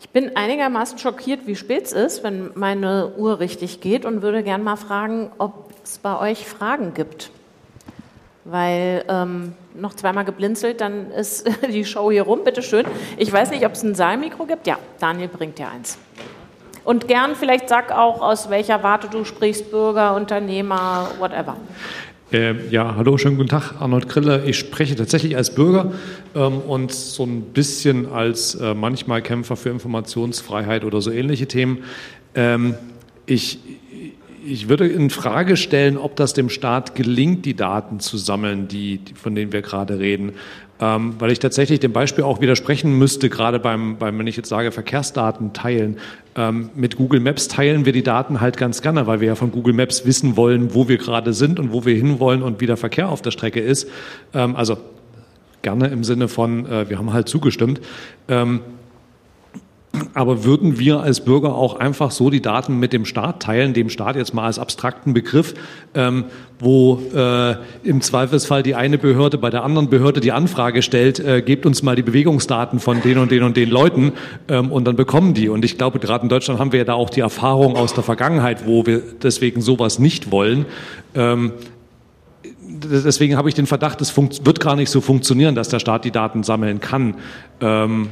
Ich 0.00 0.08
bin 0.08 0.34
einigermaßen 0.34 0.98
schockiert, 0.98 1.46
wie 1.46 1.54
spät 1.54 1.84
es 1.84 1.92
ist, 1.92 2.24
wenn 2.24 2.50
meine 2.54 3.12
Uhr 3.16 3.38
richtig 3.38 3.80
geht 3.80 4.06
und 4.06 4.22
würde 4.22 4.42
gern 4.42 4.62
mal 4.62 4.76
fragen, 4.76 5.30
ob 5.38 5.70
es 5.84 5.98
bei 5.98 6.18
euch 6.18 6.46
Fragen 6.46 6.94
gibt. 6.94 7.30
Weil 8.44 9.04
ähm, 9.08 9.52
noch 9.74 9.94
zweimal 9.94 10.24
geblinzelt, 10.24 10.80
dann 10.80 11.10
ist 11.10 11.46
die 11.68 11.84
Show 11.84 12.10
hier 12.10 12.22
rum. 12.22 12.40
Bitte 12.44 12.62
schön. 12.62 12.86
Ich 13.18 13.30
weiß 13.30 13.50
nicht, 13.50 13.64
ob 13.66 13.72
es 13.72 13.82
ein 13.82 13.94
Saalmikro 13.94 14.46
gibt. 14.46 14.66
Ja, 14.66 14.78
Daniel 14.98 15.28
bringt 15.28 15.58
dir 15.58 15.68
eins. 15.68 15.98
Und 16.82 17.06
gern 17.06 17.36
vielleicht 17.36 17.68
sag 17.68 17.92
auch, 17.92 18.22
aus 18.22 18.48
welcher 18.48 18.82
Warte 18.82 19.08
du 19.08 19.24
sprichst, 19.24 19.70
Bürger, 19.70 20.14
Unternehmer, 20.14 21.10
whatever. 21.18 21.56
Äh, 22.32 22.68
ja, 22.70 22.94
hallo, 22.94 23.18
schönen 23.18 23.36
guten 23.36 23.48
Tag, 23.48 23.80
Arnold 23.80 24.08
Kriller. 24.08 24.44
Ich 24.44 24.56
spreche 24.56 24.94
tatsächlich 24.94 25.36
als 25.36 25.52
Bürger 25.52 25.92
ähm, 26.36 26.58
und 26.60 26.92
so 26.92 27.24
ein 27.24 27.42
bisschen 27.42 28.06
als 28.06 28.54
äh, 28.54 28.72
manchmal 28.72 29.20
Kämpfer 29.20 29.56
für 29.56 29.70
Informationsfreiheit 29.70 30.84
oder 30.84 31.00
so 31.00 31.10
ähnliche 31.10 31.48
Themen. 31.48 31.78
Ähm, 32.36 32.76
ich, 33.26 33.58
ich 34.46 34.68
würde 34.68 34.86
in 34.86 35.10
Frage 35.10 35.56
stellen, 35.56 35.96
ob 35.96 36.14
das 36.14 36.32
dem 36.32 36.50
Staat 36.50 36.94
gelingt, 36.94 37.46
die 37.46 37.54
Daten 37.54 37.98
zu 37.98 38.16
sammeln, 38.16 38.68
die 38.68 39.00
von 39.20 39.34
denen 39.34 39.52
wir 39.52 39.62
gerade 39.62 39.98
reden. 39.98 40.34
Ähm, 40.80 41.14
weil 41.18 41.30
ich 41.30 41.38
tatsächlich 41.38 41.80
dem 41.80 41.92
Beispiel 41.92 42.24
auch 42.24 42.40
widersprechen 42.40 42.98
müsste, 42.98 43.28
gerade 43.28 43.58
beim, 43.58 43.98
beim 43.98 44.18
wenn 44.18 44.26
ich 44.26 44.36
jetzt 44.36 44.48
sage, 44.48 44.72
Verkehrsdaten 44.72 45.52
teilen. 45.52 45.98
Ähm, 46.36 46.70
mit 46.74 46.96
Google 46.96 47.20
Maps 47.20 47.48
teilen 47.48 47.84
wir 47.84 47.92
die 47.92 48.02
Daten 48.02 48.40
halt 48.40 48.56
ganz 48.56 48.80
gerne, 48.80 49.06
weil 49.06 49.20
wir 49.20 49.28
ja 49.28 49.34
von 49.34 49.52
Google 49.52 49.74
Maps 49.74 50.06
wissen 50.06 50.36
wollen, 50.36 50.74
wo 50.74 50.88
wir 50.88 50.96
gerade 50.96 51.34
sind 51.34 51.60
und 51.60 51.72
wo 51.72 51.84
wir 51.84 51.94
hinwollen 51.94 52.42
und 52.42 52.60
wie 52.62 52.66
der 52.66 52.78
Verkehr 52.78 53.10
auf 53.10 53.20
der 53.20 53.30
Strecke 53.30 53.60
ist. 53.60 53.88
Ähm, 54.32 54.56
also 54.56 54.78
gerne 55.62 55.88
im 55.88 56.02
Sinne 56.02 56.28
von, 56.28 56.64
äh, 56.66 56.88
wir 56.88 56.98
haben 56.98 57.12
halt 57.12 57.28
zugestimmt. 57.28 57.80
Ähm, 58.28 58.60
aber 60.14 60.44
würden 60.44 60.78
wir 60.78 61.00
als 61.00 61.24
Bürger 61.24 61.54
auch 61.54 61.78
einfach 61.78 62.10
so 62.10 62.30
die 62.30 62.40
Daten 62.40 62.78
mit 62.78 62.92
dem 62.92 63.04
Staat 63.04 63.42
teilen, 63.42 63.72
dem 63.72 63.88
Staat 63.88 64.16
jetzt 64.16 64.34
mal 64.34 64.44
als 64.44 64.58
abstrakten 64.58 65.14
Begriff, 65.14 65.54
ähm, 65.94 66.24
wo 66.58 67.00
äh, 67.14 67.56
im 67.82 68.00
Zweifelsfall 68.00 68.62
die 68.62 68.74
eine 68.74 68.98
Behörde 68.98 69.38
bei 69.38 69.50
der 69.50 69.64
anderen 69.64 69.88
Behörde 69.88 70.20
die 70.20 70.32
Anfrage 70.32 70.82
stellt, 70.82 71.20
äh, 71.20 71.42
gebt 71.42 71.66
uns 71.66 71.82
mal 71.82 71.96
die 71.96 72.02
Bewegungsdaten 72.02 72.80
von 72.80 73.00
den 73.00 73.18
und 73.18 73.30
den 73.30 73.42
und 73.42 73.56
den 73.56 73.70
Leuten 73.70 74.12
ähm, 74.48 74.70
und 74.70 74.84
dann 74.84 74.96
bekommen 74.96 75.34
die. 75.34 75.48
Und 75.48 75.64
ich 75.64 75.78
glaube, 75.78 75.98
gerade 75.98 76.24
in 76.24 76.28
Deutschland 76.28 76.60
haben 76.60 76.72
wir 76.72 76.80
ja 76.80 76.84
da 76.84 76.94
auch 76.94 77.10
die 77.10 77.20
Erfahrung 77.20 77.76
aus 77.76 77.94
der 77.94 78.04
Vergangenheit, 78.04 78.66
wo 78.66 78.86
wir 78.86 79.02
deswegen 79.22 79.60
sowas 79.60 79.98
nicht 79.98 80.30
wollen. 80.30 80.66
Ähm, 81.14 81.52
deswegen 82.70 83.36
habe 83.36 83.48
ich 83.48 83.54
den 83.54 83.66
Verdacht, 83.66 84.00
es 84.00 84.16
wird 84.16 84.60
gar 84.60 84.76
nicht 84.76 84.90
so 84.90 85.00
funktionieren, 85.00 85.54
dass 85.54 85.68
der 85.68 85.78
Staat 85.78 86.04
die 86.04 86.10
Daten 86.10 86.42
sammeln 86.42 86.80
kann. 86.80 87.14
Ähm, 87.60 88.08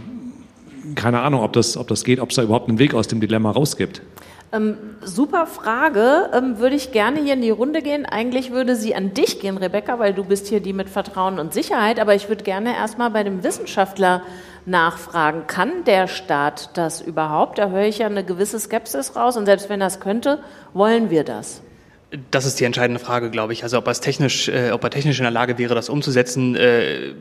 keine 0.95 1.21
Ahnung, 1.21 1.43
ob 1.43 1.53
das, 1.53 1.77
ob 1.77 1.89
das 1.89 2.05
geht, 2.05 2.21
ob 2.21 2.31
es 2.31 2.37
da 2.37 2.43
überhaupt 2.43 2.69
einen 2.69 2.79
Weg 2.79 2.95
aus 2.95 3.09
dem 3.09 3.21
Dilemma 3.21 3.51
rausgibt. 3.51 4.03
Ähm, 4.51 4.79
super 5.03 5.47
Frage. 5.47 6.31
Ähm, 6.33 6.59
würde 6.59 6.75
ich 6.75 6.93
gerne 6.93 7.21
hier 7.21 7.35
in 7.35 7.43
die 7.43 7.51
Runde 7.51 7.83
gehen. 7.83 8.07
Eigentlich 8.07 8.51
würde 8.51 8.77
sie 8.77 8.95
an 8.95 9.13
dich 9.13 9.41
gehen, 9.41 9.59
Rebecca, 9.59 9.99
weil 9.99 10.15
du 10.15 10.25
bist 10.25 10.49
hier 10.49 10.61
die 10.61 10.73
mit 10.73 10.89
Vertrauen 10.89 11.39
und 11.39 11.53
Sicherheit. 11.53 12.01
Aber 12.01 12.15
ich 12.15 12.29
würde 12.29 12.45
gerne 12.45 12.75
erstmal 12.75 13.11
bei 13.11 13.25
dem 13.25 13.43
Wissenschaftler 13.43 14.23
nachfragen. 14.65 15.47
Kann 15.47 15.85
der 15.85 16.09
Staat 16.09 16.71
das 16.75 17.01
überhaupt? 17.03 17.59
Da 17.59 17.69
höre 17.69 17.85
ich 17.85 17.99
ja 17.99 18.07
eine 18.07 18.25
gewisse 18.25 18.59
Skepsis 18.59 19.17
raus. 19.17 19.37
Und 19.37 19.45
selbst 19.45 19.69
wenn 19.69 19.81
das 19.81 20.01
könnte, 20.01 20.39
wollen 20.73 21.11
wir 21.11 21.25
das? 21.25 21.61
Das 22.31 22.47
ist 22.47 22.59
die 22.59 22.65
entscheidende 22.65 23.01
Frage, 23.01 23.31
glaube 23.31 23.53
ich. 23.53 23.65
Also 23.65 23.77
ob 23.77 23.87
er 23.87 23.93
technisch, 23.93 24.49
äh, 24.49 24.71
ob 24.71 24.83
er 24.83 24.89
technisch 24.89 25.19
in 25.19 25.25
der 25.25 25.31
Lage 25.31 25.59
wäre, 25.59 25.75
das 25.75 25.91
umzusetzen, 25.91 26.57
äh, 26.57 27.13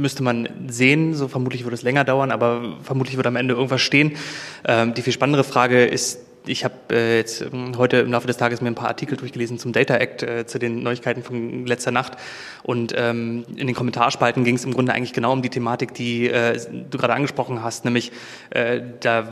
müsste 0.00 0.22
man 0.22 0.48
sehen. 0.68 1.14
So 1.14 1.28
vermutlich 1.28 1.64
würde 1.64 1.74
es 1.74 1.82
länger 1.82 2.04
dauern, 2.04 2.30
aber 2.30 2.76
vermutlich 2.82 3.16
wird 3.16 3.26
am 3.26 3.36
Ende 3.36 3.54
irgendwas 3.54 3.80
stehen. 3.80 4.16
Ähm, 4.64 4.94
die 4.94 5.02
viel 5.02 5.12
spannendere 5.12 5.44
Frage 5.44 5.84
ist 5.84 6.18
ich 6.46 6.64
habe 6.64 6.74
äh, 6.90 7.18
jetzt 7.18 7.42
ähm, 7.42 7.76
heute 7.78 7.98
im 7.98 8.10
Laufe 8.12 8.26
des 8.26 8.36
Tages 8.36 8.60
mir 8.60 8.68
ein 8.68 8.74
paar 8.74 8.88
Artikel 8.88 9.16
durchgelesen 9.16 9.58
zum 9.58 9.72
Data 9.72 9.96
Act, 9.96 10.22
äh, 10.22 10.46
zu 10.46 10.58
den 10.58 10.82
Neuigkeiten 10.82 11.22
von 11.22 11.66
letzter 11.66 11.90
Nacht. 11.90 12.14
Und 12.62 12.92
ähm, 12.96 13.44
in 13.56 13.66
den 13.66 13.74
Kommentarspalten 13.74 14.44
ging 14.44 14.56
es 14.56 14.64
im 14.64 14.72
Grunde 14.72 14.92
eigentlich 14.92 15.12
genau 15.12 15.32
um 15.32 15.42
die 15.42 15.50
Thematik, 15.50 15.94
die 15.94 16.28
äh, 16.28 16.58
du 16.90 16.98
gerade 16.98 17.14
angesprochen 17.14 17.62
hast, 17.62 17.84
nämlich 17.84 18.12
äh, 18.50 18.80
da, 19.00 19.28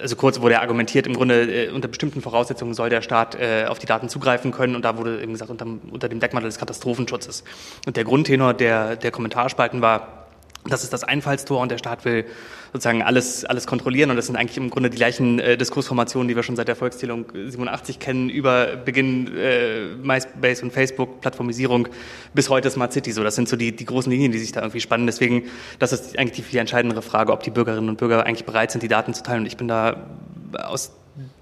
also 0.00 0.16
kurz 0.16 0.40
wurde 0.40 0.60
argumentiert, 0.60 1.06
im 1.06 1.14
Grunde 1.14 1.66
äh, 1.66 1.70
unter 1.70 1.88
bestimmten 1.88 2.20
Voraussetzungen 2.20 2.74
soll 2.74 2.90
der 2.90 3.02
Staat 3.02 3.34
äh, 3.34 3.66
auf 3.66 3.78
die 3.78 3.86
Daten 3.86 4.08
zugreifen 4.08 4.50
können. 4.50 4.76
Und 4.76 4.84
da 4.84 4.98
wurde 4.98 5.22
eben 5.22 5.32
gesagt, 5.32 5.50
unter, 5.50 5.66
unter 5.90 6.08
dem 6.08 6.20
Deckmantel 6.20 6.48
des 6.48 6.58
Katastrophenschutzes. 6.58 7.44
Und 7.86 7.96
der 7.96 8.04
Grundtenor 8.04 8.54
der, 8.54 8.96
der 8.96 9.10
Kommentarspalten 9.10 9.80
war, 9.80 10.23
das 10.66 10.82
ist 10.82 10.92
das 10.92 11.04
Einfallstor 11.04 11.60
und 11.60 11.70
der 11.70 11.78
Staat 11.78 12.04
will 12.04 12.24
sozusagen 12.72 13.02
alles, 13.02 13.44
alles 13.44 13.66
kontrollieren. 13.66 14.10
Und 14.10 14.16
das 14.16 14.26
sind 14.26 14.36
eigentlich 14.36 14.56
im 14.56 14.70
Grunde 14.70 14.90
die 14.90 14.96
gleichen 14.96 15.38
äh, 15.38 15.56
Diskursformationen, 15.56 16.26
die 16.26 16.36
wir 16.36 16.42
schon 16.42 16.56
seit 16.56 16.68
der 16.68 16.76
Volkszählung 16.76 17.26
87 17.34 17.98
kennen, 17.98 18.30
über 18.30 18.76
Beginn 18.76 19.36
äh, 19.36 19.94
MySpace 20.02 20.62
und 20.62 20.72
Facebook, 20.72 21.20
Plattformisierung 21.20 21.88
bis 22.32 22.48
heute 22.48 22.70
Smart 22.70 22.92
City. 22.92 23.12
So, 23.12 23.22
das 23.22 23.34
sind 23.34 23.48
so 23.48 23.56
die, 23.56 23.76
die 23.76 23.84
großen 23.84 24.10
Linien, 24.10 24.32
die 24.32 24.38
sich 24.38 24.52
da 24.52 24.60
irgendwie 24.60 24.80
spannen. 24.80 25.06
Deswegen, 25.06 25.44
das 25.78 25.92
ist 25.92 26.18
eigentlich 26.18 26.36
die 26.36 26.42
viel 26.42 26.58
entscheidendere 26.58 27.02
Frage, 27.02 27.32
ob 27.32 27.42
die 27.42 27.50
Bürgerinnen 27.50 27.88
und 27.90 27.98
Bürger 27.98 28.24
eigentlich 28.24 28.46
bereit 28.46 28.70
sind, 28.70 28.82
die 28.82 28.88
Daten 28.88 29.12
zu 29.14 29.22
teilen. 29.22 29.40
Und 29.40 29.46
ich 29.46 29.56
bin 29.56 29.68
da 29.68 30.08
aus 30.52 30.92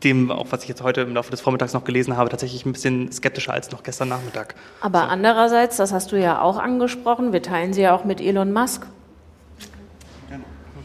dem, 0.04 0.30
auch 0.30 0.46
was 0.50 0.62
ich 0.62 0.68
jetzt 0.68 0.82
heute 0.82 1.02
im 1.02 1.14
Laufe 1.14 1.30
des 1.30 1.40
Vormittags 1.40 1.72
noch 1.72 1.84
gelesen 1.84 2.16
habe, 2.16 2.28
tatsächlich 2.28 2.66
ein 2.66 2.72
bisschen 2.72 3.10
skeptischer 3.10 3.52
als 3.52 3.70
noch 3.70 3.82
gestern 3.82 4.08
Nachmittag. 4.08 4.54
Aber 4.80 5.00
so. 5.00 5.06
andererseits, 5.06 5.76
das 5.76 5.92
hast 5.92 6.12
du 6.12 6.20
ja 6.20 6.42
auch 6.42 6.58
angesprochen, 6.58 7.32
wir 7.32 7.42
teilen 7.42 7.72
sie 7.72 7.82
ja 7.82 7.94
auch 7.94 8.04
mit 8.04 8.20
Elon 8.20 8.52
Musk. 8.52 8.86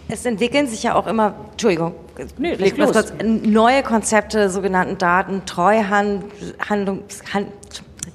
Es 0.10 0.26
entwickeln 0.26 0.68
sich 0.68 0.84
ja 0.84 0.95
auch 0.95 1.08
immer, 1.08 1.36
Entschuldigung, 1.51 1.93
Nö, 2.38 2.55
kurz, 2.78 3.14
neue 3.22 3.84
Konzepte, 3.84 4.49
sogenannten 4.49 4.97
Daten, 4.97 5.45
Treuhand, 5.45 6.24
Handlungs, 6.68 7.22
Hand, 7.34 7.51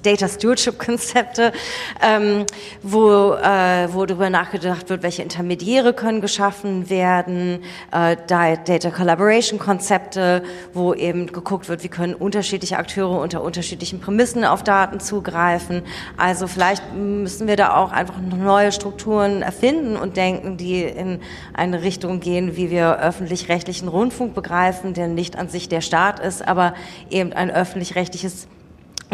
Data 0.03 0.27
Stewardship 0.27 0.77
Konzepte, 0.77 1.53
ähm, 2.01 2.45
wo, 2.81 3.33
äh, 3.33 3.87
wo 3.91 4.05
darüber 4.05 4.29
nachgedacht 4.29 4.89
wird, 4.89 5.01
welche 5.01 5.23
Intermediäre 5.23 5.93
können 5.93 6.21
geschaffen 6.21 6.89
werden, 6.89 7.63
äh, 7.91 8.17
Data 8.27 8.91
Collaboration 8.91 9.59
Konzepte, 9.59 10.43
wo 10.73 10.93
eben 10.93 11.27
geguckt 11.27 11.69
wird, 11.69 11.83
wie 11.83 11.87
können 11.87 12.13
unterschiedliche 12.13 12.77
Akteure 12.77 13.19
unter 13.19 13.41
unterschiedlichen 13.41 14.01
Prämissen 14.01 14.43
auf 14.43 14.63
Daten 14.63 14.99
zugreifen. 14.99 15.83
Also 16.17 16.47
vielleicht 16.47 16.93
müssen 16.93 17.47
wir 17.47 17.55
da 17.55 17.75
auch 17.75 17.91
einfach 17.91 18.17
neue 18.19 18.71
Strukturen 18.71 19.41
erfinden 19.41 19.95
und 19.95 20.17
denken, 20.17 20.57
die 20.57 20.83
in 20.83 21.21
eine 21.53 21.81
Richtung 21.81 22.19
gehen, 22.19 22.57
wie 22.57 22.69
wir 22.69 22.99
öffentlich-rechtlichen 22.99 23.87
Rundfunk 23.87 24.33
begreifen, 24.33 24.93
der 24.93 25.07
nicht 25.07 25.37
an 25.37 25.47
sich 25.47 25.69
der 25.69 25.81
Staat 25.81 26.19
ist, 26.19 26.45
aber 26.45 26.73
eben 27.09 27.31
ein 27.31 27.49
öffentlich-rechtliches 27.49 28.47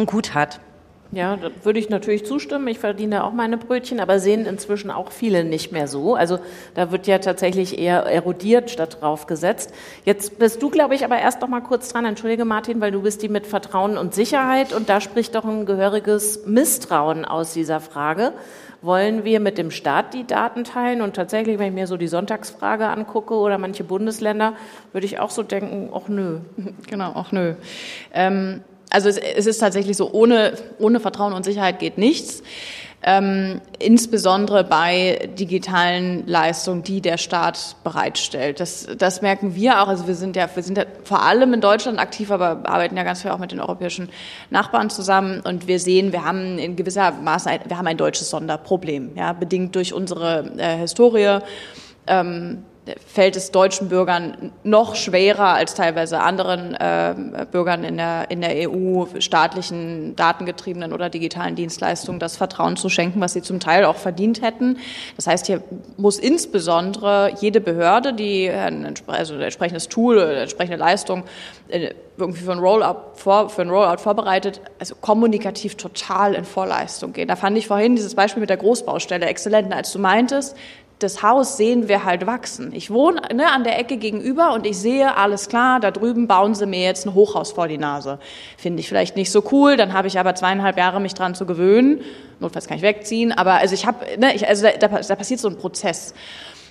Gut 0.05 0.33
hat. 0.33 0.59
Ja, 1.11 1.37
da 1.37 1.49
würde 1.63 1.79
ich 1.79 1.89
natürlich 1.89 2.23
zustimmen. 2.23 2.67
Ich 2.67 2.77
verdiene 2.77 3.23
auch 3.23 3.33
meine 3.33 3.57
Brötchen, 3.57 3.99
aber 3.99 4.19
sehen 4.19 4.45
inzwischen 4.45 4.91
auch 4.91 5.11
viele 5.11 5.43
nicht 5.43 5.71
mehr 5.71 5.87
so. 5.87 6.13
Also 6.13 6.37
da 6.75 6.91
wird 6.91 7.07
ja 7.07 7.17
tatsächlich 7.17 7.79
eher 7.79 8.03
erodiert 8.03 8.69
statt 8.69 8.99
drauf 9.01 9.25
gesetzt. 9.25 9.73
Jetzt 10.05 10.37
bist 10.37 10.61
du, 10.61 10.69
glaube 10.69 10.93
ich, 10.93 11.03
aber 11.03 11.17
erst 11.17 11.41
noch 11.41 11.47
mal 11.47 11.61
kurz 11.61 11.91
dran. 11.91 12.05
Entschuldige, 12.05 12.45
Martin, 12.45 12.79
weil 12.79 12.91
du 12.91 13.01
bist 13.01 13.23
die 13.23 13.29
mit 13.29 13.47
Vertrauen 13.47 13.97
und 13.97 14.13
Sicherheit 14.13 14.71
und 14.71 14.87
da 14.87 15.01
spricht 15.01 15.33
doch 15.33 15.45
ein 15.45 15.65
gehöriges 15.65 16.45
Misstrauen 16.45 17.25
aus 17.25 17.53
dieser 17.53 17.79
Frage. 17.79 18.31
Wollen 18.83 19.23
wir 19.23 19.39
mit 19.39 19.57
dem 19.57 19.71
Staat 19.71 20.13
die 20.13 20.27
Daten 20.27 20.63
teilen? 20.63 21.01
Und 21.01 21.15
tatsächlich, 21.15 21.57
wenn 21.57 21.69
ich 21.69 21.73
mir 21.73 21.87
so 21.87 21.97
die 21.97 22.07
Sonntagsfrage 22.07 22.85
angucke 22.87 23.33
oder 23.33 23.57
manche 23.57 23.83
Bundesländer, 23.83 24.53
würde 24.93 25.07
ich 25.07 25.19
auch 25.19 25.31
so 25.31 25.41
denken, 25.41 25.89
ach 25.91 26.07
nö. 26.07 26.37
Genau, 26.87 27.13
ach 27.15 27.31
nö. 27.31 27.55
Ähm 28.13 28.61
also 28.89 29.09
es, 29.09 29.17
es 29.17 29.45
ist 29.45 29.59
tatsächlich 29.59 29.97
so, 29.97 30.11
ohne, 30.11 30.53
ohne 30.79 30.99
Vertrauen 30.99 31.33
und 31.33 31.43
Sicherheit 31.45 31.79
geht 31.79 31.97
nichts. 31.97 32.43
Ähm, 33.01 33.61
insbesondere 33.79 34.65
bei 34.65 35.29
digitalen 35.39 36.27
Leistungen, 36.27 36.83
die 36.83 36.99
der 36.99 37.17
Staat 37.17 37.77
bereitstellt. 37.85 38.59
Das, 38.59 38.87
das 38.97 39.21
merken 39.21 39.55
wir 39.55 39.81
auch. 39.81 39.87
Also 39.87 40.05
wir 40.05 40.15
sind 40.15 40.35
ja, 40.35 40.49
wir 40.53 40.63
sind 40.63 40.77
ja 40.77 40.83
vor 41.05 41.23
allem 41.23 41.53
in 41.53 41.61
Deutschland 41.61 41.97
aktiv, 41.97 42.29
aber 42.29 42.69
arbeiten 42.69 42.97
ja 42.97 43.03
ganz 43.03 43.21
viel 43.21 43.31
auch 43.31 43.37
mit 43.37 43.53
den 43.53 43.61
europäischen 43.61 44.09
Nachbarn 44.49 44.89
zusammen. 44.89 45.39
Und 45.45 45.67
wir 45.67 45.79
sehen, 45.79 46.11
wir 46.11 46.25
haben 46.25 46.57
in 46.57 46.75
gewisser 46.75 47.11
Maße, 47.11 47.49
ein, 47.49 47.61
wir 47.67 47.77
haben 47.77 47.87
ein 47.87 47.95
deutsches 47.95 48.29
Sonderproblem, 48.31 49.11
ja, 49.15 49.31
bedingt 49.31 49.75
durch 49.75 49.93
unsere 49.93 50.51
äh, 50.57 50.75
Historie. 50.75 51.39
Ähm, 52.05 52.65
fällt 53.05 53.35
es 53.35 53.51
deutschen 53.51 53.89
Bürgern 53.89 54.51
noch 54.63 54.95
schwerer 54.95 55.53
als 55.53 55.73
teilweise 55.73 56.19
anderen 56.19 56.73
äh, 56.75 57.45
Bürgern 57.51 57.83
in 57.83 57.97
der, 57.97 58.31
in 58.31 58.41
der 58.41 58.69
EU, 58.69 59.05
staatlichen, 59.19 60.15
datengetriebenen 60.15 60.93
oder 60.93 61.09
digitalen 61.09 61.55
Dienstleistungen 61.55 62.19
das 62.19 62.37
Vertrauen 62.37 62.77
zu 62.77 62.89
schenken, 62.89 63.21
was 63.21 63.33
sie 63.33 63.41
zum 63.41 63.59
Teil 63.59 63.85
auch 63.85 63.95
verdient 63.95 64.41
hätten. 64.41 64.77
Das 65.15 65.27
heißt, 65.27 65.47
hier 65.47 65.63
muss 65.97 66.19
insbesondere 66.19 67.33
jede 67.39 67.61
Behörde, 67.61 68.13
die 68.13 68.49
ein, 68.49 68.93
also 69.07 69.35
entsprechendes 69.35 69.89
Tool 69.89 70.17
oder 70.17 70.29
eine 70.29 70.41
entsprechende 70.41 70.77
Leistung 70.77 71.23
äh, 71.69 71.93
irgendwie 72.17 72.41
für 72.41 72.51
ein 72.51 72.59
Rollout, 72.59 72.97
vor, 73.15 73.49
für 73.49 73.61
ein 73.61 73.69
Rollout 73.69 73.99
vorbereitet, 73.99 74.61
also 74.77 74.95
kommunikativ 74.95 75.75
total 75.75 76.33
in 76.33 76.45
Vorleistung 76.45 77.13
gehen. 77.13 77.27
Da 77.27 77.35
fand 77.35 77.57
ich 77.57 77.67
vorhin 77.67 77.95
dieses 77.95 78.15
Beispiel 78.15 78.41
mit 78.41 78.49
der 78.49 78.57
Großbaustelle 78.57 79.25
exzellent, 79.25 79.73
als 79.73 79.91
du 79.93 79.99
meintest, 79.99 80.55
das 80.99 81.23
Haus 81.23 81.57
sehen 81.57 81.87
wir 81.87 82.03
halt 82.03 82.25
wachsen. 82.25 82.73
Ich 82.73 82.91
wohne 82.91 83.21
ne, 83.33 83.51
an 83.51 83.63
der 83.63 83.79
Ecke 83.79 83.97
gegenüber 83.97 84.53
und 84.53 84.65
ich 84.65 84.77
sehe, 84.77 85.15
alles 85.15 85.47
klar, 85.47 85.79
da 85.79 85.91
drüben 85.91 86.27
bauen 86.27 86.55
sie 86.55 86.65
mir 86.65 86.83
jetzt 86.83 87.05
ein 87.05 87.13
Hochhaus 87.13 87.53
vor 87.53 87.67
die 87.67 87.77
Nase. 87.77 88.19
Finde 88.57 88.81
ich 88.81 88.89
vielleicht 88.89 89.15
nicht 89.15 89.31
so 89.31 89.43
cool, 89.51 89.77
dann 89.77 89.93
habe 89.93 90.07
ich 90.07 90.19
aber 90.19 90.35
zweieinhalb 90.35 90.77
Jahre 90.77 90.99
mich 90.99 91.13
dran 91.13 91.35
zu 91.35 91.45
gewöhnen. 91.45 92.01
Notfalls 92.39 92.67
kann 92.67 92.77
ich 92.77 92.83
wegziehen, 92.83 93.31
aber 93.31 93.53
also 93.53 93.73
ich 93.73 93.85
habe, 93.85 94.05
ne, 94.17 94.35
ich, 94.35 94.47
also 94.47 94.67
da, 94.79 94.87
da 94.87 95.15
passiert 95.15 95.39
so 95.39 95.47
ein 95.47 95.57
Prozess. 95.57 96.13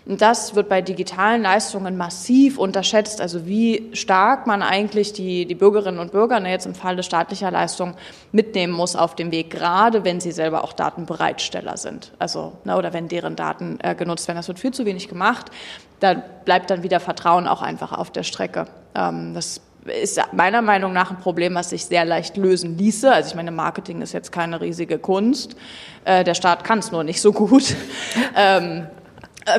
Und 0.09 0.23
das 0.23 0.55
wird 0.55 0.71
bei 0.71 0.81
digitalen 0.81 1.43
Leistungen 1.43 1.99
massiv 1.99 2.57
unterschätzt, 2.57 3.21
also 3.21 3.47
wie 3.47 3.91
stark 3.93 4.47
man 4.47 4.63
eigentlich 4.63 5.13
die, 5.13 5.45
die 5.45 5.55
Bürgerinnen 5.55 5.99
und 5.99 6.13
Bürger 6.13 6.41
ne, 6.41 6.51
jetzt 6.51 6.65
im 6.65 6.75
Falle 6.75 7.03
staatlicher 7.03 7.51
Leistungen 7.51 7.95
mitnehmen 8.33 8.73
muss 8.73 8.97
auf 8.97 9.15
dem 9.17 9.31
Weg, 9.33 9.51
gerade 9.51 10.05
wenn 10.07 10.19
sie 10.21 10.33
selber 10.33 10.65
auch 10.65 10.73
Datenbereitsteller 10.73 11.77
sind. 11.77 12.13
Also, 12.19 12.55
ne, 12.65 12.79
oder 12.79 12.95
wenn 12.95 13.09
deren 13.09 13.37
Daten 13.37 13.79
äh, 13.83 13.95
genutzt 13.95 14.27
werden. 14.29 14.39
Das 14.39 14.49
wird 14.49 14.59
viel 14.59 14.73
zu 14.73 14.87
wenig 14.87 15.11
gemacht. 15.11 15.51
Da 16.01 16.15
bleibt 16.15 16.71
dann 16.71 16.83
wieder 16.83 17.01
Vertrauen 17.01 17.47
auch 17.47 17.61
einfach 17.61 17.93
auf 17.93 18.11
der 18.11 18.23
Strecke. 18.23 18.65
Ähm, 18.95 19.35
das 19.35 19.61
ist 19.89 20.21
meiner 20.33 20.63
Meinung 20.63 20.95
nach 20.95 21.11
ein 21.11 21.19
Problem, 21.19 21.55
was 21.55 21.71
sich 21.71 21.85
sehr 21.85 22.07
leicht 22.07 22.39
lösen 22.39 22.79
ließe. 22.79 23.13
Also 23.13 23.29
ich 23.29 23.35
meine, 23.35 23.51
Marketing 23.51 24.01
ist 24.01 24.13
jetzt 24.13 24.33
keine 24.33 24.61
riesige 24.61 24.99
Kunst. 24.99 25.55
Äh, 26.07 26.25
der 26.25 26.35
Staat 26.35 26.65
kann 26.65 26.79
es 26.79 26.93
nur 26.93 27.05
nicht 27.05 27.21
so 27.21 27.33
gut. 27.33 27.77
ähm, 28.37 28.87
äh, 28.97 28.98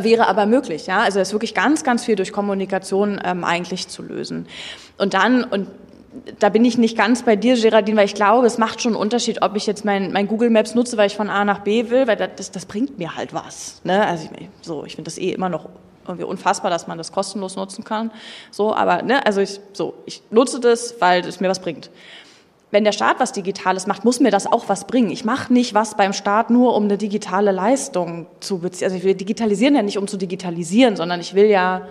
wäre 0.01 0.27
aber 0.27 0.45
möglich, 0.45 0.87
ja. 0.87 0.99
Also 0.99 1.19
es 1.19 1.29
ist 1.29 1.33
wirklich 1.33 1.53
ganz, 1.53 1.83
ganz 1.83 2.05
viel 2.05 2.15
durch 2.15 2.31
Kommunikation 2.31 3.19
ähm, 3.23 3.43
eigentlich 3.43 3.87
zu 3.87 4.01
lösen. 4.01 4.47
Und 4.97 5.13
dann, 5.13 5.43
und 5.43 5.67
da 6.39 6.49
bin 6.49 6.65
ich 6.65 6.77
nicht 6.77 6.97
ganz 6.97 7.23
bei 7.23 7.35
dir, 7.35 7.55
Geraldine, 7.55 7.97
weil 7.97 8.05
ich 8.05 8.15
glaube, 8.15 8.47
es 8.47 8.57
macht 8.57 8.81
schon 8.81 8.93
einen 8.93 9.01
Unterschied, 9.01 9.41
ob 9.41 9.55
ich 9.55 9.67
jetzt 9.67 9.85
mein, 9.85 10.11
mein 10.11 10.27
Google 10.27 10.49
Maps 10.49 10.75
nutze, 10.75 10.97
weil 10.97 11.07
ich 11.07 11.15
von 11.15 11.29
A 11.29 11.45
nach 11.45 11.59
B 11.59 11.89
will, 11.89 12.07
weil 12.07 12.15
das, 12.15 12.51
das 12.51 12.65
bringt 12.65 12.97
mir 12.97 13.15
halt 13.15 13.33
was. 13.33 13.81
Ne? 13.83 14.05
Also 14.05 14.29
ich, 14.39 14.49
so, 14.61 14.85
ich 14.85 14.95
finde 14.95 15.09
das 15.09 15.17
eh 15.17 15.31
immer 15.31 15.49
noch 15.49 15.69
irgendwie 16.07 16.25
unfassbar, 16.25 16.71
dass 16.71 16.87
man 16.87 16.97
das 16.97 17.11
kostenlos 17.11 17.55
nutzen 17.55 17.83
kann. 17.83 18.11
So, 18.49 18.73
aber 18.73 19.03
ne, 19.03 19.23
also 19.25 19.41
ich, 19.41 19.59
so, 19.73 19.93
ich 20.05 20.23
nutze 20.31 20.59
das, 20.59 20.95
weil 20.99 21.23
es 21.25 21.39
mir 21.39 21.49
was 21.49 21.59
bringt 21.59 21.91
wenn 22.71 22.83
der 22.83 22.91
Staat 22.91 23.19
was 23.19 23.31
Digitales 23.31 23.87
macht, 23.87 24.05
muss 24.05 24.19
mir 24.19 24.29
das 24.29 24.45
auch 24.45 24.69
was 24.69 24.85
bringen. 24.85 25.09
Ich 25.09 25.25
mache 25.25 25.51
nicht 25.51 25.73
was 25.73 25.95
beim 25.95 26.13
Staat 26.13 26.49
nur, 26.51 26.75
um 26.75 26.83
eine 26.83 26.97
digitale 26.97 27.51
Leistung 27.51 28.27
zu 28.39 28.59
beziehen. 28.59 28.91
Also 28.91 29.03
will 29.03 29.15
digitalisieren 29.15 29.75
ja 29.75 29.81
nicht, 29.81 29.97
um 29.97 30.07
zu 30.07 30.17
digitalisieren, 30.17 30.95
sondern 30.95 31.19
ich 31.19 31.33
will 31.33 31.47
ja 31.47 31.87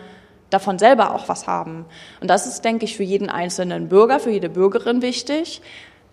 davon 0.51 0.79
selber 0.79 1.15
auch 1.15 1.29
was 1.29 1.47
haben. 1.47 1.85
Und 2.21 2.31
das 2.31 2.47
ist, 2.47 2.65
denke 2.65 2.85
ich, 2.85 2.97
für 2.97 3.03
jeden 3.03 3.29
einzelnen 3.29 3.89
Bürger, 3.89 4.21
für 4.21 4.31
jede 4.31 4.49
Bürgerin 4.49 5.03
wichtig. 5.03 5.61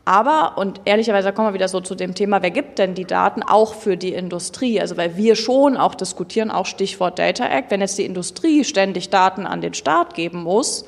Aber, 0.03 0.57
und 0.57 0.81
ehrlicherweise 0.85 1.31
kommen 1.33 1.49
wir 1.49 1.53
wieder 1.53 1.67
so 1.67 1.79
zu 1.79 1.95
dem 1.95 2.13
Thema, 2.13 2.41
wer 2.41 2.51
gibt 2.51 2.77
denn 2.77 2.93
die 2.93 3.05
Daten 3.05 3.41
auch 3.43 3.73
für 3.73 3.97
die 3.97 4.13
Industrie? 4.13 4.79
Also 4.79 4.97
weil 4.97 5.15
wir 5.15 5.35
schon 5.35 5.77
auch 5.77 5.95
diskutieren, 5.95 6.51
auch 6.51 6.65
Stichwort 6.65 7.17
Data 7.17 7.45
Act, 7.45 7.71
wenn 7.71 7.81
jetzt 7.81 7.97
die 7.97 8.05
Industrie 8.05 8.63
ständig 8.63 9.09
Daten 9.09 9.47
an 9.47 9.61
den 9.61 9.73
Staat 9.73 10.13
geben 10.13 10.43
muss, 10.43 10.85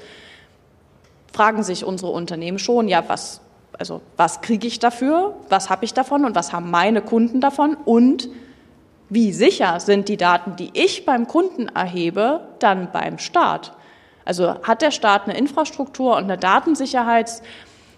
fragen 1.33 1.63
sich 1.63 1.83
unsere 1.83 2.11
Unternehmen 2.11 2.59
schon, 2.59 2.87
ja, 2.87 3.03
was 3.07 3.41
also 3.77 4.01
was 4.15 4.41
kriege 4.41 4.67
ich 4.67 4.79
dafür, 4.79 5.35
was 5.49 5.69
habe 5.69 5.85
ich 5.85 5.93
davon? 5.93 6.25
Und 6.25 6.35
was 6.35 6.53
haben 6.53 6.71
meine 6.71 7.01
Kunden 7.01 7.41
davon? 7.41 7.75
Und 7.85 8.29
wie 9.09 9.31
sicher 9.31 9.79
sind 9.79 10.09
die 10.09 10.17
Daten, 10.17 10.55
die 10.55 10.71
ich 10.73 11.05
beim 11.05 11.27
Kunden 11.27 11.69
erhebe, 11.69 12.41
dann 12.59 12.91
beim 12.91 13.19
Staat? 13.19 13.73
Also 14.25 14.55
hat 14.63 14.81
der 14.81 14.91
Staat 14.91 15.25
eine 15.25 15.37
Infrastruktur 15.37 16.17
und 16.17 16.25
eine 16.25 16.37
Datensicherheits- 16.37 17.41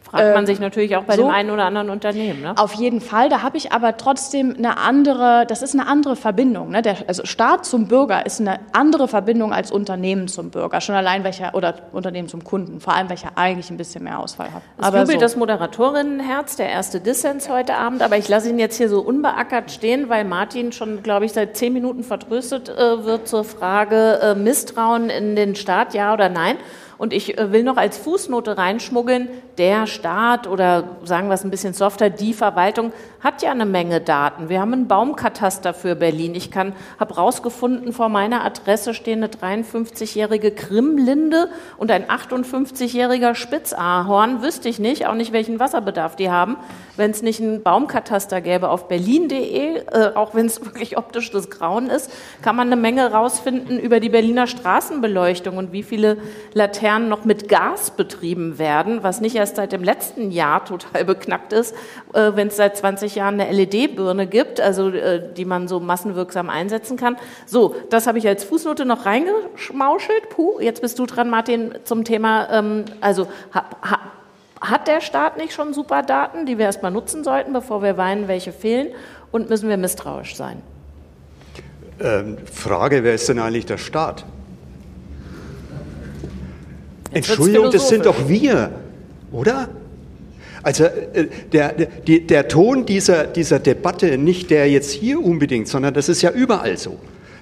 Fragt 0.10 0.34
man 0.34 0.44
ähm, 0.44 0.46
sich 0.48 0.60
natürlich 0.60 0.96
auch 0.96 1.04
bei 1.04 1.16
so, 1.16 1.24
dem 1.24 1.32
einen 1.32 1.52
oder 1.52 1.66
anderen 1.66 1.90
Unternehmen. 1.90 2.42
Ne? 2.42 2.54
Auf 2.58 2.74
jeden 2.74 3.00
Fall. 3.00 3.30
Da 3.30 3.44
habe 3.44 3.58
ich 3.58 3.72
aber 3.72 3.96
trotzdem 3.98 4.56
eine 4.58 4.78
andere, 4.78 5.46
das 5.48 5.62
ist 5.62 5.76
eine 5.76 5.88
andere 5.88 6.16
Verbindung. 6.16 6.72
Ne? 6.72 6.82
Der, 6.82 6.98
also 7.08 7.26
Staat 7.26 7.66
zum 7.66 7.88
Bürger 7.88 8.26
ist 8.26 8.40
eine 8.40 8.60
andere 8.74 9.08
Verbindung 9.08 9.54
als 9.54 9.72
Unternehmen 9.72 10.28
zum 10.28 10.50
Bürger. 10.50 10.82
Schon 10.82 10.96
allein 10.96 11.24
welcher, 11.24 11.54
oder 11.54 11.76
Unternehmen 11.92 12.28
zum 12.28 12.44
Kunden, 12.44 12.80
vor 12.80 12.96
allem 12.96 13.10
welcher 13.10 13.32
eigentlich 13.36 13.70
ein 13.70 13.78
bisschen 13.78 14.04
mehr 14.04 14.20
Auswahl 14.20 14.52
hat. 14.52 14.64
Es 14.78 14.86
aber 14.86 15.02
jubelt 15.02 15.20
so. 15.20 15.22
das 15.22 15.36
Moderatorinnenherz, 15.36 16.56
der 16.56 16.70
erste 16.70 17.00
Dissens 17.00 17.50
heute 17.50 17.76
Abend, 17.76 18.02
aber 18.02 18.18
ich 18.18 18.28
lasse 18.28 18.50
ihn 18.50 18.58
jetzt 18.58 18.78
hier 18.78 18.90
so 18.90 19.02
unbeackert 19.02 19.72
stehen, 19.72 20.10
weil 20.10 20.26
Martin 20.26 20.72
schon, 20.72 21.04
glaube 21.04 21.26
ich, 21.26 21.34
seit 21.34 21.56
zehn 21.56 21.72
Minuten 21.72 22.04
vertröstet 22.04 22.70
äh, 22.70 23.06
wird 23.06 23.28
zur 23.28 23.44
Frage 23.44 24.20
äh, 24.22 24.36
Misstrauen 24.36 25.10
in 25.12 25.36
den 25.36 25.56
Staat, 25.56 25.94
ja 25.94 26.14
oder 26.14 26.30
nein. 26.30 26.58
Und 27.00 27.14
ich 27.14 27.38
äh, 27.38 27.54
will 27.54 27.64
noch 27.64 27.78
als 27.78 27.98
Fußnote 27.98 28.58
reinschmuggeln, 28.58 29.30
der 29.58 29.88
Staat 29.88 30.48
oder 30.48 30.98
sagen 31.06 31.30
wir 31.30 31.34
es 31.34 31.46
ein 31.46 31.50
bisschen 31.50 31.74
softer, 31.74 32.10
die 32.10 32.34
Verwaltung 32.34 32.92
hat 33.22 33.42
ja 33.42 33.52
eine 33.52 33.66
Menge 33.66 34.02
Daten. 34.02 34.50
Wir 34.50 34.60
haben 34.60 34.74
einen 34.74 34.88
Baumkataster 34.88 35.74
für 35.74 35.96
Berlin. 35.96 36.36
Ich 36.36 36.52
kann, 36.52 36.74
habe 37.00 37.16
rausgefunden, 37.16 37.94
vor 37.94 38.10
meiner 38.10 38.44
Adresse 38.46 38.94
stehen 38.94 39.24
eine 39.24 39.28
53-jährige 39.28 40.52
Krimlinde 40.52 41.50
und 41.78 41.90
ein 41.90 42.06
58-jähriger 42.06 43.34
Spitzahorn. 43.34 44.42
Wüsste 44.42 44.68
ich 44.68 44.80
nicht, 44.80 45.08
auch 45.08 45.16
nicht, 45.16 45.32
welchen 45.32 45.60
Wasserbedarf 45.60 46.18
die 46.18 46.30
haben, 46.30 46.58
wenn 46.98 47.12
es 47.12 47.22
nicht 47.22 47.42
einen 47.42 47.64
Baumkataster 47.64 48.42
gäbe 48.42 48.70
auf 48.70 48.90
berlin.de, 48.90 49.78
äh, 49.78 50.12
auch 50.16 50.36
wenn 50.36 50.48
es 50.48 50.66
wirklich 50.66 50.98
optisch 50.98 51.32
das 51.32 51.50
Grauen 51.50 51.90
ist, 51.90 52.12
kann 52.42 52.58
man 52.58 52.68
eine 52.68 52.82
Menge 52.82 53.12
rausfinden 53.12 53.80
über 53.80 54.02
die 54.02 54.10
Berliner 54.10 54.48
Straßenbeleuchtung 54.48 55.56
und 55.56 55.72
wie 55.72 55.84
viele 55.84 56.18
Laternen 56.54 56.89
Laternen 56.90 57.10
noch 57.10 57.24
mit 57.24 57.48
Gas 57.48 57.92
betrieben 57.92 58.58
werden, 58.58 59.04
was 59.04 59.22
nicht 59.22 59.36
erst 59.36 59.58
seit 59.58 59.72
dem 59.72 59.84
letzten 59.84 60.32
Jahr 60.32 60.66
total 60.66 61.06
beknackt 61.06 61.54
ist, 61.54 61.76
äh, 62.14 62.32
wenn 62.34 62.48
es 62.48 62.58
seit 62.58 62.78
20 62.78 63.14
Jahren 63.14 63.40
eine 63.40 63.52
LED-Birne 63.52 64.26
gibt, 64.26 64.60
also 64.60 64.90
äh, 64.90 65.22
die 65.36 65.46
man 65.46 65.68
so 65.68 65.80
massenwirksam 65.80 66.50
einsetzen 66.50 66.98
kann. 66.98 67.18
So, 67.46 67.76
das 67.92 68.08
habe 68.08 68.18
ich 68.18 68.28
als 68.28 68.44
Fußnote 68.44 68.86
noch 68.86 69.06
reingeschmauschelt. 69.06 70.30
Puh, 70.30 70.60
jetzt 70.60 70.82
bist 70.82 70.98
du 70.98 71.06
dran, 71.06 71.30
Martin, 71.30 71.76
zum 71.84 72.04
Thema, 72.04 72.50
ähm, 72.52 72.86
also 73.02 73.28
ha, 73.54 73.66
ha, 73.84 74.00
hat 74.60 74.88
der 74.88 75.02
Staat 75.02 75.38
nicht 75.38 75.54
schon 75.54 75.74
super 75.74 76.02
Daten, 76.02 76.48
die 76.48 76.58
wir 76.58 76.66
erstmal 76.66 76.92
nutzen 76.92 77.24
sollten, 77.24 77.54
bevor 77.54 77.84
wir 77.84 77.98
weinen, 77.98 78.28
welche 78.28 78.52
fehlen? 78.52 78.88
Und 79.32 79.50
müssen 79.50 79.70
wir 79.70 79.78
misstrauisch 79.78 80.36
sein? 80.36 80.64
Ähm, 82.02 82.38
Frage, 82.52 83.04
wer 83.04 83.14
ist 83.14 83.30
denn 83.30 83.38
eigentlich 83.38 83.68
der 83.68 83.78
Staat? 83.78 84.26
Entschuldigung, 87.12 87.72
das 87.72 87.90
sind 87.90 88.06
doch 88.06 88.28
wir, 88.28 88.72
oder? 89.32 89.70
Also 90.62 90.84
äh, 90.86 91.28
der, 91.52 91.74
der, 91.74 92.20
der 92.20 92.48
Ton 92.48 92.86
dieser, 92.86 93.26
dieser 93.26 93.60
Debatte, 93.60 94.18
nicht 94.18 94.50
der 94.50 94.70
jetzt 94.70 94.92
hier 94.92 95.24
unbedingt, 95.24 95.68
sondern 95.68 95.94
das 95.94 96.10
ist 96.10 96.22
ja 96.22 96.32
überall 96.32 96.78
so. 96.78 97.00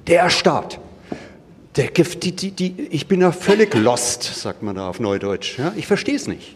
Der 0.07 0.29
Staat. 0.29 0.79
Der 1.75 1.87
Gift, 1.87 2.23
die, 2.23 2.31
die, 2.31 2.51
die, 2.51 2.87
ich 2.89 3.07
bin 3.07 3.21
ja 3.21 3.31
völlig 3.31 3.73
lost, 3.75 4.23
sagt 4.23 4.63
man 4.63 4.75
da 4.75 4.89
auf 4.89 4.99
Neudeutsch. 4.99 5.59
Ja, 5.59 5.73
ich 5.75 5.85
verstehe 5.85 6.15
es 6.15 6.27
nicht. 6.27 6.55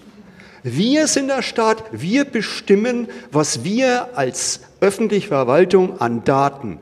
Wir 0.64 1.07
sind 1.07 1.28
der 1.28 1.41
Staat, 1.41 1.84
wir 1.91 2.26
bestimmen, 2.26 3.07
was 3.32 3.64
wir 3.64 4.09
als 4.16 4.62
öffentliche 4.80 5.28
Verwaltung 5.28 5.99
an 5.99 6.24
Daten 6.24 6.80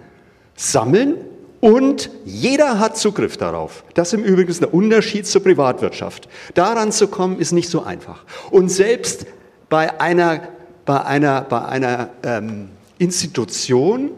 sammeln 0.55 1.15
und 1.61 2.09
jeder 2.25 2.79
hat 2.79 2.97
Zugriff 2.97 3.37
darauf. 3.37 3.83
Das 3.93 4.13
ist 4.13 4.19
im 4.19 4.23
Übrigen 4.23 4.53
der 4.59 4.73
Unterschied 4.73 5.27
zur 5.27 5.43
Privatwirtschaft. 5.43 6.29
Daran 6.53 6.91
zu 6.91 7.07
kommen, 7.07 7.39
ist 7.39 7.51
nicht 7.51 7.69
so 7.69 7.83
einfach. 7.83 8.23
Und 8.49 8.69
selbst 8.69 9.25
bei 9.67 9.99
einer, 9.99 10.41
bei 10.85 11.03
einer, 11.03 11.41
bei 11.41 11.61
einer 11.65 12.09
ähm, 12.23 12.69
Institution, 12.97 14.11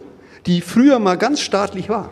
die 0.45 0.61
früher 0.61 0.99
mal 0.99 1.17
ganz 1.17 1.41
staatlich 1.41 1.89
war, 1.89 2.11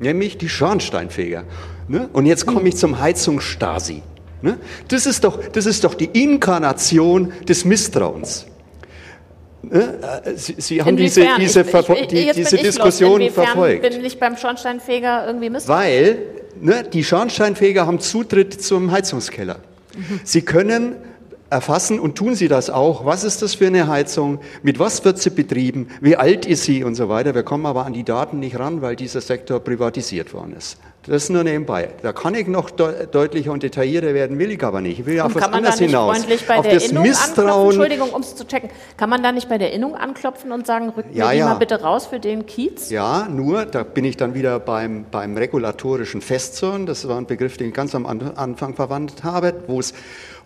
nämlich 0.00 0.38
die 0.38 0.48
Schornsteinfeger. 0.48 1.44
Ne? 1.88 2.08
Und 2.12 2.26
jetzt 2.26 2.46
komme 2.46 2.68
ich 2.68 2.76
zum 2.76 2.98
Heizungsstasi. 2.98 4.02
Ne? 4.42 4.58
Das, 4.88 5.06
ist 5.06 5.24
doch, 5.24 5.38
das 5.52 5.66
ist 5.66 5.84
doch 5.84 5.94
die 5.94 6.06
Inkarnation 6.06 7.32
des 7.48 7.64
Misstrauens. 7.64 8.46
Ne? 9.70 9.98
Äh, 10.24 10.36
Sie, 10.36 10.54
Sie 10.58 10.82
haben 10.82 10.96
diese, 10.96 11.26
diese, 11.38 11.60
ich, 11.62 11.74
ich, 11.74 12.06
die, 12.08 12.32
diese 12.34 12.56
Diskussion 12.56 13.20
los. 13.20 13.32
verfolgt. 13.32 13.82
bin 13.82 14.04
ich 14.04 14.18
beim 14.18 14.36
Schornsteinfeger 14.36 15.26
irgendwie 15.26 15.50
misstrauisch? 15.50 15.78
Weil 15.78 16.18
ne, 16.60 16.84
die 16.84 17.04
Schornsteinfeger 17.04 17.86
haben 17.86 18.00
Zutritt 18.00 18.60
zum 18.62 18.90
Heizungskeller. 18.90 19.56
Mhm. 19.96 20.20
Sie 20.24 20.42
können 20.42 20.96
erfassen 21.50 22.00
und 22.00 22.16
tun 22.16 22.34
Sie 22.34 22.48
das 22.48 22.70
auch. 22.70 23.04
Was 23.04 23.24
ist 23.24 23.42
das 23.42 23.54
für 23.54 23.66
eine 23.66 23.88
Heizung? 23.88 24.40
Mit 24.62 24.78
was 24.78 25.04
wird 25.04 25.18
sie 25.18 25.30
betrieben? 25.30 25.88
Wie 26.00 26.16
alt 26.16 26.44
ist 26.46 26.64
sie 26.64 26.82
und 26.82 26.94
so 26.94 27.08
weiter? 27.08 27.34
Wir 27.34 27.44
kommen 27.44 27.66
aber 27.66 27.86
an 27.86 27.92
die 27.92 28.04
Daten 28.04 28.40
nicht 28.40 28.58
ran, 28.58 28.82
weil 28.82 28.96
dieser 28.96 29.20
Sektor 29.20 29.60
privatisiert 29.60 30.34
worden 30.34 30.54
ist. 30.56 30.78
Das 31.06 31.24
ist 31.24 31.30
nur 31.30 31.44
nebenbei. 31.44 31.90
Da 32.02 32.12
kann 32.12 32.34
ich 32.34 32.48
noch 32.48 32.70
de 32.70 33.06
deutlicher 33.06 33.52
und 33.52 33.62
detaillierter 33.62 34.12
werden, 34.12 34.38
will 34.38 34.50
ich 34.50 34.62
aber 34.64 34.80
nicht. 34.80 34.98
Ich 34.98 35.06
will 35.06 35.14
ja 35.14 35.26
auf 35.26 35.34
was 35.34 35.44
anderes 35.44 35.78
hinaus. 35.78 36.26
Bei 36.48 36.56
auf 36.56 36.66
der 36.66 36.74
das 36.74 36.88
Innung 36.88 37.04
Misstrauen. 37.04 37.66
Entschuldigung, 37.66 38.10
um 38.10 38.22
es 38.22 38.34
zu 38.34 38.46
checken. 38.46 38.70
Kann 38.96 39.08
man 39.08 39.22
da 39.22 39.30
nicht 39.30 39.48
bei 39.48 39.58
der 39.58 39.72
Innung 39.72 39.94
anklopfen 39.94 40.50
und 40.50 40.66
sagen, 40.66 40.88
rückt 40.90 41.14
ja, 41.14 41.28
mir 41.28 41.34
ja. 41.34 41.46
mal 41.46 41.54
bitte 41.54 41.80
raus 41.80 42.06
für 42.06 42.18
den 42.18 42.46
Kiez? 42.46 42.90
Ja, 42.90 43.28
nur, 43.30 43.66
da 43.66 43.84
bin 43.84 44.04
ich 44.04 44.16
dann 44.16 44.34
wieder 44.34 44.58
beim, 44.58 45.06
beim 45.10 45.36
regulatorischen 45.36 46.20
Festzorn. 46.20 46.86
Das 46.86 47.06
war 47.06 47.18
ein 47.18 47.26
Begriff, 47.26 47.56
den 47.56 47.68
ich 47.68 47.74
ganz 47.74 47.94
am 47.94 48.06
Anfang 48.06 48.74
verwandt 48.74 49.22
habe, 49.22 49.54
wo 49.68 49.78
es 49.78 49.94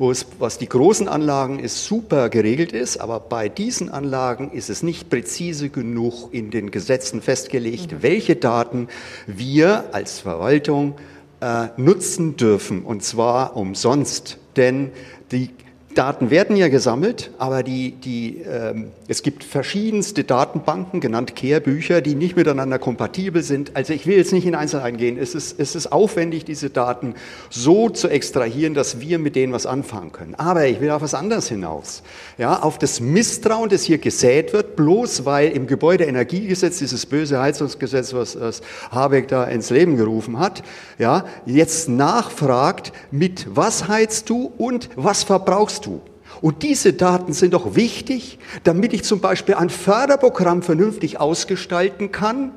wo 0.00 0.10
es, 0.10 0.24
was 0.38 0.56
die 0.56 0.68
großen 0.68 1.08
Anlagen 1.08 1.58
ist, 1.58 1.84
super 1.84 2.30
geregelt 2.30 2.72
ist, 2.72 2.96
aber 2.96 3.20
bei 3.20 3.50
diesen 3.50 3.90
Anlagen 3.90 4.50
ist 4.50 4.70
es 4.70 4.82
nicht 4.82 5.10
präzise 5.10 5.68
genug 5.68 6.32
in 6.32 6.50
den 6.50 6.70
Gesetzen 6.70 7.20
festgelegt, 7.20 7.92
mhm. 7.92 8.02
welche 8.02 8.34
Daten 8.34 8.88
wir 9.26 9.84
als 9.92 10.20
Verwaltung 10.20 10.94
äh, 11.42 11.66
nutzen 11.76 12.38
dürfen, 12.38 12.82
und 12.82 13.04
zwar 13.04 13.58
umsonst. 13.58 14.38
Denn 14.56 14.90
die 15.32 15.50
Daten 15.94 16.30
werden 16.30 16.54
ja 16.54 16.68
gesammelt, 16.68 17.32
aber 17.38 17.64
die, 17.64 17.90
die, 17.92 18.42
ähm, 18.48 18.92
es 19.08 19.24
gibt 19.24 19.42
verschiedenste 19.42 20.22
Datenbanken, 20.22 21.00
genannt 21.00 21.34
Kehrbücher, 21.34 22.00
die 22.00 22.14
nicht 22.14 22.36
miteinander 22.36 22.78
kompatibel 22.78 23.42
sind. 23.42 23.74
Also 23.74 23.92
ich 23.92 24.06
will 24.06 24.16
jetzt 24.16 24.32
nicht 24.32 24.46
in 24.46 24.54
Einzelheiten 24.54 24.98
gehen. 24.98 25.18
Es 25.18 25.34
ist, 25.34 25.58
es 25.58 25.74
ist 25.74 25.90
aufwendig, 25.90 26.44
diese 26.44 26.70
Daten 26.70 27.14
so 27.50 27.88
zu 27.88 28.06
extrahieren, 28.08 28.74
dass 28.74 29.00
wir 29.00 29.18
mit 29.18 29.34
denen 29.34 29.52
was 29.52 29.66
anfangen 29.66 30.12
können. 30.12 30.36
Aber 30.36 30.64
ich 30.66 30.80
will 30.80 30.90
auf 30.90 31.02
was 31.02 31.14
anderes 31.14 31.48
hinaus. 31.48 32.04
Ja, 32.38 32.60
auf 32.60 32.78
das 32.78 33.00
Misstrauen, 33.00 33.68
das 33.68 33.82
hier 33.82 33.98
gesät 33.98 34.52
wird, 34.52 34.76
bloß 34.76 35.24
weil 35.24 35.50
im 35.50 35.66
Gebäudeenergiegesetz, 35.66 36.78
dieses 36.78 37.04
böse 37.04 37.40
Heizungsgesetz, 37.40 38.14
was, 38.14 38.38
was 38.38 38.62
Habeck 38.92 39.26
da 39.26 39.44
ins 39.44 39.70
Leben 39.70 39.96
gerufen 39.96 40.38
hat, 40.38 40.62
ja, 40.98 41.24
jetzt 41.46 41.88
nachfragt, 41.88 42.92
mit 43.10 43.48
was 43.50 43.88
heizt 43.88 44.30
du 44.30 44.52
und 44.56 44.88
was 44.94 45.24
verbrauchst 45.24 45.79
du? 45.80 46.00
Und 46.40 46.62
diese 46.62 46.92
Daten 46.92 47.32
sind 47.32 47.54
doch 47.54 47.74
wichtig, 47.74 48.38
damit 48.64 48.92
ich 48.92 49.02
zum 49.04 49.20
Beispiel 49.20 49.56
ein 49.56 49.68
Förderprogramm 49.68 50.62
vernünftig 50.62 51.20
ausgestalten 51.20 52.12
kann 52.12 52.52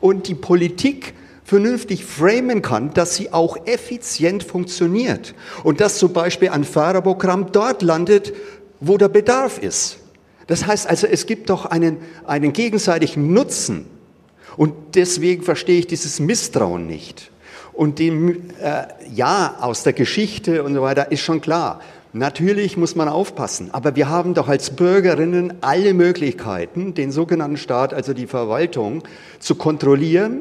und 0.00 0.28
die 0.28 0.34
Politik 0.34 1.14
vernünftig 1.44 2.04
framen 2.04 2.62
kann, 2.62 2.94
dass 2.94 3.16
sie 3.16 3.32
auch 3.32 3.66
effizient 3.66 4.44
funktioniert 4.44 5.34
und 5.64 5.80
dass 5.80 5.98
zum 5.98 6.12
Beispiel 6.12 6.50
ein 6.50 6.62
Förderprogramm 6.62 7.50
dort 7.50 7.82
landet, 7.82 8.32
wo 8.78 8.96
der 8.96 9.08
Bedarf 9.08 9.58
ist. 9.58 9.98
Das 10.46 10.66
heißt 10.66 10.86
also, 10.86 11.06
es 11.06 11.26
gibt 11.26 11.50
doch 11.50 11.66
einen, 11.66 11.98
einen 12.24 12.52
gegenseitigen 12.52 13.32
Nutzen 13.32 13.86
und 14.56 14.74
deswegen 14.94 15.42
verstehe 15.42 15.80
ich 15.80 15.86
dieses 15.86 16.20
Misstrauen 16.20 16.86
nicht. 16.86 17.30
Und 17.72 17.98
dem, 17.98 18.50
äh, 18.60 18.84
ja, 19.12 19.56
aus 19.60 19.82
der 19.82 19.92
Geschichte 19.92 20.62
und 20.62 20.74
so 20.74 20.82
weiter 20.82 21.10
ist 21.10 21.20
schon 21.20 21.40
klar, 21.40 21.80
Natürlich 22.12 22.76
muss 22.76 22.96
man 22.96 23.08
aufpassen, 23.08 23.70
aber 23.72 23.94
wir 23.94 24.08
haben 24.08 24.34
doch 24.34 24.48
als 24.48 24.70
Bürgerinnen 24.70 25.54
alle 25.60 25.94
Möglichkeiten, 25.94 26.92
den 26.94 27.12
sogenannten 27.12 27.56
Staat, 27.56 27.94
also 27.94 28.14
die 28.14 28.26
Verwaltung, 28.26 29.04
zu 29.38 29.54
kontrollieren 29.54 30.40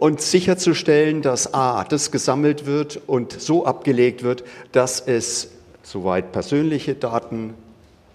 und 0.00 0.20
sicherzustellen, 0.20 1.22
dass 1.22 1.54
A, 1.54 1.84
das 1.84 2.10
gesammelt 2.10 2.66
wird 2.66 3.00
und 3.06 3.32
so 3.40 3.64
abgelegt 3.64 4.24
wird, 4.24 4.42
dass 4.72 4.98
es 5.00 5.50
soweit 5.84 6.32
persönliche 6.32 6.94
Daten 6.94 7.54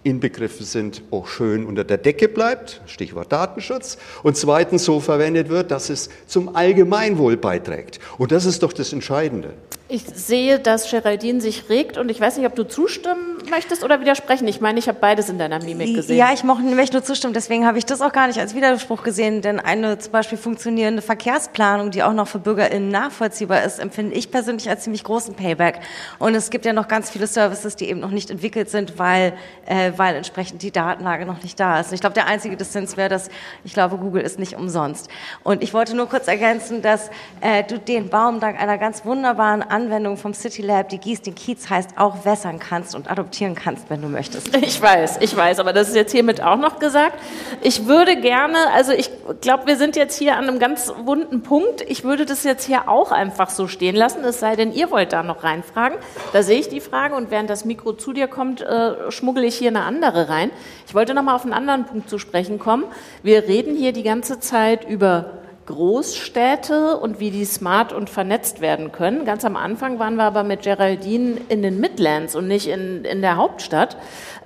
inbegriffen 0.02 0.64
sind, 0.64 1.02
auch 1.10 1.26
schön 1.26 1.66
unter 1.66 1.84
der 1.84 1.98
Decke 1.98 2.28
bleibt, 2.28 2.80
Stichwort 2.86 3.32
Datenschutz, 3.32 3.98
und 4.22 4.36
zweitens 4.36 4.84
so 4.84 5.00
verwendet 5.00 5.48
wird, 5.48 5.70
dass 5.70 5.90
es 5.90 6.08
zum 6.26 6.54
Allgemeinwohl 6.56 7.36
beiträgt. 7.36 8.00
Und 8.18 8.32
das 8.32 8.46
ist 8.46 8.62
doch 8.62 8.72
das 8.72 8.92
Entscheidende. 8.92 9.52
Ich 9.88 10.04
sehe, 10.14 10.58
dass 10.60 10.90
Geraldine 10.90 11.40
sich 11.40 11.68
regt 11.68 11.98
und 11.98 12.10
ich 12.10 12.20
weiß 12.20 12.36
nicht, 12.36 12.46
ob 12.46 12.54
du 12.54 12.64
zustimmen 12.64 13.29
möchtest 13.50 13.84
oder 13.84 14.00
widersprechen. 14.00 14.48
Ich 14.48 14.60
meine, 14.60 14.78
ich 14.78 14.88
habe 14.88 14.98
beides 15.00 15.28
in 15.28 15.38
deiner 15.38 15.62
Mimik 15.62 15.94
gesehen. 15.94 16.16
Ja, 16.16 16.32
ich 16.32 16.44
möchte 16.44 16.96
nur 16.96 17.04
zustimmen. 17.04 17.34
Deswegen 17.34 17.66
habe 17.66 17.78
ich 17.78 17.86
das 17.86 18.00
auch 18.00 18.12
gar 18.12 18.26
nicht 18.26 18.38
als 18.38 18.54
Widerspruch 18.54 19.02
gesehen, 19.02 19.42
denn 19.42 19.60
eine 19.60 19.98
zum 19.98 20.12
Beispiel 20.12 20.38
funktionierende 20.38 21.02
Verkehrsplanung, 21.02 21.90
die 21.90 22.02
auch 22.02 22.12
noch 22.12 22.28
für 22.28 22.38
BürgerInnen 22.38 22.88
nachvollziehbar 22.88 23.62
ist, 23.62 23.78
empfinde 23.78 24.14
ich 24.14 24.30
persönlich 24.30 24.68
als 24.68 24.84
ziemlich 24.84 25.04
großen 25.04 25.34
Payback. 25.34 25.80
Und 26.18 26.34
es 26.34 26.50
gibt 26.50 26.64
ja 26.64 26.72
noch 26.72 26.88
ganz 26.88 27.10
viele 27.10 27.26
Services, 27.26 27.76
die 27.76 27.88
eben 27.88 28.00
noch 28.00 28.10
nicht 28.10 28.30
entwickelt 28.30 28.70
sind, 28.70 28.98
weil, 28.98 29.32
äh, 29.66 29.92
weil 29.96 30.14
entsprechend 30.14 30.62
die 30.62 30.70
Datenlage 30.70 31.26
noch 31.26 31.42
nicht 31.42 31.58
da 31.58 31.80
ist. 31.80 31.88
Und 31.88 31.94
ich 31.94 32.00
glaube, 32.00 32.14
der 32.14 32.26
einzige 32.26 32.56
Dissens 32.56 32.96
wäre, 32.96 33.08
dass 33.08 33.28
ich 33.64 33.74
glaube, 33.74 33.96
Google 33.96 34.22
ist 34.22 34.38
nicht 34.38 34.54
umsonst. 34.54 35.08
Und 35.42 35.62
ich 35.62 35.74
wollte 35.74 35.96
nur 35.96 36.08
kurz 36.08 36.28
ergänzen, 36.28 36.82
dass 36.82 37.10
äh, 37.40 37.64
du 37.64 37.78
den 37.78 38.08
Baum 38.08 38.40
dank 38.40 38.60
einer 38.60 38.78
ganz 38.78 39.04
wunderbaren 39.04 39.62
Anwendung 39.62 40.16
vom 40.16 40.34
City 40.34 40.62
Lab, 40.62 40.88
die 40.88 40.98
Gieß 40.98 41.22
den 41.22 41.34
Kiez 41.34 41.68
heißt, 41.68 41.96
auch 41.96 42.24
wässern 42.24 42.58
kannst 42.58 42.94
und 42.94 43.10
adoptieren 43.10 43.39
kannst, 43.54 43.90
wenn 43.90 44.02
du 44.02 44.08
möchtest. 44.08 44.50
Ich 44.70 44.80
weiß, 44.80 45.18
ich 45.20 45.36
weiß, 45.36 45.58
aber 45.58 45.72
das 45.72 45.88
ist 45.88 45.96
jetzt 45.96 46.12
hiermit 46.12 46.42
auch 46.42 46.56
noch 46.56 46.78
gesagt. 46.78 47.18
Ich 47.60 47.86
würde 47.86 48.20
gerne, 48.20 48.58
also 48.72 48.92
ich 48.92 49.10
glaube, 49.40 49.66
wir 49.66 49.76
sind 49.76 49.96
jetzt 49.96 50.16
hier 50.16 50.36
an 50.36 50.48
einem 50.48 50.58
ganz 50.58 50.92
wunden 51.04 51.42
Punkt. 51.42 51.82
Ich 51.88 52.04
würde 52.04 52.24
das 52.24 52.44
jetzt 52.44 52.66
hier 52.66 52.88
auch 52.88 53.10
einfach 53.10 53.50
so 53.50 53.66
stehen 53.66 53.96
lassen, 53.96 54.22
es 54.24 54.38
sei 54.38 54.54
denn, 54.54 54.72
ihr 54.72 54.90
wollt 54.90 55.12
da 55.12 55.22
noch 55.22 55.42
reinfragen. 55.42 55.98
Da 56.32 56.42
sehe 56.42 56.60
ich 56.60 56.68
die 56.68 56.80
Frage 56.80 57.16
und 57.16 57.30
während 57.30 57.50
das 57.50 57.64
Mikro 57.64 57.94
zu 57.94 58.12
dir 58.12 58.28
kommt, 58.28 58.60
äh, 58.60 59.10
schmuggle 59.10 59.44
ich 59.44 59.56
hier 59.56 59.70
eine 59.70 59.82
andere 59.82 60.28
rein. 60.28 60.50
Ich 60.86 60.94
wollte 60.94 61.14
noch 61.14 61.22
mal 61.22 61.34
auf 61.34 61.42
einen 61.42 61.52
anderen 61.52 61.86
Punkt 61.86 62.08
zu 62.08 62.18
sprechen 62.18 62.58
kommen. 62.58 62.84
Wir 63.22 63.44
reden 63.48 63.74
hier 63.74 63.92
die 63.92 64.02
ganze 64.02 64.40
Zeit 64.40 64.88
über 64.88 65.39
Großstädte 65.70 66.96
und 66.96 67.20
wie 67.20 67.30
die 67.30 67.44
smart 67.44 67.92
und 67.92 68.10
vernetzt 68.10 68.60
werden 68.60 68.92
können. 68.92 69.24
Ganz 69.24 69.44
am 69.44 69.56
Anfang 69.56 69.98
waren 69.98 70.16
wir 70.16 70.24
aber 70.24 70.42
mit 70.42 70.62
Geraldine 70.62 71.36
in 71.48 71.62
den 71.62 71.80
Midlands 71.80 72.34
und 72.34 72.48
nicht 72.48 72.66
in, 72.66 73.04
in 73.04 73.22
der 73.22 73.36
Hauptstadt, 73.36 73.96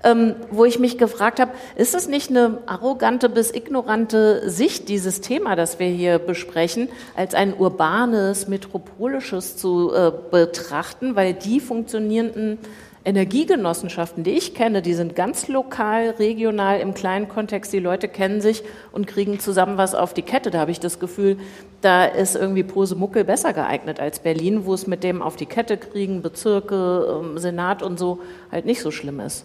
ähm, 0.05 0.37
wo 0.51 0.65
ich 0.65 0.79
mich 0.79 0.99
gefragt 0.99 1.41
habe, 1.41 1.53
ist 1.77 1.95
es 1.95 2.09
nicht 2.09 2.31
eine 2.31 2.59
arrogante 2.67 3.29
bis 3.29 3.53
ignorante 3.53 4.49
Sicht, 4.51 4.89
dieses 4.89 5.23
Thema, 5.23 5.57
das 5.57 5.79
wir 5.79 5.89
hier 5.89 6.19
besprechen, 6.19 6.89
als 7.17 7.35
ein 7.35 7.55
urbanes, 7.55 8.47
metropolisches 8.47 9.57
zu 9.57 9.93
äh, 9.95 10.13
betrachten, 10.31 11.17
weil 11.17 11.33
die 11.33 11.59
funktionierenden 11.59 12.59
Energiegenossenschaften, 13.05 14.25
die 14.25 14.31
ich 14.31 14.55
kenne, 14.55 14.81
die 14.81 14.95
sind 14.95 15.15
ganz 15.15 15.49
lokal, 15.49 16.11
regional, 16.19 16.81
im 16.81 16.95
kleinen 16.95 17.29
Kontext. 17.29 17.73
Die 17.73 17.79
Leute 17.79 18.09
kennen 18.09 18.41
sich 18.41 18.63
und 18.93 19.07
kriegen 19.07 19.39
zusammen 19.39 19.77
was 19.77 19.95
auf 19.95 20.15
die 20.15 20.23
Kette. 20.23 20.51
Da 20.51 20.59
habe 20.59 20.71
ich 20.71 20.81
das 20.81 20.99
Gefühl, 20.99 21.37
da 21.83 22.07
ist 22.07 22.35
irgendwie 22.35 22.63
Posemuckel 22.63 23.25
besser 23.25 23.53
geeignet 23.53 24.01
als 24.01 24.21
Berlin, 24.21 24.65
wo 24.65 24.73
es 24.73 24.87
mit 24.87 25.05
dem 25.05 25.21
auf 25.21 25.37
die 25.37 25.45
Kette 25.45 25.77
kriegen, 25.77 26.23
Bezirke, 26.23 27.21
ähm, 27.23 27.37
Senat 27.37 27.83
und 27.83 27.99
so 27.99 28.21
halt 28.51 28.65
nicht 28.65 28.81
so 28.81 28.91
schlimm 28.91 29.21
ist. 29.21 29.45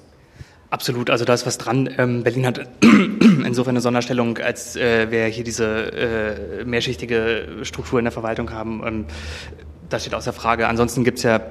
Absolut, 0.69 1.09
also 1.09 1.25
da 1.25 1.33
ist 1.33 1.45
was 1.45 1.57
dran. 1.57 1.89
Ähm, 1.97 2.23
Berlin 2.23 2.45
hat 2.45 2.61
insofern 2.81 3.71
eine 3.71 3.81
Sonderstellung, 3.81 4.37
als 4.37 4.77
äh, 4.77 5.11
wir 5.11 5.25
hier 5.25 5.43
diese 5.43 5.65
äh, 5.91 6.63
mehrschichtige 6.63 7.57
Struktur 7.63 7.99
in 7.99 8.05
der 8.05 8.11
Verwaltung 8.11 8.51
haben. 8.51 8.83
Ähm, 8.85 9.05
das 9.89 10.03
steht 10.03 10.13
außer 10.13 10.31
Frage. 10.31 10.67
Ansonsten 10.67 11.03
gibt 11.03 11.17
es 11.17 11.23
ja 11.23 11.41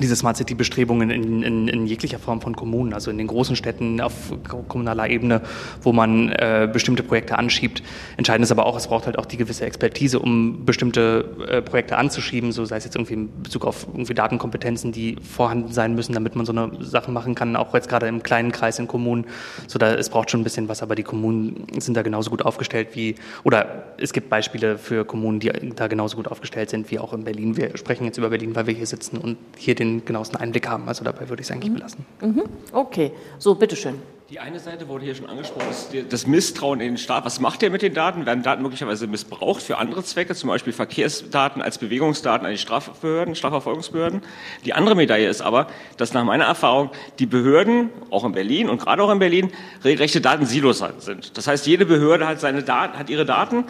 diese 0.00 0.16
Smart 0.16 0.36
City-Bestrebungen 0.36 1.10
in, 1.10 1.42
in, 1.42 1.68
in, 1.68 1.86
jeglicher 1.86 2.18
Form 2.18 2.40
von 2.40 2.54
Kommunen, 2.56 2.92
also 2.92 3.10
in 3.10 3.18
den 3.18 3.26
großen 3.26 3.56
Städten 3.56 4.00
auf 4.00 4.32
kommunaler 4.68 5.08
Ebene, 5.08 5.42
wo 5.82 5.92
man 5.92 6.30
äh, 6.30 6.68
bestimmte 6.72 7.02
Projekte 7.02 7.38
anschiebt. 7.38 7.82
Entscheidend 8.16 8.44
ist 8.44 8.52
aber 8.52 8.66
auch, 8.66 8.76
es 8.76 8.86
braucht 8.88 9.06
halt 9.06 9.18
auch 9.18 9.26
die 9.26 9.36
gewisse 9.36 9.64
Expertise, 9.64 10.18
um 10.18 10.64
bestimmte 10.64 11.24
äh, 11.48 11.62
Projekte 11.62 11.96
anzuschieben, 11.96 12.52
so 12.52 12.64
sei 12.64 12.76
es 12.76 12.84
jetzt 12.84 12.96
irgendwie 12.96 13.14
in 13.14 13.42
Bezug 13.42 13.64
auf 13.64 13.86
irgendwie 13.92 14.14
Datenkompetenzen, 14.14 14.92
die 14.92 15.16
vorhanden 15.16 15.72
sein 15.72 15.94
müssen, 15.94 16.12
damit 16.12 16.36
man 16.36 16.46
so 16.46 16.52
eine 16.52 16.70
Sachen 16.80 17.14
machen 17.14 17.34
kann, 17.34 17.56
auch 17.56 17.74
jetzt 17.74 17.88
gerade 17.88 18.06
im 18.06 18.22
kleinen 18.22 18.52
Kreis 18.52 18.78
in 18.78 18.86
Kommunen. 18.88 19.26
So 19.66 19.78
da, 19.78 19.94
es 19.94 20.10
braucht 20.10 20.30
schon 20.30 20.40
ein 20.40 20.44
bisschen 20.44 20.68
was, 20.68 20.82
aber 20.82 20.94
die 20.94 21.02
Kommunen 21.02 21.66
sind 21.78 21.96
da 21.96 22.02
genauso 22.02 22.30
gut 22.30 22.42
aufgestellt 22.42 22.88
wie, 22.92 23.14
oder 23.44 23.84
es 23.98 24.12
gibt 24.12 24.28
Beispiele 24.28 24.78
für 24.78 25.04
Kommunen, 25.04 25.40
die 25.40 25.50
da 25.74 25.86
genauso 25.86 26.16
gut 26.16 26.28
aufgestellt 26.28 26.70
sind 26.70 26.90
wie 26.90 26.98
auch 26.98 27.12
in 27.12 27.24
Berlin. 27.24 27.56
Wir 27.56 27.76
sprechen 27.76 28.04
jetzt 28.04 28.18
über 28.18 28.30
Berlin, 28.30 28.54
weil 28.54 28.66
wir 28.66 28.74
hier 28.74 28.86
sitzen 28.86 29.18
und 29.18 29.36
hier 29.56 29.74
den 29.74 29.87
den 29.96 30.04
genauesten 30.04 30.36
Einblick 30.36 30.68
haben. 30.68 30.88
Also 30.88 31.04
dabei 31.04 31.28
würde 31.28 31.40
ich 31.40 31.48
es 31.48 31.50
eigentlich 31.50 31.70
mhm. 31.70 31.76
belassen. 31.76 32.06
Mhm. 32.20 32.44
Okay, 32.72 33.12
so 33.38 33.54
bitteschön. 33.54 34.00
Die 34.30 34.40
eine 34.40 34.60
Seite 34.60 34.88
wurde 34.88 35.06
hier 35.06 35.14
schon 35.14 35.24
angesprochen, 35.24 35.70
ist 35.70 36.12
das 36.12 36.26
Misstrauen 36.26 36.80
in 36.80 36.88
den 36.88 36.98
Staat. 36.98 37.24
Was 37.24 37.40
macht 37.40 37.62
er 37.62 37.70
mit 37.70 37.80
den 37.80 37.94
Daten? 37.94 38.26
Werden 38.26 38.42
Daten 38.42 38.60
möglicherweise 38.60 39.06
missbraucht 39.06 39.62
für 39.62 39.78
andere 39.78 40.04
Zwecke, 40.04 40.34
zum 40.34 40.50
Beispiel 40.50 40.74
Verkehrsdaten 40.74 41.62
als 41.62 41.78
Bewegungsdaten 41.78 42.44
an 42.44 42.52
die 42.52 42.58
Strafbehörden, 42.58 43.34
Strafverfolgungsbehörden? 43.34 44.20
Die 44.66 44.74
andere 44.74 44.96
Medaille 44.96 45.26
ist 45.26 45.40
aber, 45.40 45.68
dass 45.96 46.12
nach 46.12 46.24
meiner 46.24 46.44
Erfahrung 46.44 46.90
die 47.18 47.24
Behörden, 47.24 47.88
auch 48.10 48.26
in 48.26 48.32
Berlin 48.32 48.68
und 48.68 48.82
gerade 48.82 49.02
auch 49.02 49.10
in 49.10 49.18
Berlin, 49.18 49.50
regelrechte 49.82 50.20
Datensilos 50.20 50.84
sind. 50.98 51.38
Das 51.38 51.46
heißt, 51.46 51.66
jede 51.66 51.86
Behörde 51.86 52.26
hat 52.26 52.38
seine 52.38 52.62
Daten, 52.62 52.98
hat 52.98 53.08
ihre 53.08 53.24
Daten 53.24 53.64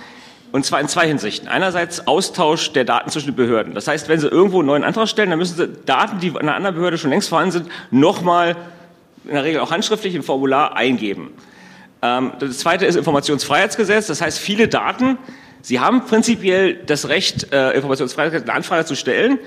und 0.53 0.65
zwar 0.65 0.81
in 0.81 0.89
zwei 0.89 1.07
Hinsichten. 1.07 1.49
Einerseits 1.49 2.07
Austausch 2.07 2.73
der 2.73 2.85
Daten 2.85 3.11
zwischen 3.11 3.27
den 3.27 3.37
Behörden. 3.37 3.75
Das 3.75 3.87
heißt, 3.87 4.09
wenn 4.09 4.19
Sie 4.19 4.29
irgendwo 4.29 4.59
einen 4.59 4.67
neuen 4.67 4.85
Antrag 4.85 5.09
stellen, 5.09 5.31
dann 5.31 5.39
müssen 5.39 5.57
Sie 5.57 5.69
Daten, 5.85 6.21
die 6.21 6.29
in 6.29 6.37
einer 6.37 6.55
anderen 6.55 6.77
Behörde 6.77 6.99
schon 6.99 7.11
längst 7.11 7.29
vorhanden 7.29 7.53
sind, 7.53 7.71
nochmal, 7.91 8.57
in 9.25 9.35
der 9.35 9.45
Regel 9.45 9.61
auch 9.61 9.71
handschriftlich 9.71 10.15
im 10.15 10.23
Formular 10.23 10.77
eingeben. 10.77 11.31
Ähm, 12.01 12.33
das 12.39 12.59
zweite 12.59 12.87
ist 12.87 12.97
Informationsfreiheitsgesetz. 12.97 14.07
Das 14.07 14.21
heißt, 14.21 14.39
viele 14.39 14.69
Daten, 14.69 15.19
Sie 15.61 15.81
haben 15.81 16.05
prinzipiell 16.05 16.75
das 16.87 17.09
Recht, 17.09 17.53
äh, 17.53 17.73
Informationsfreiheit, 17.73 18.43
eine 18.43 18.53
Anfrage 18.53 18.85
zu 18.85 18.95
stellen. 18.95 19.39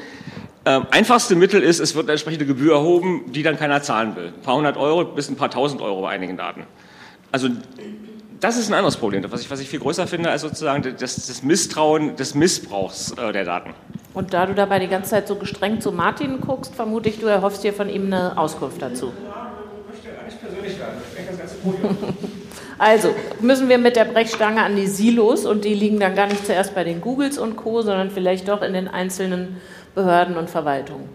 Ähm, 0.63 0.85
einfachste 0.91 1.35
Mittel 1.35 1.63
ist, 1.63 1.79
es 1.79 1.95
wird 1.95 2.05
eine 2.05 2.11
entsprechende 2.11 2.45
Gebühr 2.45 2.75
erhoben, 2.75 3.31
die 3.31 3.41
dann 3.41 3.57
keiner 3.57 3.81
zahlen 3.81 4.15
will. 4.15 4.27
Ein 4.27 4.41
paar 4.43 4.55
hundert 4.57 4.77
Euro 4.77 5.05
bis 5.05 5.29
ein 5.29 5.35
paar 5.35 5.49
tausend 5.49 5.81
Euro 5.81 6.01
bei 6.01 6.09
einigen 6.09 6.37
Daten. 6.37 6.65
Also 7.31 7.47
das 8.41 8.57
ist 8.57 8.69
ein 8.69 8.73
anderes 8.73 8.97
Problem, 8.97 9.23
was 9.29 9.41
ich, 9.41 9.51
was 9.51 9.59
ich 9.59 9.69
viel 9.69 9.79
größer 9.79 10.07
finde 10.07 10.31
als 10.31 10.41
sozusagen 10.41 10.83
das, 10.83 11.27
das 11.27 11.43
Misstrauen 11.43 12.15
des 12.15 12.35
Missbrauchs 12.35 13.11
äh, 13.11 13.31
der 13.31 13.45
Daten. 13.45 13.73
Und 14.13 14.33
da 14.33 14.45
du 14.45 14.53
dabei 14.53 14.79
die 14.79 14.87
ganze 14.87 15.11
Zeit 15.11 15.27
so 15.27 15.35
gestrengt 15.35 15.81
zu 15.81 15.91
Martin 15.91 16.41
guckst, 16.41 16.75
vermute 16.75 17.07
ich, 17.07 17.19
du 17.19 17.27
erhoffst 17.27 17.63
dir 17.63 17.71
von 17.71 17.87
ihm 17.87 18.07
eine 18.07 18.37
Auskunft 18.37 18.81
dazu. 18.81 19.13
Also 22.77 23.13
müssen 23.41 23.69
wir 23.69 23.77
mit 23.77 23.95
der 23.95 24.05
Brechstange 24.05 24.63
an 24.63 24.75
die 24.75 24.87
Silos 24.87 25.45
und 25.45 25.65
die 25.65 25.75
liegen 25.75 25.99
dann 25.99 26.15
gar 26.15 26.25
nicht 26.25 26.47
zuerst 26.47 26.73
bei 26.73 26.83
den 26.83 26.99
Googles 26.99 27.37
und 27.37 27.55
Co., 27.55 27.83
sondern 27.83 28.09
vielleicht 28.09 28.47
doch 28.47 28.63
in 28.63 28.73
den 28.73 28.87
einzelnen 28.87 29.57
Behörden 29.93 30.35
und 30.35 30.49
Verwaltungen. 30.49 31.07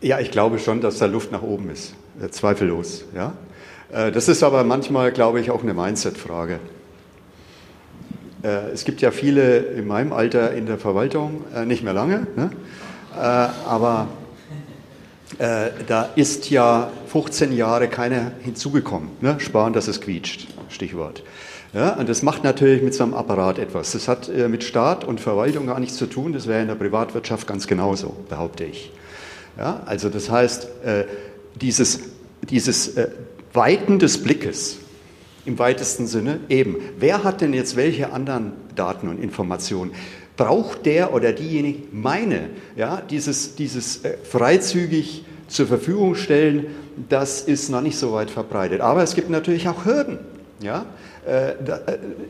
Ja, 0.00 0.18
ich 0.18 0.32
glaube 0.32 0.58
schon, 0.58 0.80
dass 0.80 0.98
da 0.98 1.06
Luft 1.06 1.30
nach 1.30 1.42
oben 1.42 1.70
ist, 1.70 1.94
äh, 2.20 2.30
zweifellos. 2.30 3.04
Ja? 3.14 3.34
Äh, 3.92 4.12
das 4.12 4.28
ist 4.28 4.42
aber 4.42 4.64
manchmal, 4.64 5.12
glaube 5.12 5.40
ich, 5.40 5.50
auch 5.50 5.62
eine 5.62 5.74
Mindset-Frage. 5.74 6.60
Äh, 8.42 8.70
es 8.72 8.84
gibt 8.84 9.00
ja 9.00 9.10
viele 9.10 9.58
in 9.58 9.86
meinem 9.86 10.12
Alter 10.12 10.52
in 10.52 10.66
der 10.66 10.78
Verwaltung, 10.78 11.44
äh, 11.54 11.64
nicht 11.64 11.82
mehr 11.82 11.94
lange, 11.94 12.26
ne? 12.36 12.50
aber 13.14 14.08
da 15.88 16.08
ist 16.14 16.50
ja 16.50 16.90
15 17.08 17.52
Jahre 17.52 17.88
keiner 17.88 18.32
hinzugekommen. 18.40 19.10
Ne? 19.20 19.40
Sparen, 19.40 19.72
dass 19.72 19.88
es 19.88 20.00
quietscht, 20.00 20.46
Stichwort. 20.68 21.24
Ja, 21.72 21.94
und 21.94 22.08
das 22.08 22.22
macht 22.22 22.44
natürlich 22.44 22.82
mit 22.82 22.94
so 22.94 23.02
einem 23.02 23.14
Apparat 23.14 23.58
etwas. 23.58 23.92
Das 23.92 24.06
hat 24.06 24.28
mit 24.28 24.62
Staat 24.62 25.04
und 25.04 25.20
Verwaltung 25.20 25.66
gar 25.66 25.80
nichts 25.80 25.96
zu 25.96 26.06
tun. 26.06 26.32
Das 26.32 26.46
wäre 26.46 26.62
in 26.62 26.68
der 26.68 26.76
Privatwirtschaft 26.76 27.46
ganz 27.46 27.66
genauso, 27.66 28.14
behaupte 28.28 28.64
ich. 28.64 28.92
Ja, 29.58 29.82
also 29.84 30.08
das 30.10 30.30
heißt, 30.30 30.68
dieses, 31.60 32.00
dieses 32.48 32.94
Weiten 33.52 33.98
des 33.98 34.22
Blickes 34.22 34.78
im 35.44 35.58
weitesten 35.58 36.06
Sinne 36.06 36.40
eben. 36.48 36.76
Wer 36.98 37.24
hat 37.24 37.40
denn 37.40 37.54
jetzt 37.54 37.74
welche 37.76 38.12
anderen 38.12 38.52
Daten 38.76 39.08
und 39.08 39.22
Informationen? 39.22 39.92
Braucht 40.36 40.86
der 40.86 41.12
oder 41.14 41.32
diejenige 41.32 41.80
meine, 41.90 42.50
ja, 42.76 43.02
dieses, 43.10 43.56
dieses 43.56 44.04
äh, 44.04 44.18
freizügig 44.22 45.24
zur 45.48 45.66
Verfügung 45.66 46.14
stellen, 46.14 46.66
das 47.08 47.40
ist 47.40 47.70
noch 47.70 47.80
nicht 47.80 47.96
so 47.96 48.12
weit 48.12 48.30
verbreitet. 48.30 48.80
Aber 48.80 49.02
es 49.02 49.14
gibt 49.14 49.30
natürlich 49.30 49.68
auch 49.68 49.84
Hürden. 49.84 50.18
Ja? 50.60 50.86
Äh, 51.26 51.50
äh, 51.50 51.54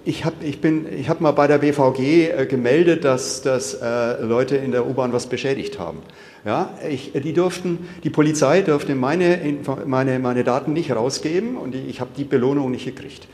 ich 0.04 0.24
habe 0.24 0.36
ich 0.42 0.64
ich 0.64 1.08
hab 1.08 1.20
mal 1.20 1.32
bei 1.32 1.48
der 1.48 1.58
BVG 1.58 2.46
gemeldet, 2.48 3.04
dass, 3.04 3.42
dass 3.42 3.78
Leute 4.22 4.56
in 4.56 4.70
der 4.70 4.86
U-Bahn 4.86 5.12
was 5.12 5.26
beschädigt 5.26 5.78
haben. 5.78 5.98
Ja, 6.44 6.70
ich, 6.88 7.12
die, 7.12 7.32
durften, 7.32 7.88
die 8.04 8.10
Polizei 8.10 8.62
durfte 8.62 8.94
meine, 8.94 9.38
meine, 9.86 10.18
meine 10.18 10.44
Daten 10.44 10.72
nicht 10.72 10.90
rausgeben 10.92 11.56
und 11.56 11.74
ich 11.74 12.00
habe 12.00 12.10
die 12.16 12.24
Belohnung 12.24 12.70
nicht 12.70 12.84
gekriegt. 12.84 13.26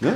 Ne? 0.00 0.14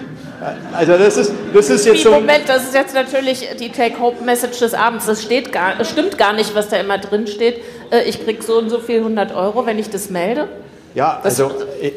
Also 0.72 0.96
das 0.96 1.16
ist, 1.16 1.32
das 1.52 1.70
ist 1.70 1.86
jetzt 1.86 2.02
so. 2.02 2.12
Moment, 2.12 2.48
das 2.48 2.64
ist 2.64 2.74
jetzt 2.74 2.94
natürlich 2.94 3.48
die 3.58 3.70
Take-Home-Message 3.70 4.60
des 4.60 4.74
Abends. 4.74 5.06
Das 5.06 5.22
steht 5.22 5.50
gar, 5.50 5.76
das 5.76 5.90
stimmt 5.90 6.18
gar 6.18 6.32
nicht, 6.32 6.54
was 6.54 6.68
da 6.68 6.76
immer 6.76 6.98
drin 6.98 7.26
steht. 7.26 7.56
Äh, 7.90 8.04
ich 8.04 8.24
kriege 8.24 8.42
so 8.42 8.58
und 8.58 8.70
so 8.70 8.78
viel 8.78 8.98
100 8.98 9.34
Euro, 9.34 9.66
wenn 9.66 9.78
ich 9.78 9.90
das 9.90 10.08
melde. 10.08 10.48
Ja, 10.94 11.20
also 11.24 11.50
äh, 11.80 11.90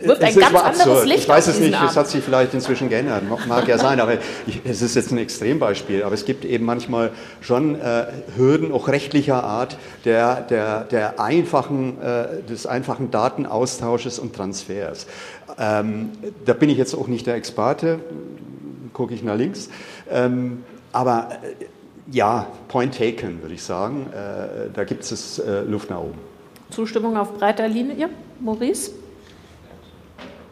wirft 0.00 0.22
ein 0.22 0.34
ganz 0.34 0.54
anderes 0.54 0.80
absurd. 0.80 1.06
Licht 1.06 1.18
Ich 1.20 1.28
weiß 1.28 1.46
es 1.48 1.60
nicht, 1.60 1.76
es 1.82 1.96
hat 1.96 2.08
sich 2.08 2.22
vielleicht 2.22 2.54
inzwischen 2.54 2.88
geändert, 2.88 3.22
mag 3.48 3.68
ja 3.68 3.78
sein, 3.78 4.00
aber 4.00 4.14
ich, 4.46 4.60
es 4.64 4.82
ist 4.82 4.96
jetzt 4.96 5.12
ein 5.12 5.18
Extrembeispiel. 5.18 6.02
Aber 6.02 6.14
es 6.14 6.24
gibt 6.24 6.44
eben 6.44 6.64
manchmal 6.64 7.10
schon 7.40 7.80
äh, 7.80 8.06
Hürden, 8.36 8.72
auch 8.72 8.88
rechtlicher 8.88 9.44
Art, 9.44 9.78
der, 10.04 10.42
der, 10.42 10.84
der 10.84 11.20
einfachen, 11.20 12.00
äh, 12.00 12.42
des 12.48 12.66
einfachen 12.66 13.10
Datenaustausches 13.10 14.18
und 14.18 14.34
Transfers. 14.34 15.06
Ähm, 15.58 16.10
da 16.44 16.52
bin 16.52 16.70
ich 16.70 16.78
jetzt 16.78 16.94
auch 16.94 17.06
nicht 17.06 17.26
der 17.26 17.34
Experte, 17.34 18.00
gucke 18.92 19.14
ich 19.14 19.22
nach 19.22 19.36
links. 19.36 19.68
Ähm, 20.10 20.64
aber 20.92 21.28
äh, 21.42 21.64
ja, 22.12 22.46
point 22.68 22.96
taken, 22.96 23.42
würde 23.42 23.54
ich 23.54 23.62
sagen. 23.62 24.06
Äh, 24.12 24.70
da 24.72 24.84
gibt 24.84 25.04
es 25.04 25.38
äh, 25.38 25.62
Luft 25.62 25.90
nach 25.90 26.00
oben. 26.00 26.18
Zustimmung 26.70 27.16
auf 27.16 27.34
breiter 27.34 27.68
Linie, 27.68 28.08
Maurice? 28.40 28.92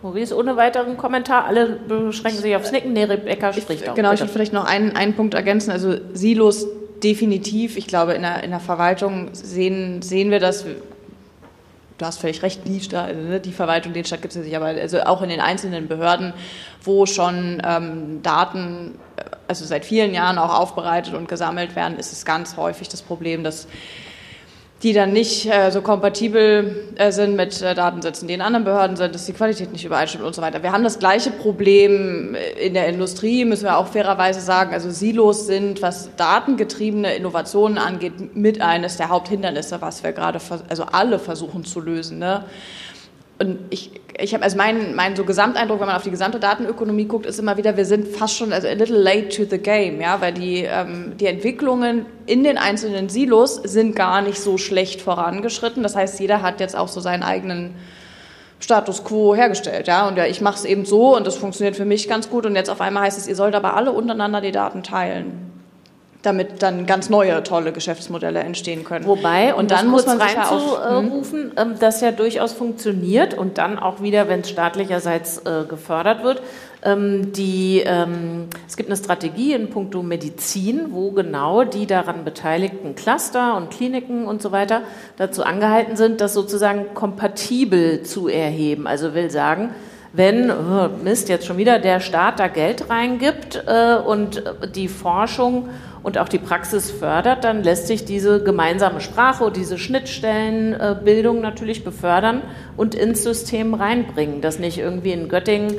Maurice, 0.02 0.36
ohne 0.36 0.56
weiteren 0.56 0.96
Kommentar. 0.96 1.44
Alle 1.44 1.66
beschränken 1.88 2.40
sich 2.40 2.54
aufs 2.54 2.70
Nicken. 2.70 2.92
Nee, 2.92 3.04
Rebecca 3.04 3.52
spricht 3.52 3.88
auch. 3.88 3.94
Genau, 3.94 4.12
ich 4.12 4.20
würde 4.20 4.32
vielleicht 4.32 4.52
noch 4.52 4.64
einen, 4.64 4.94
einen 4.96 5.14
Punkt 5.14 5.34
ergänzen. 5.34 5.70
Also 5.70 5.96
Silos 6.12 6.66
definitiv. 7.02 7.76
Ich 7.76 7.86
glaube, 7.86 8.14
in 8.14 8.22
der, 8.22 8.42
in 8.44 8.50
der 8.50 8.60
Verwaltung 8.60 9.30
sehen, 9.32 10.02
sehen 10.02 10.30
wir 10.30 10.40
das. 10.40 10.64
Du 10.64 12.06
hast 12.06 12.20
völlig 12.20 12.42
recht, 12.44 12.60
die, 12.64 12.80
ne, 12.92 13.40
die 13.40 13.50
Verwaltung, 13.50 13.92
den 13.92 14.04
Stadt 14.04 14.22
gibt 14.22 14.32
es 14.32 14.36
ja 14.36 14.44
nicht, 14.44 14.56
aber 14.56 14.66
also 14.66 15.00
auch 15.00 15.20
in 15.20 15.30
den 15.30 15.40
einzelnen 15.40 15.88
Behörden, 15.88 16.32
wo 16.84 17.06
schon 17.06 17.60
ähm, 17.66 18.22
Daten 18.22 18.94
also 19.48 19.64
seit 19.64 19.84
vielen 19.84 20.14
Jahren 20.14 20.38
auch 20.38 20.60
aufbereitet 20.60 21.14
und 21.14 21.28
gesammelt 21.28 21.74
werden, 21.74 21.98
ist 21.98 22.12
es 22.12 22.24
ganz 22.24 22.56
häufig 22.56 22.88
das 22.88 23.02
Problem, 23.02 23.42
dass 23.42 23.66
die 24.82 24.92
dann 24.92 25.12
nicht 25.12 25.46
äh, 25.46 25.70
so 25.70 25.82
kompatibel 25.82 26.88
äh, 26.96 27.10
sind 27.10 27.34
mit 27.34 27.60
äh, 27.62 27.74
Datensätzen, 27.74 28.28
die 28.28 28.34
in 28.34 28.40
anderen 28.40 28.64
Behörden 28.64 28.96
sind, 28.96 29.12
dass 29.12 29.26
die 29.26 29.32
Qualität 29.32 29.72
nicht 29.72 29.84
übereinstimmt 29.84 30.24
und 30.24 30.34
so 30.34 30.40
weiter. 30.40 30.62
Wir 30.62 30.70
haben 30.70 30.84
das 30.84 31.00
gleiche 31.00 31.32
Problem 31.32 32.36
äh, 32.36 32.66
in 32.66 32.74
der 32.74 32.86
Industrie, 32.86 33.44
müssen 33.44 33.64
wir 33.64 33.76
auch 33.76 33.88
fairerweise 33.88 34.40
sagen. 34.40 34.72
Also 34.72 34.90
Silos 34.90 35.46
sind, 35.46 35.82
was 35.82 36.10
datengetriebene 36.16 37.14
Innovationen 37.16 37.76
angeht, 37.76 38.36
mit 38.36 38.60
eines 38.60 38.96
der 38.96 39.08
Haupthindernisse, 39.08 39.80
was 39.80 40.04
wir 40.04 40.12
gerade, 40.12 40.40
also 40.68 40.84
alle 40.84 41.18
versuchen 41.18 41.64
zu 41.64 41.80
lösen. 41.80 42.18
Ne? 42.20 42.44
Und 43.40 43.58
ich, 43.70 43.92
ich 44.18 44.34
habe, 44.34 44.42
also 44.42 44.56
mein, 44.56 44.96
mein 44.96 45.14
so 45.14 45.24
Gesamteindruck, 45.24 45.78
wenn 45.80 45.86
man 45.86 45.96
auf 45.96 46.02
die 46.02 46.10
gesamte 46.10 46.40
Datenökonomie 46.40 47.04
guckt, 47.04 47.24
ist 47.24 47.38
immer 47.38 47.56
wieder, 47.56 47.76
wir 47.76 47.84
sind 47.84 48.08
fast 48.08 48.36
schon 48.36 48.52
also 48.52 48.66
a 48.66 48.72
little 48.72 48.98
late 48.98 49.28
to 49.28 49.44
the 49.48 49.58
game, 49.58 50.00
ja, 50.00 50.20
weil 50.20 50.32
die, 50.32 50.64
ähm, 50.64 51.12
die 51.18 51.26
Entwicklungen 51.26 52.06
in 52.26 52.42
den 52.42 52.58
einzelnen 52.58 53.08
Silos 53.08 53.54
sind 53.54 53.94
gar 53.94 54.22
nicht 54.22 54.40
so 54.40 54.58
schlecht 54.58 55.00
vorangeschritten. 55.00 55.84
Das 55.84 55.94
heißt, 55.94 56.18
jeder 56.18 56.42
hat 56.42 56.58
jetzt 56.58 56.76
auch 56.76 56.88
so 56.88 57.00
seinen 57.00 57.22
eigenen 57.22 57.74
Status 58.58 59.04
quo 59.04 59.36
hergestellt, 59.36 59.86
ja, 59.86 60.08
und 60.08 60.16
ja, 60.16 60.26
ich 60.26 60.40
mache 60.40 60.56
es 60.56 60.64
eben 60.64 60.84
so 60.84 61.16
und 61.16 61.24
das 61.24 61.36
funktioniert 61.36 61.76
für 61.76 61.84
mich 61.84 62.08
ganz 62.08 62.28
gut 62.28 62.44
und 62.44 62.56
jetzt 62.56 62.70
auf 62.70 62.80
einmal 62.80 63.04
heißt 63.04 63.16
es, 63.16 63.28
ihr 63.28 63.36
sollt 63.36 63.54
aber 63.54 63.76
alle 63.76 63.92
untereinander 63.92 64.40
die 64.40 64.50
Daten 64.50 64.82
teilen. 64.82 65.57
Damit 66.22 66.62
dann 66.62 66.86
ganz 66.86 67.10
neue 67.10 67.42
tolle 67.44 67.72
Geschäftsmodelle 67.72 68.40
entstehen 68.40 68.82
können. 68.82 69.06
Wobei, 69.06 69.54
und 69.54 69.70
dann 69.70 69.86
muss 69.86 70.04
man 70.06 70.20
reinzurufen, 70.20 71.56
äh, 71.56 71.66
das 71.78 72.00
ja 72.00 72.10
durchaus 72.10 72.52
funktioniert 72.52 73.34
und 73.34 73.58
dann 73.58 73.78
auch 73.78 74.02
wieder, 74.02 74.28
wenn 74.28 74.40
es 74.40 74.50
staatlicherseits 74.50 75.38
äh, 75.38 75.64
gefördert 75.68 76.24
wird. 76.24 76.42
Ähm, 76.82 77.32
die, 77.32 77.82
ähm, 77.84 78.48
es 78.66 78.76
gibt 78.76 78.88
eine 78.88 78.96
Strategie 78.96 79.52
in 79.52 79.70
puncto 79.70 80.02
Medizin, 80.02 80.88
wo 80.90 81.12
genau 81.12 81.62
die 81.62 81.86
daran 81.86 82.24
beteiligten 82.24 82.96
Cluster 82.96 83.56
und 83.56 83.70
Kliniken 83.70 84.26
und 84.26 84.42
so 84.42 84.50
weiter 84.50 84.82
dazu 85.16 85.44
angehalten 85.44 85.96
sind, 85.96 86.20
das 86.20 86.34
sozusagen 86.34 86.94
kompatibel 86.94 88.02
zu 88.02 88.28
erheben. 88.28 88.88
Also 88.88 89.14
will 89.14 89.30
sagen, 89.30 89.70
wenn, 90.12 90.50
oh 90.50 90.88
Mist, 91.04 91.28
jetzt 91.28 91.46
schon 91.46 91.58
wieder 91.58 91.78
der 91.78 92.00
Staat 92.00 92.40
da 92.40 92.48
Geld 92.48 92.88
reingibt 92.88 93.62
äh, 93.66 93.96
und 93.96 94.42
die 94.74 94.88
Forschung 94.88 95.68
und 96.08 96.16
auch 96.16 96.30
die 96.30 96.38
Praxis 96.38 96.90
fördert, 96.90 97.44
dann 97.44 97.62
lässt 97.62 97.86
sich 97.86 98.06
diese 98.06 98.42
gemeinsame 98.42 99.02
Sprache 99.02 99.52
diese 99.52 99.76
Schnittstellenbildung 99.76 101.42
natürlich 101.42 101.84
befördern 101.84 102.40
und 102.78 102.94
ins 102.94 103.22
System 103.22 103.74
reinbringen, 103.74 104.40
dass 104.40 104.58
nicht 104.58 104.78
irgendwie 104.78 105.12
in 105.12 105.28
Göttingen, 105.28 105.74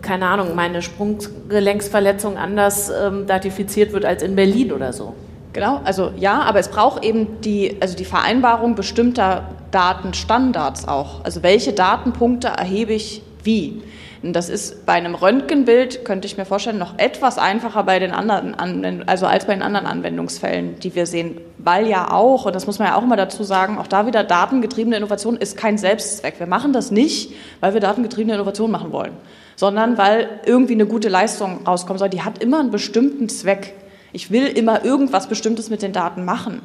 keine 0.00 0.26
Ahnung, 0.26 0.54
meine 0.54 0.80
Sprunggelenksverletzung 0.80 2.38
anders 2.38 2.88
ähm, 2.88 3.26
datifiziert 3.26 3.92
wird 3.92 4.04
als 4.04 4.22
in 4.22 4.36
Berlin 4.36 4.70
oder 4.70 4.92
so. 4.92 5.14
Genau, 5.52 5.80
also 5.82 6.12
ja, 6.16 6.42
aber 6.42 6.60
es 6.60 6.68
braucht 6.68 7.04
eben 7.04 7.40
die, 7.40 7.76
also 7.80 7.96
die 7.96 8.04
Vereinbarung 8.04 8.76
bestimmter 8.76 9.48
Datenstandards 9.72 10.86
auch. 10.86 11.24
Also 11.24 11.42
welche 11.42 11.72
Datenpunkte 11.72 12.46
erhebe 12.46 12.92
ich 12.92 13.22
wie. 13.42 13.82
Und 14.24 14.32
das 14.32 14.48
ist 14.48 14.86
bei 14.86 14.94
einem 14.94 15.14
Röntgenbild, 15.14 16.06
könnte 16.06 16.24
ich 16.24 16.38
mir 16.38 16.46
vorstellen, 16.46 16.78
noch 16.78 16.98
etwas 16.98 17.36
einfacher 17.36 17.82
bei 17.82 17.98
den 17.98 18.10
anderen, 18.10 19.06
also 19.06 19.26
als 19.26 19.44
bei 19.44 19.52
den 19.52 19.62
anderen 19.62 19.84
Anwendungsfällen, 19.84 20.78
die 20.80 20.94
wir 20.94 21.04
sehen, 21.04 21.42
weil 21.58 21.86
ja 21.86 22.10
auch, 22.10 22.46
und 22.46 22.54
das 22.54 22.66
muss 22.66 22.78
man 22.78 22.88
ja 22.88 22.96
auch 22.96 23.02
immer 23.02 23.16
dazu 23.16 23.44
sagen, 23.44 23.76
auch 23.76 23.86
da 23.86 24.06
wieder 24.06 24.24
datengetriebene 24.24 24.96
Innovation 24.96 25.36
ist 25.36 25.58
kein 25.58 25.76
Selbstzweck. 25.76 26.40
Wir 26.40 26.46
machen 26.46 26.72
das 26.72 26.90
nicht, 26.90 27.34
weil 27.60 27.74
wir 27.74 27.82
datengetriebene 27.82 28.34
Innovation 28.34 28.70
machen 28.70 28.92
wollen, 28.92 29.12
sondern 29.56 29.98
weil 29.98 30.26
irgendwie 30.46 30.72
eine 30.72 30.86
gute 30.86 31.10
Leistung 31.10 31.66
rauskommen 31.66 31.98
soll. 31.98 32.08
Die 32.08 32.22
hat 32.22 32.42
immer 32.42 32.60
einen 32.60 32.70
bestimmten 32.70 33.28
Zweck. 33.28 33.74
Ich 34.14 34.30
will 34.30 34.46
immer 34.46 34.84
irgendwas 34.84 35.26
Bestimmtes 35.28 35.70
mit 35.70 35.82
den 35.82 35.92
Daten 35.92 36.24
machen. 36.24 36.62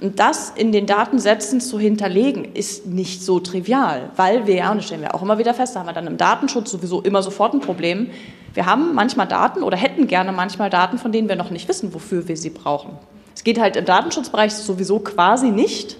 Und 0.00 0.20
das 0.20 0.50
in 0.54 0.70
den 0.70 0.86
Datensätzen 0.86 1.60
zu 1.60 1.80
hinterlegen, 1.80 2.54
ist 2.54 2.86
nicht 2.86 3.22
so 3.22 3.40
trivial, 3.40 4.10
weil 4.14 4.46
wir, 4.46 4.70
und 4.70 4.76
das 4.76 4.86
stellen 4.86 5.02
wir 5.02 5.12
auch 5.12 5.20
immer 5.20 5.36
wieder 5.36 5.52
fest, 5.52 5.74
da 5.74 5.80
haben 5.80 5.86
wir 5.86 5.94
dann 5.94 6.06
im 6.06 6.16
Datenschutz 6.16 6.70
sowieso 6.70 7.00
immer 7.00 7.22
sofort 7.24 7.54
ein 7.54 7.60
Problem. 7.60 8.10
Wir 8.54 8.66
haben 8.66 8.94
manchmal 8.94 9.26
Daten 9.26 9.64
oder 9.64 9.76
hätten 9.76 10.06
gerne 10.06 10.30
manchmal 10.30 10.70
Daten, 10.70 10.96
von 10.96 11.10
denen 11.10 11.28
wir 11.28 11.34
noch 11.34 11.50
nicht 11.50 11.68
wissen, 11.68 11.92
wofür 11.92 12.28
wir 12.28 12.36
sie 12.36 12.50
brauchen. 12.50 12.96
Es 13.34 13.42
geht 13.42 13.58
halt 13.58 13.74
im 13.74 13.84
Datenschutzbereich 13.84 14.54
sowieso 14.54 15.00
quasi 15.00 15.50
nicht. 15.50 15.96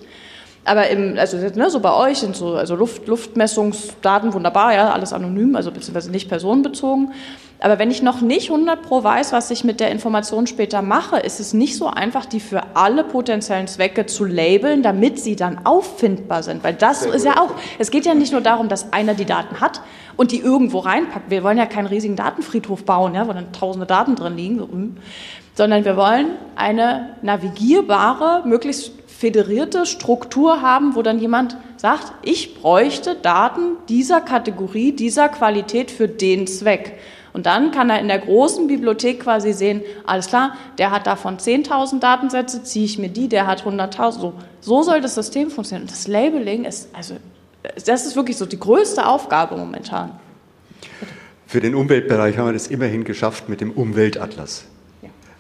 Aber 0.64 0.88
im, 0.88 1.18
also 1.18 1.36
ne, 1.36 1.70
so 1.70 1.80
bei 1.80 1.92
euch 1.92 2.18
sind 2.18 2.36
so 2.36 2.54
also 2.54 2.76
Luft, 2.76 3.08
Luftmessungsdaten 3.08 4.32
wunderbar, 4.32 4.72
ja, 4.72 4.92
alles 4.92 5.12
anonym, 5.12 5.56
also 5.56 5.72
beziehungsweise 5.72 6.10
nicht 6.10 6.28
personenbezogen. 6.28 7.12
Aber 7.58 7.78
wenn 7.78 7.92
ich 7.92 8.02
noch 8.02 8.20
nicht 8.20 8.50
100 8.50 8.82
pro 8.82 9.04
weiß, 9.04 9.32
was 9.32 9.50
ich 9.52 9.62
mit 9.62 9.78
der 9.78 9.90
Information 9.90 10.48
später 10.48 10.82
mache, 10.82 11.18
ist 11.18 11.38
es 11.38 11.52
nicht 11.52 11.76
so 11.76 11.86
einfach, 11.86 12.26
die 12.26 12.40
für 12.40 12.60
alle 12.74 13.04
potenziellen 13.04 13.68
Zwecke 13.68 14.06
zu 14.06 14.24
labeln, 14.24 14.82
damit 14.82 15.20
sie 15.20 15.36
dann 15.36 15.64
auffindbar 15.64 16.42
sind. 16.42 16.64
Weil 16.64 16.74
das 16.74 17.06
ist 17.06 17.24
ja 17.24 17.40
auch, 17.40 17.50
es 17.78 17.92
geht 17.92 18.04
ja 18.04 18.14
nicht 18.14 18.32
nur 18.32 18.40
darum, 18.40 18.68
dass 18.68 18.92
einer 18.92 19.14
die 19.14 19.26
Daten 19.26 19.60
hat 19.60 19.80
und 20.16 20.32
die 20.32 20.40
irgendwo 20.40 20.80
reinpackt. 20.80 21.30
Wir 21.30 21.44
wollen 21.44 21.58
ja 21.58 21.66
keinen 21.66 21.86
riesigen 21.86 22.16
Datenfriedhof 22.16 22.84
bauen, 22.84 23.14
ja, 23.14 23.28
wo 23.28 23.32
dann 23.32 23.52
tausende 23.52 23.86
Daten 23.86 24.16
drin 24.16 24.36
liegen, 24.36 24.58
so, 24.58 24.68
hm. 24.68 24.96
sondern 25.54 25.84
wir 25.84 25.96
wollen 25.96 26.30
eine 26.56 27.16
navigierbare, 27.22 28.42
möglichst 28.44 29.01
föderierte 29.23 29.87
Struktur 29.87 30.62
haben, 30.62 30.97
wo 30.97 31.03
dann 31.03 31.20
jemand 31.20 31.57
sagt, 31.77 32.12
ich 32.23 32.57
bräuchte 32.61 33.14
Daten 33.14 33.77
dieser 33.89 34.20
Kategorie, 34.20 34.91
dieser 34.91 35.29
Qualität 35.29 35.93
für 35.93 36.09
den 36.09 36.49
Zweck. 36.49 36.99
Und 37.33 37.47
dann 37.47 37.70
kann 37.70 37.89
er 37.89 38.01
in 38.01 38.09
der 38.09 38.18
großen 38.18 38.66
Bibliothek 38.66 39.20
quasi 39.20 39.53
sehen, 39.53 39.83
alles 40.05 40.27
klar, 40.27 40.57
der 40.79 40.91
hat 40.91 41.07
davon 41.07 41.37
10.000 41.37 42.01
Datensätze, 42.01 42.64
ziehe 42.64 42.85
ich 42.85 42.99
mir 42.99 43.11
die, 43.11 43.29
der 43.29 43.47
hat 43.47 43.62
100.000. 43.62 44.11
So, 44.11 44.33
so 44.61 44.83
soll 44.83 45.01
das 45.01 45.14
System 45.14 45.53
funktionieren. 45.53 45.85
Und 45.85 45.93
das 45.93 46.09
Labeling 46.09 46.64
ist, 46.64 46.89
also, 46.93 47.14
das 47.87 48.05
ist 48.05 48.16
wirklich 48.16 48.37
so 48.37 48.45
die 48.45 48.59
größte 48.59 49.07
Aufgabe 49.07 49.57
momentan. 49.57 50.18
Für 51.47 51.61
den 51.61 51.77
Umweltbereich 51.77 52.39
haben 52.39 52.47
wir 52.47 52.55
das 52.55 52.66
immerhin 52.66 53.05
geschafft 53.05 53.49
mit 53.49 53.61
dem 53.61 53.70
Umweltatlas 53.70 54.64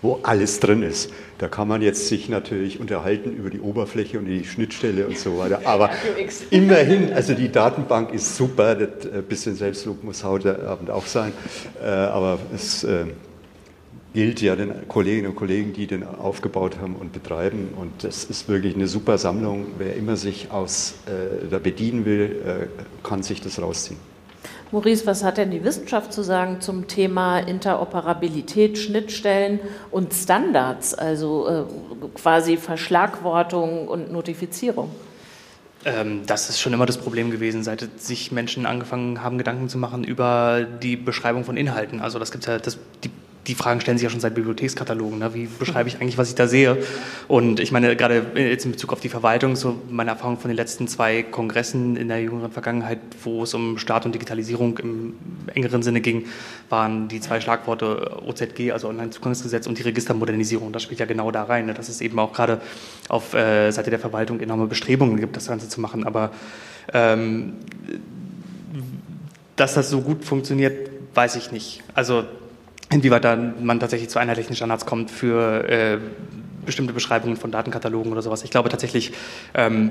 wo 0.02 0.18
alles 0.24 0.58
drin 0.60 0.82
ist. 0.82 1.10
Da 1.38 1.48
kann 1.48 1.68
man 1.68 1.80
jetzt 1.80 2.08
sich 2.08 2.28
natürlich 2.28 2.80
unterhalten 2.80 3.32
über 3.32 3.50
die 3.50 3.60
Oberfläche 3.60 4.18
und 4.18 4.26
die 4.26 4.44
Schnittstelle 4.44 5.06
und 5.06 5.16
so 5.16 5.38
weiter. 5.38 5.60
Aber 5.64 5.90
immerhin, 6.50 7.12
also 7.12 7.34
die 7.34 7.50
Datenbank 7.50 8.12
ist 8.12 8.36
super. 8.36 8.74
Das 8.74 9.06
äh, 9.06 9.22
bisschen 9.22 9.54
Selbstlob 9.54 10.02
muss 10.02 10.24
heute 10.24 10.68
Abend 10.68 10.90
auch 10.90 11.06
sein. 11.06 11.32
Äh, 11.82 11.86
aber 11.86 12.38
es 12.54 12.82
äh, 12.84 13.06
gilt 14.12 14.42
ja 14.42 14.56
den 14.56 14.88
Kolleginnen 14.88 15.28
und 15.28 15.36
Kollegen, 15.36 15.72
die 15.72 15.86
den 15.86 16.04
aufgebaut 16.04 16.78
haben 16.80 16.96
und 16.96 17.12
betreiben. 17.12 17.68
Und 17.76 18.04
das 18.04 18.24
ist 18.24 18.48
wirklich 18.48 18.74
eine 18.74 18.88
super 18.88 19.18
Sammlung. 19.18 19.66
Wer 19.78 19.96
immer 19.96 20.16
sich 20.16 20.50
aus 20.50 20.94
da 21.50 21.58
bedienen 21.58 22.04
will, 22.04 22.68
kann 23.02 23.22
sich 23.22 23.40
das 23.40 23.58
rausziehen. 23.58 24.11
Maurice, 24.72 25.06
was 25.06 25.22
hat 25.22 25.36
denn 25.36 25.50
die 25.50 25.62
Wissenschaft 25.64 26.12
zu 26.14 26.22
sagen 26.22 26.62
zum 26.62 26.88
Thema 26.88 27.38
Interoperabilität, 27.38 28.78
Schnittstellen 28.78 29.60
und 29.90 30.14
Standards, 30.14 30.94
also 30.94 31.46
äh, 31.46 31.64
quasi 32.14 32.56
Verschlagwortung 32.56 33.86
und 33.86 34.10
Notifizierung? 34.10 34.90
Ähm, 35.84 36.22
das 36.26 36.48
ist 36.48 36.60
schon 36.60 36.72
immer 36.72 36.86
das 36.86 36.96
Problem 36.96 37.30
gewesen, 37.30 37.62
seit 37.62 37.86
sich 38.00 38.32
Menschen 38.32 38.64
angefangen 38.64 39.22
haben, 39.22 39.36
Gedanken 39.36 39.68
zu 39.68 39.76
machen 39.76 40.04
über 40.04 40.64
die 40.64 40.96
Beschreibung 40.96 41.44
von 41.44 41.58
Inhalten. 41.58 42.00
Also 42.00 42.18
das 42.18 42.32
gibt 42.32 42.46
ja, 42.46 42.58
das, 42.58 42.78
die 43.04 43.10
die 43.46 43.56
Fragen 43.56 43.80
stellen 43.80 43.98
sich 43.98 44.04
ja 44.04 44.10
schon 44.10 44.20
seit 44.20 44.34
Bibliothekskatalogen. 44.34 45.18
Ne? 45.18 45.34
Wie 45.34 45.46
beschreibe 45.46 45.88
ich 45.88 46.00
eigentlich, 46.00 46.16
was 46.16 46.28
ich 46.28 46.36
da 46.36 46.46
sehe? 46.46 46.78
Und 47.26 47.58
ich 47.58 47.72
meine, 47.72 47.96
gerade 47.96 48.24
jetzt 48.36 48.64
in 48.64 48.70
Bezug 48.70 48.92
auf 48.92 49.00
die 49.00 49.08
Verwaltung, 49.08 49.56
so 49.56 49.80
meine 49.90 50.12
Erfahrung 50.12 50.38
von 50.38 50.48
den 50.48 50.56
letzten 50.56 50.86
zwei 50.86 51.24
Kongressen 51.24 51.96
in 51.96 52.06
der 52.06 52.22
jüngeren 52.22 52.52
Vergangenheit, 52.52 53.00
wo 53.24 53.42
es 53.42 53.52
um 53.52 53.78
Staat 53.78 54.06
und 54.06 54.14
Digitalisierung 54.14 54.78
im 54.78 55.14
engeren 55.54 55.82
Sinne 55.82 56.00
ging, 56.00 56.26
waren 56.68 57.08
die 57.08 57.20
zwei 57.20 57.40
Schlagworte 57.40 58.22
OZG, 58.24 58.70
also 58.70 58.88
Onlinezugangsgesetz, 58.88 59.66
und 59.66 59.76
die 59.76 59.82
Registermodernisierung. 59.82 60.72
Das 60.72 60.84
spielt 60.84 61.00
ja 61.00 61.06
genau 61.06 61.32
da 61.32 61.42
rein, 61.42 61.66
ne? 61.66 61.74
dass 61.74 61.88
es 61.88 62.00
eben 62.00 62.18
auch 62.20 62.32
gerade 62.32 62.60
auf 63.08 63.34
äh, 63.34 63.72
Seite 63.72 63.90
der 63.90 63.98
Verwaltung 63.98 64.38
enorme 64.38 64.68
Bestrebungen 64.68 65.18
gibt, 65.18 65.36
das 65.36 65.48
Ganze 65.48 65.68
zu 65.68 65.80
machen. 65.80 66.06
Aber 66.06 66.30
ähm, 66.92 67.54
dass 69.56 69.74
das 69.74 69.90
so 69.90 70.00
gut 70.00 70.24
funktioniert, 70.24 70.90
weiß 71.14 71.36
ich 71.36 71.50
nicht. 71.50 71.82
Also 71.94 72.24
inwieweit 72.92 73.24
man 73.60 73.80
tatsächlich 73.80 74.10
zu 74.10 74.18
einheitlichen 74.18 74.54
Standards 74.54 74.86
kommt 74.86 75.10
für 75.10 75.68
äh, 75.68 75.98
bestimmte 76.64 76.92
Beschreibungen 76.92 77.36
von 77.36 77.50
Datenkatalogen 77.50 78.12
oder 78.12 78.22
sowas. 78.22 78.44
Ich 78.44 78.50
glaube 78.50 78.68
tatsächlich, 78.68 79.12
ähm, 79.54 79.90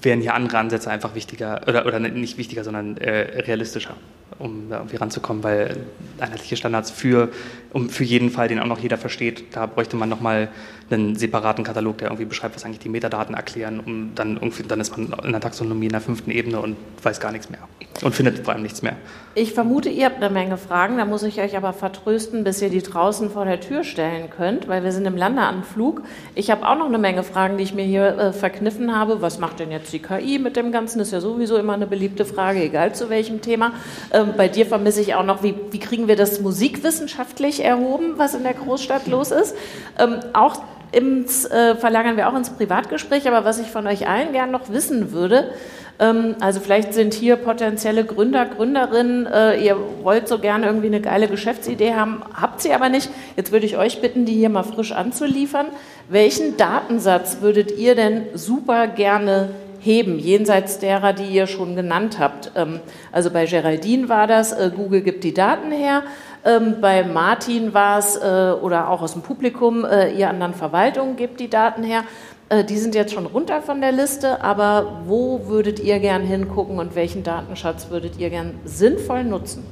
wären 0.00 0.20
hier 0.20 0.34
andere 0.34 0.58
Ansätze 0.58 0.90
einfach 0.90 1.14
wichtiger, 1.14 1.62
oder, 1.66 1.86
oder 1.86 1.98
nicht 1.98 2.38
wichtiger, 2.38 2.64
sondern 2.64 2.96
äh, 2.96 3.42
realistischer, 3.42 3.94
um 4.38 4.68
da 4.68 4.78
irgendwie 4.78 4.96
ranzukommen, 4.96 5.42
weil 5.42 5.76
einheitliche 6.18 6.56
Standards 6.56 6.90
für, 6.90 7.28
um 7.74 7.90
für 7.90 8.04
jeden 8.04 8.30
Fall, 8.30 8.48
den 8.48 8.60
auch 8.60 8.66
noch 8.66 8.78
jeder 8.78 8.96
versteht, 8.96 9.44
da 9.50 9.66
bräuchte 9.66 9.96
man 9.96 10.08
nochmal 10.08 10.48
einen 10.90 11.16
separaten 11.16 11.64
Katalog, 11.64 11.98
der 11.98 12.08
irgendwie 12.08 12.24
beschreibt, 12.24 12.54
was 12.54 12.64
eigentlich 12.64 12.78
die 12.78 12.88
Metadaten 12.88 13.34
erklären, 13.34 13.80
um 13.80 14.14
dann 14.14 14.36
irgendwie, 14.36 14.62
dann 14.62 14.80
ist 14.80 14.96
man 14.96 15.12
in 15.24 15.32
der 15.32 15.40
Taxonomie 15.40 15.86
in 15.86 15.92
der 15.92 16.00
fünften 16.00 16.30
Ebene 16.30 16.60
und 16.60 16.76
weiß 17.02 17.20
gar 17.20 17.32
nichts 17.32 17.50
mehr 17.50 17.60
und 18.02 18.14
findet 18.14 18.38
vor 18.44 18.54
allem 18.54 18.62
nichts 18.62 18.82
mehr. 18.82 18.96
Ich 19.36 19.52
vermute, 19.52 19.88
ihr 19.88 20.04
habt 20.04 20.22
eine 20.22 20.30
Menge 20.30 20.56
Fragen, 20.56 20.98
da 20.98 21.04
muss 21.04 21.24
ich 21.24 21.40
euch 21.40 21.56
aber 21.56 21.72
vertrösten, 21.72 22.44
bis 22.44 22.62
ihr 22.62 22.70
die 22.70 22.82
draußen 22.82 23.30
vor 23.30 23.44
der 23.44 23.60
Tür 23.60 23.82
stellen 23.82 24.30
könnt, 24.30 24.68
weil 24.68 24.84
wir 24.84 24.92
sind 24.92 25.06
im 25.06 25.16
Landeanflug. 25.16 26.02
Ich 26.36 26.50
habe 26.50 26.68
auch 26.68 26.78
noch 26.78 26.86
eine 26.86 26.98
Menge 26.98 27.24
Fragen, 27.24 27.56
die 27.56 27.64
ich 27.64 27.74
mir 27.74 27.84
hier 27.84 28.18
äh, 28.18 28.32
verkniffen 28.32 28.94
habe. 28.94 29.22
Was 29.22 29.40
macht 29.40 29.58
denn 29.58 29.72
jetzt 29.72 29.92
die 29.92 29.98
KI 29.98 30.38
mit 30.38 30.56
dem 30.56 30.70
Ganzen? 30.70 31.00
Ist 31.00 31.12
ja 31.12 31.20
sowieso 31.20 31.56
immer 31.56 31.72
eine 31.72 31.88
beliebte 31.88 32.24
Frage, 32.24 32.62
egal 32.62 32.94
zu 32.94 33.10
welchem 33.10 33.40
Thema. 33.40 33.72
Ähm, 34.12 34.34
bei 34.36 34.46
dir 34.46 34.66
vermisse 34.66 35.00
ich 35.00 35.14
auch 35.14 35.24
noch, 35.24 35.42
wie, 35.42 35.54
wie 35.70 35.80
kriegen 35.80 36.06
wir 36.06 36.16
das 36.16 36.40
musikwissenschaftlich 36.40 37.63
erhoben, 37.64 38.14
was 38.16 38.34
in 38.34 38.42
der 38.42 38.54
Großstadt 38.54 39.06
los 39.06 39.30
ist? 39.30 39.56
Ähm, 39.98 40.20
auch 40.32 40.62
ins, 40.92 41.44
äh, 41.46 41.74
verlagern 41.74 42.16
wir 42.16 42.28
auch 42.28 42.36
ins 42.36 42.50
Privatgespräch, 42.50 43.26
aber 43.26 43.44
was 43.44 43.58
ich 43.58 43.70
von 43.70 43.86
euch 43.86 44.08
allen 44.08 44.32
gern 44.32 44.50
noch 44.50 44.70
wissen 44.70 45.12
würde, 45.12 45.50
ähm, 45.98 46.36
also 46.40 46.60
vielleicht 46.60 46.92
sind 46.92 47.14
hier 47.14 47.36
potenzielle 47.36 48.04
Gründer, 48.04 48.46
Gründerinnen, 48.46 49.26
äh, 49.26 49.64
ihr 49.64 49.76
wollt 50.02 50.26
so 50.28 50.38
gerne 50.38 50.66
irgendwie 50.66 50.86
eine 50.86 51.00
geile 51.00 51.28
Geschäftsidee 51.28 51.94
haben, 51.94 52.22
habt 52.34 52.60
sie 52.60 52.72
aber 52.72 52.88
nicht. 52.88 53.10
Jetzt 53.36 53.52
würde 53.52 53.66
ich 53.66 53.76
euch 53.76 54.00
bitten, 54.00 54.24
die 54.24 54.34
hier 54.34 54.48
mal 54.48 54.64
frisch 54.64 54.92
anzuliefern. 54.92 55.66
Welchen 56.08 56.56
Datensatz 56.56 57.38
würdet 57.40 57.76
ihr 57.78 57.94
denn 57.94 58.26
super 58.34 58.88
gerne 58.88 59.50
heben, 59.80 60.18
jenseits 60.18 60.78
derer, 60.78 61.12
die 61.12 61.26
ihr 61.26 61.46
schon 61.46 61.76
genannt 61.76 62.18
habt? 62.18 62.50
Ähm, 62.56 62.80
also 63.12 63.30
bei 63.30 63.46
Geraldine 63.46 64.08
war 64.08 64.26
das, 64.26 64.52
äh, 64.52 64.70
Google 64.74 65.02
gibt 65.02 65.22
die 65.22 65.34
Daten 65.34 65.70
her. 65.70 66.02
Ähm, 66.44 66.76
bei 66.80 67.04
Martin 67.04 67.72
war 67.72 67.98
es 67.98 68.16
äh, 68.16 68.54
oder 68.60 68.90
auch 68.90 69.00
aus 69.00 69.12
dem 69.12 69.22
Publikum, 69.22 69.84
äh, 69.84 70.10
ihr 70.12 70.28
anderen 70.28 70.54
Verwaltungen 70.54 71.16
gebt 71.16 71.40
die 71.40 71.48
Daten 71.48 71.82
her. 71.82 72.04
Äh, 72.50 72.64
die 72.64 72.76
sind 72.76 72.94
jetzt 72.94 73.14
schon 73.14 73.26
runter 73.26 73.62
von 73.62 73.80
der 73.80 73.92
Liste, 73.92 74.42
aber 74.42 75.00
wo 75.06 75.46
würdet 75.46 75.80
ihr 75.80 75.98
gern 76.00 76.22
hingucken 76.22 76.78
und 76.78 76.94
welchen 76.94 77.22
Datenschatz 77.22 77.88
würdet 77.90 78.18
ihr 78.18 78.30
gern 78.30 78.58
sinnvoll 78.64 79.24
nutzen? 79.24 79.64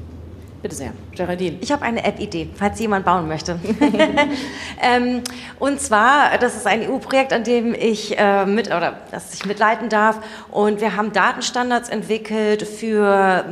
Bitte 0.62 0.76
sehr, 0.76 0.92
Geraldine. 1.16 1.58
Ich 1.60 1.72
habe 1.72 1.82
eine 1.82 2.04
App-Idee, 2.04 2.48
falls 2.54 2.78
jemand 2.78 3.04
bauen 3.04 3.26
möchte. 3.26 3.58
ähm, 4.80 5.22
und 5.58 5.80
zwar, 5.80 6.38
das 6.38 6.54
ist 6.54 6.68
ein 6.68 6.88
EU-Projekt, 6.88 7.32
an 7.32 7.42
dem 7.42 7.74
ich 7.74 8.16
äh, 8.16 8.46
mit 8.46 8.68
oder 8.68 9.00
das 9.10 9.34
ich 9.34 9.44
mitleiten 9.44 9.88
darf. 9.88 10.20
Und 10.52 10.80
wir 10.80 10.96
haben 10.96 11.12
Datenstandards 11.12 11.88
entwickelt 11.88 12.62
für 12.62 13.44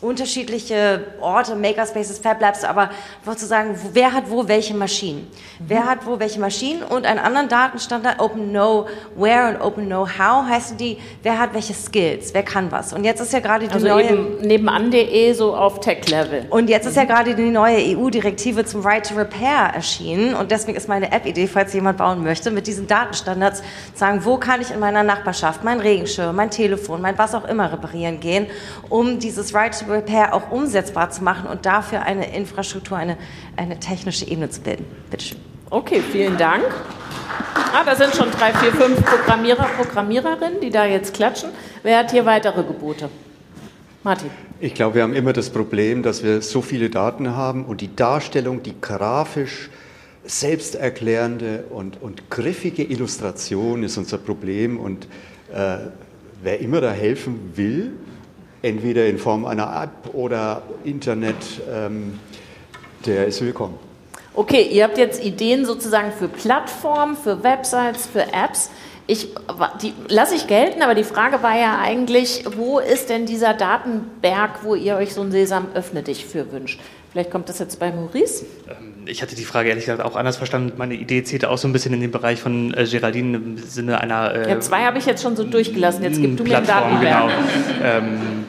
unterschiedliche 0.00 1.04
Orte, 1.20 1.54
Makerspaces, 1.54 2.18
Fab 2.18 2.40
Labs, 2.40 2.64
aber 2.64 2.90
zu 3.36 3.46
sagen, 3.46 3.78
wer 3.92 4.12
hat 4.12 4.30
wo 4.30 4.46
welche 4.48 4.74
Maschinen? 4.74 5.20
Mhm. 5.20 5.64
Wer 5.66 5.86
hat 5.86 6.06
wo 6.06 6.18
welche 6.18 6.38
Maschinen? 6.38 6.82
Und 6.82 7.06
einen 7.06 7.18
anderen 7.18 7.48
Datenstandard, 7.48 8.20
Open 8.20 8.50
Know 8.50 8.86
Where 9.16 9.48
und 9.48 9.60
Open 9.60 9.86
Know 9.86 10.06
How, 10.06 10.46
heißen 10.46 10.76
die, 10.76 10.98
wer 11.22 11.38
hat 11.38 11.54
welche 11.54 11.74
Skills, 11.74 12.34
wer 12.34 12.42
kann 12.42 12.70
was? 12.70 12.92
Und 12.92 13.04
jetzt 13.04 13.20
ist 13.20 13.32
ja 13.32 13.40
gerade 13.40 13.66
die 13.66 13.74
also 13.74 13.86
neue... 13.86 14.04
Eben 14.04 14.38
nebenan.de 14.40 15.32
so 15.32 15.56
auf 15.56 15.80
Tech-Level. 15.80 16.46
Und 16.50 16.68
jetzt 16.68 16.86
ist 16.86 16.96
ja 16.96 17.04
gerade 17.04 17.34
die 17.34 17.50
neue 17.50 17.78
EU-Direktive 17.96 18.64
zum 18.64 18.82
Right 18.82 19.08
to 19.08 19.14
Repair 19.14 19.72
erschienen 19.74 20.34
und 20.34 20.50
deswegen 20.50 20.76
ist 20.76 20.88
meine 20.88 21.10
App-Idee, 21.12 21.46
falls 21.46 21.72
jemand 21.72 21.98
bauen 21.98 22.22
möchte, 22.22 22.50
mit 22.50 22.66
diesen 22.66 22.86
Datenstandards 22.86 23.62
sagen, 23.94 24.24
wo 24.24 24.36
kann 24.36 24.60
ich 24.60 24.70
in 24.70 24.80
meiner 24.80 25.02
Nachbarschaft 25.02 25.64
mein 25.64 25.80
Regenschirm, 25.80 26.36
mein 26.36 26.50
Telefon, 26.50 27.00
mein 27.00 27.16
was 27.18 27.34
auch 27.34 27.44
immer 27.44 27.72
reparieren 27.72 28.20
gehen, 28.20 28.46
um 28.88 29.18
dieses 29.18 29.54
Right 29.54 29.78
to 29.78 29.86
Repair 29.94 30.34
auch 30.34 30.50
umsetzbar 30.50 31.10
zu 31.10 31.22
machen 31.22 31.48
und 31.48 31.64
dafür 31.64 32.02
eine 32.02 32.34
Infrastruktur, 32.36 32.98
eine, 32.98 33.16
eine 33.56 33.78
technische 33.80 34.26
Ebene 34.26 34.50
zu 34.50 34.60
bilden. 34.60 34.84
Bitte 35.10 35.24
schön. 35.24 35.38
Okay, 35.70 36.00
vielen 36.00 36.36
Dank. 36.36 36.64
Ah, 37.72 37.82
da 37.84 37.96
sind 37.96 38.14
schon 38.14 38.30
drei, 38.30 38.52
vier, 38.52 38.72
fünf 38.72 39.04
Programmierer, 39.04 39.64
Programmiererinnen, 39.76 40.60
die 40.60 40.70
da 40.70 40.84
jetzt 40.84 41.14
klatschen. 41.14 41.50
Wer 41.82 41.98
hat 41.98 42.10
hier 42.10 42.24
weitere 42.24 42.62
Gebote? 42.62 43.08
Martin. 44.04 44.30
Ich 44.60 44.74
glaube, 44.74 44.96
wir 44.96 45.02
haben 45.02 45.14
immer 45.14 45.32
das 45.32 45.50
Problem, 45.50 46.02
dass 46.02 46.22
wir 46.22 46.42
so 46.42 46.62
viele 46.62 46.90
Daten 46.90 47.34
haben 47.34 47.64
und 47.64 47.80
die 47.80 47.96
Darstellung, 47.96 48.62
die 48.62 48.74
grafisch 48.80 49.70
selbsterklärende 50.24 51.64
und, 51.70 52.00
und 52.00 52.30
griffige 52.30 52.84
Illustration 52.84 53.82
ist 53.82 53.96
unser 53.96 54.18
Problem. 54.18 54.78
Und 54.78 55.06
äh, 55.52 55.78
wer 56.42 56.60
immer 56.60 56.80
da 56.80 56.92
helfen 56.92 57.52
will, 57.56 57.92
entweder 58.64 59.06
in 59.06 59.18
Form 59.18 59.44
einer 59.44 59.82
App 59.82 60.14
oder 60.14 60.62
Internet, 60.84 61.36
ähm, 61.70 62.18
der 63.04 63.26
ist 63.26 63.42
willkommen. 63.42 63.78
Okay, 64.32 64.62
ihr 64.62 64.84
habt 64.84 64.96
jetzt 64.98 65.22
Ideen 65.22 65.66
sozusagen 65.66 66.10
für 66.10 66.28
Plattformen, 66.28 67.14
für 67.14 67.44
Websites, 67.44 68.06
für 68.06 68.32
Apps. 68.32 68.70
Ich, 69.06 69.28
die 69.82 69.92
lasse 70.08 70.34
ich 70.34 70.46
gelten, 70.46 70.82
aber 70.82 70.94
die 70.94 71.04
Frage 71.04 71.42
war 71.42 71.56
ja 71.56 71.78
eigentlich, 71.78 72.44
wo 72.56 72.78
ist 72.78 73.10
denn 73.10 73.26
dieser 73.26 73.52
Datenberg, 73.52 74.64
wo 74.64 74.74
ihr 74.74 74.96
euch 74.96 75.12
so 75.12 75.20
ein 75.20 75.30
Sesam 75.30 75.66
öffne 75.74 76.02
dich 76.02 76.24
für 76.24 76.50
wünscht? 76.50 76.80
Vielleicht 77.12 77.30
kommt 77.30 77.50
das 77.50 77.58
jetzt 77.58 77.78
bei 77.78 77.92
Maurice. 77.92 78.46
Ähm, 78.68 78.93
ich 79.06 79.22
hatte 79.22 79.34
die 79.34 79.44
Frage 79.44 79.68
ehrlich 79.68 79.84
gesagt 79.86 80.02
auch 80.02 80.16
anders 80.16 80.36
verstanden. 80.36 80.72
Meine 80.76 80.94
Idee 80.94 81.22
zählte 81.24 81.50
auch 81.50 81.58
so 81.58 81.68
ein 81.68 81.72
bisschen 81.72 81.92
in 81.94 82.00
den 82.00 82.10
Bereich 82.10 82.40
von 82.40 82.74
äh, 82.74 82.84
Geraldine 82.84 83.36
im 83.36 83.58
Sinne 83.58 84.00
einer. 84.00 84.34
Äh, 84.34 84.50
ja, 84.50 84.60
zwei 84.60 84.84
habe 84.84 84.98
ich 84.98 85.06
jetzt 85.06 85.22
schon 85.22 85.36
so 85.36 85.44
durchgelassen. 85.44 86.02
Jetzt 86.02 86.20
gib 86.20 86.36
du 86.36 86.44
mir 86.44 86.60
den 86.60 86.66
Datenberg. 86.66 87.00
Genau. 87.00 87.30
ähm, 87.82 88.44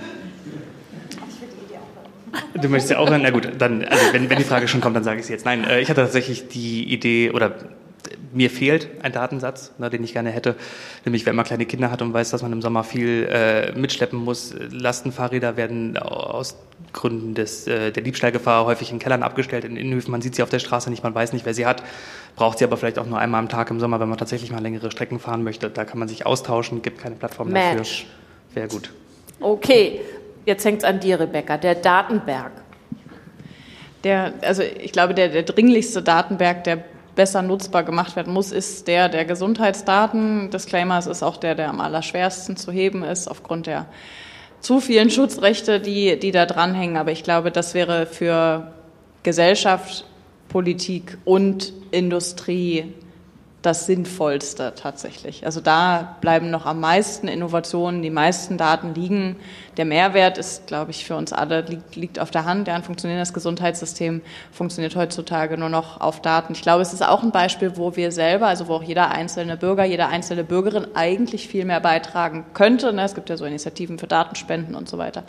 Du 2.61 2.69
möchtest 2.69 2.91
ja 2.91 2.99
auch, 2.99 3.09
na 3.09 3.29
gut, 3.29 3.49
dann, 3.57 3.83
also 3.83 4.13
wenn, 4.13 4.29
wenn 4.29 4.37
die 4.37 4.43
Frage 4.43 4.67
schon 4.67 4.81
kommt, 4.81 4.95
dann 4.95 5.03
sage 5.03 5.17
ich 5.17 5.23
es 5.23 5.29
jetzt. 5.29 5.45
Nein, 5.45 5.63
äh, 5.65 5.81
ich 5.81 5.89
hatte 5.89 6.01
tatsächlich 6.01 6.47
die 6.47 6.83
Idee, 6.83 7.31
oder 7.31 7.53
mir 8.33 8.49
fehlt 8.49 8.89
ein 9.01 9.11
Datensatz, 9.11 9.71
ne, 9.77 9.89
den 9.89 10.03
ich 10.03 10.13
gerne 10.13 10.29
hätte. 10.29 10.55
Nämlich, 11.05 11.25
wenn 11.25 11.35
man 11.35 11.45
kleine 11.45 11.65
Kinder 11.65 11.91
hat 11.91 12.01
und 12.01 12.13
weiß, 12.13 12.31
dass 12.31 12.41
man 12.41 12.51
im 12.51 12.61
Sommer 12.61 12.83
viel 12.83 13.27
äh, 13.31 13.71
mitschleppen 13.73 14.19
muss. 14.19 14.55
Lastenfahrräder 14.69 15.57
werden 15.57 15.97
aus 15.97 16.57
Gründen 16.93 17.33
des, 17.33 17.67
äh, 17.67 17.91
der 17.91 18.03
Diebstahlgefahr 18.03 18.65
häufig 18.65 18.91
in 18.91 18.99
Kellern 18.99 19.23
abgestellt, 19.23 19.65
in 19.65 19.77
Innenhöfen. 19.77 20.11
Man 20.11 20.21
sieht 20.21 20.35
sie 20.35 20.43
auf 20.43 20.49
der 20.49 20.59
Straße 20.59 20.89
nicht, 20.89 21.03
man 21.03 21.15
weiß 21.15 21.33
nicht, 21.33 21.45
wer 21.45 21.53
sie 21.53 21.65
hat. 21.65 21.83
Braucht 22.35 22.59
sie 22.59 22.65
aber 22.65 22.77
vielleicht 22.77 22.99
auch 22.99 23.05
nur 23.05 23.19
einmal 23.19 23.39
am 23.39 23.49
Tag 23.49 23.69
im 23.69 23.79
Sommer, 23.79 23.99
wenn 23.99 24.09
man 24.09 24.17
tatsächlich 24.17 24.51
mal 24.51 24.61
längere 24.61 24.91
Strecken 24.91 25.19
fahren 25.19 25.43
möchte. 25.43 25.69
Da 25.69 25.85
kann 25.85 25.99
man 25.99 26.07
sich 26.07 26.25
austauschen, 26.25 26.81
gibt 26.81 26.99
keine 26.99 27.15
Plattform 27.15 27.49
Match. 27.49 27.75
dafür. 27.77 28.61
Wäre 28.61 28.67
gut. 28.69 28.91
Okay, 29.41 29.99
Jetzt 30.45 30.63
hängt 30.63 30.79
es 30.79 30.83
an 30.83 30.99
dir, 30.99 31.19
Rebecca, 31.19 31.57
der 31.57 31.75
Datenberg. 31.75 32.51
Der, 34.03 34.33
also 34.41 34.61
ich 34.61 34.91
glaube, 34.91 35.15
der, 35.15 35.29
der 35.29 35.43
dringlichste 35.43 36.03
Datenberg, 36.03 36.63
der 36.63 36.83
besser 37.15 37.41
nutzbar 37.41 37.83
gemacht 37.83 38.15
werden 38.15 38.33
muss, 38.33 38.51
ist 38.51 38.87
der 38.87 39.09
der 39.09 39.25
Gesundheitsdaten. 39.25 40.49
Disclaimer, 40.51 40.99
es 40.99 41.07
ist 41.07 41.23
auch 41.23 41.37
der, 41.37 41.55
der 41.55 41.69
am 41.69 41.81
allerschwersten 41.81 42.57
zu 42.57 42.71
heben 42.71 43.03
ist, 43.03 43.27
aufgrund 43.27 43.67
der 43.67 43.87
zu 44.59 44.79
vielen 44.79 45.09
Schutzrechte, 45.09 45.79
die, 45.79 46.19
die 46.19 46.31
da 46.31 46.45
dranhängen. 46.45 46.97
Aber 46.97 47.11
ich 47.11 47.23
glaube, 47.23 47.51
das 47.51 47.73
wäre 47.73 48.05
für 48.05 48.73
Gesellschaft, 49.23 50.05
Politik 50.49 51.17
und 51.25 51.73
Industrie 51.91 52.93
das 53.65 53.85
Sinnvollste 53.85 54.73
tatsächlich. 54.75 55.45
Also 55.45 55.61
da 55.61 56.17
bleiben 56.21 56.51
noch 56.51 56.65
am 56.65 56.79
meisten 56.79 57.27
Innovationen, 57.27 58.01
die 58.01 58.09
meisten 58.09 58.57
Daten 58.57 58.93
liegen. 58.93 59.37
Der 59.77 59.85
Mehrwert 59.85 60.37
ist, 60.37 60.67
glaube 60.67 60.91
ich, 60.91 61.05
für 61.05 61.15
uns 61.15 61.33
alle 61.33 61.61
liegt, 61.61 61.95
liegt 61.95 62.19
auf 62.19 62.31
der 62.31 62.45
Hand. 62.45 62.67
Ja, 62.67 62.75
ein 62.75 62.83
funktionierendes 62.83 63.33
Gesundheitssystem 63.33 64.21
funktioniert 64.51 64.95
heutzutage 64.95 65.57
nur 65.57 65.69
noch 65.69 65.99
auf 65.99 66.21
Daten. 66.21 66.53
Ich 66.53 66.61
glaube, 66.61 66.81
es 66.81 66.93
ist 66.93 67.05
auch 67.05 67.23
ein 67.23 67.31
Beispiel, 67.31 67.75
wo 67.75 67.95
wir 67.95 68.11
selber, 68.11 68.47
also 68.47 68.67
wo 68.67 68.75
auch 68.75 68.83
jeder 68.83 69.11
einzelne 69.11 69.57
Bürger, 69.57 69.83
jede 69.83 70.07
einzelne 70.07 70.43
Bürgerin 70.43 70.87
eigentlich 70.93 71.47
viel 71.47 71.65
mehr 71.65 71.79
beitragen 71.79 72.45
könnte. 72.53 72.93
Ne, 72.93 73.03
es 73.03 73.15
gibt 73.15 73.29
ja 73.29 73.37
so 73.37 73.45
Initiativen 73.45 73.97
für 73.97 74.07
Datenspenden 74.07 74.75
und 74.75 74.87
so 74.87 74.97
weiter. 74.97 75.23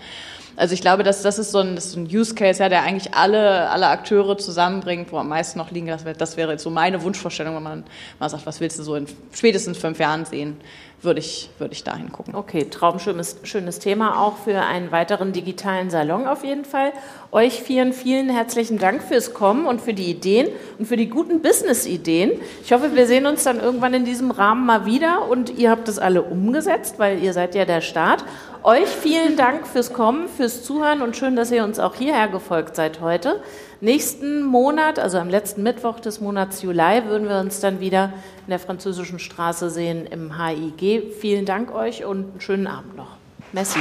Also 0.57 0.73
ich 0.73 0.81
glaube, 0.81 1.03
dass 1.03 1.23
das 1.23 1.39
ist 1.39 1.53
so 1.53 1.59
ein, 1.59 1.75
das 1.75 1.87
ist 1.87 1.97
ein 1.97 2.07
Use 2.07 2.35
Case, 2.35 2.63
ja, 2.63 2.69
der 2.69 2.83
eigentlich 2.83 3.15
alle, 3.15 3.69
alle 3.69 3.89
Akteure 3.89 4.39
zusammenbringt, 4.39 5.13
wo 5.13 5.19
am 5.19 5.29
meisten 5.29 5.59
noch 5.59 5.71
liegen. 5.71 5.87
Das 5.87 6.05
wäre, 6.05 6.17
das 6.17 6.37
wäre 6.37 6.53
jetzt 6.53 6.63
so 6.63 6.71
meine 6.71 7.03
Wunschvorstellung, 7.03 7.55
wenn 7.57 7.63
man 7.63 7.85
mal 8.19 8.31
sagt, 8.31 8.47
was 8.47 8.61
willst 8.61 8.79
du 8.79 8.83
so 8.83 8.95
in 8.95 9.07
spätestens 9.33 9.77
fünf 9.77 9.99
Jahren 9.99 10.25
sehen, 10.25 10.57
würde 11.03 11.21
ich, 11.21 11.51
würde 11.59 11.75
ich 11.75 11.85
dahin 11.85 12.11
gucken. 12.11 12.35
Okay, 12.35 12.65
traumschönes 12.71 13.37
schönes 13.43 13.79
Thema 13.79 14.19
auch 14.21 14.39
für 14.39 14.61
einen 14.63 14.93
weiteren 14.93 15.33
digitalen 15.33 15.91
Salon 15.91 16.27
auf 16.27 16.43
jeden 16.43 16.65
Fall. 16.65 16.93
Euch 17.33 17.61
vielen, 17.63 17.93
vielen 17.93 18.31
herzlichen 18.31 18.79
Dank 18.79 19.03
fürs 19.03 19.35
Kommen 19.35 19.67
und 19.67 19.83
für 19.83 19.93
die 19.93 20.11
Ideen 20.11 20.49
und 20.79 20.87
für 20.87 20.97
die 20.97 21.09
guten 21.09 21.43
Business-Ideen. 21.43 22.33
Ich 22.65 22.73
hoffe, 22.73 22.95
wir 22.95 23.07
sehen 23.07 23.27
uns 23.27 23.45
dann 23.45 23.61
irgendwann 23.61 23.93
in 23.93 24.07
diesem 24.07 24.31
Rahmen 24.31 24.65
mal 24.65 24.87
wieder 24.87 25.29
und 25.29 25.51
ihr 25.59 25.71
habt 25.71 25.89
es 25.89 25.99
alle 25.99 26.23
umgesetzt, 26.23 26.95
weil 26.99 27.23
ihr 27.23 27.35
seid 27.35 27.55
ja 27.55 27.67
der 27.67 27.83
Start. 27.83 28.25
Euch 28.67 28.89
vielen 28.89 29.37
Dank 29.37 29.65
fürs 29.65 29.93
Kommen, 29.93 30.27
fürs 30.27 30.65
Zuhören 30.65 31.01
und 31.01 31.17
schön, 31.17 31.37
dass 31.37 31.53
ihr 31.53 31.63
uns 31.63 31.79
auch 31.79 31.95
hierher 31.95 32.27
gefolgt 32.27 32.75
seid 32.75 33.01
heute. 33.01 33.41
Nächsten 33.81 34.43
Monat, 34.43 34.99
also 34.99 35.19
am 35.19 35.29
letzten 35.29 35.63
Mittwoch 35.63 36.01
des 36.01 36.21
Monats 36.21 36.63
Juli, 36.63 37.05
würden 37.07 37.29
wir 37.29 37.39
uns 37.39 37.61
dann 37.61 37.79
wieder 37.79 38.13
in 38.45 38.51
der 38.51 38.59
französischen 38.59 39.21
Straße 39.21 39.71
sehen 39.71 40.05
im 40.07 40.37
HIG. 40.37 41.15
Vielen 41.15 41.47
Dank 41.47 41.73
euch 41.73 42.05
und 42.05 42.33
einen 42.33 42.41
schönen 42.41 42.67
Abend 42.67 42.97
noch. 42.97 43.17
Merci. 43.53 43.79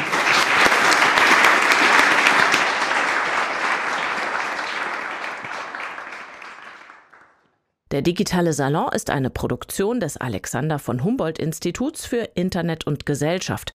Der 7.89 8.03
digitale 8.03 8.53
Salon 8.53 8.89
ist 8.93 9.09
eine 9.09 9.31
Produktion 9.31 9.99
des 9.99 10.17
Alexander 10.17 10.77
von 10.77 11.03
Humboldt 11.03 11.39
Instituts 11.39 12.05
für 12.05 12.29
Internet 12.35 12.85
und 12.85 13.07
Gesellschaft. 13.07 13.71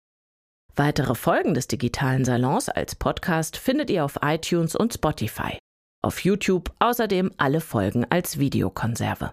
Weitere 0.79 1.17
Folgen 1.17 1.55
des 1.55 1.67
digitalen 1.67 2.25
Salons 2.25 2.69
als 2.69 2.95
Podcast 2.95 3.57
findet 3.57 3.91
ihr 3.91 4.05
auf 4.05 4.21
iTunes 4.23 4.77
und 4.77 4.95
Spotify. 4.95 5.59
Auf 6.05 6.21
YouTube 6.21 6.71
außerdem 6.79 7.33
alle 7.37 7.61
Folgen 7.61 8.07
als 8.09 8.39
Videokonserve. 8.39 9.33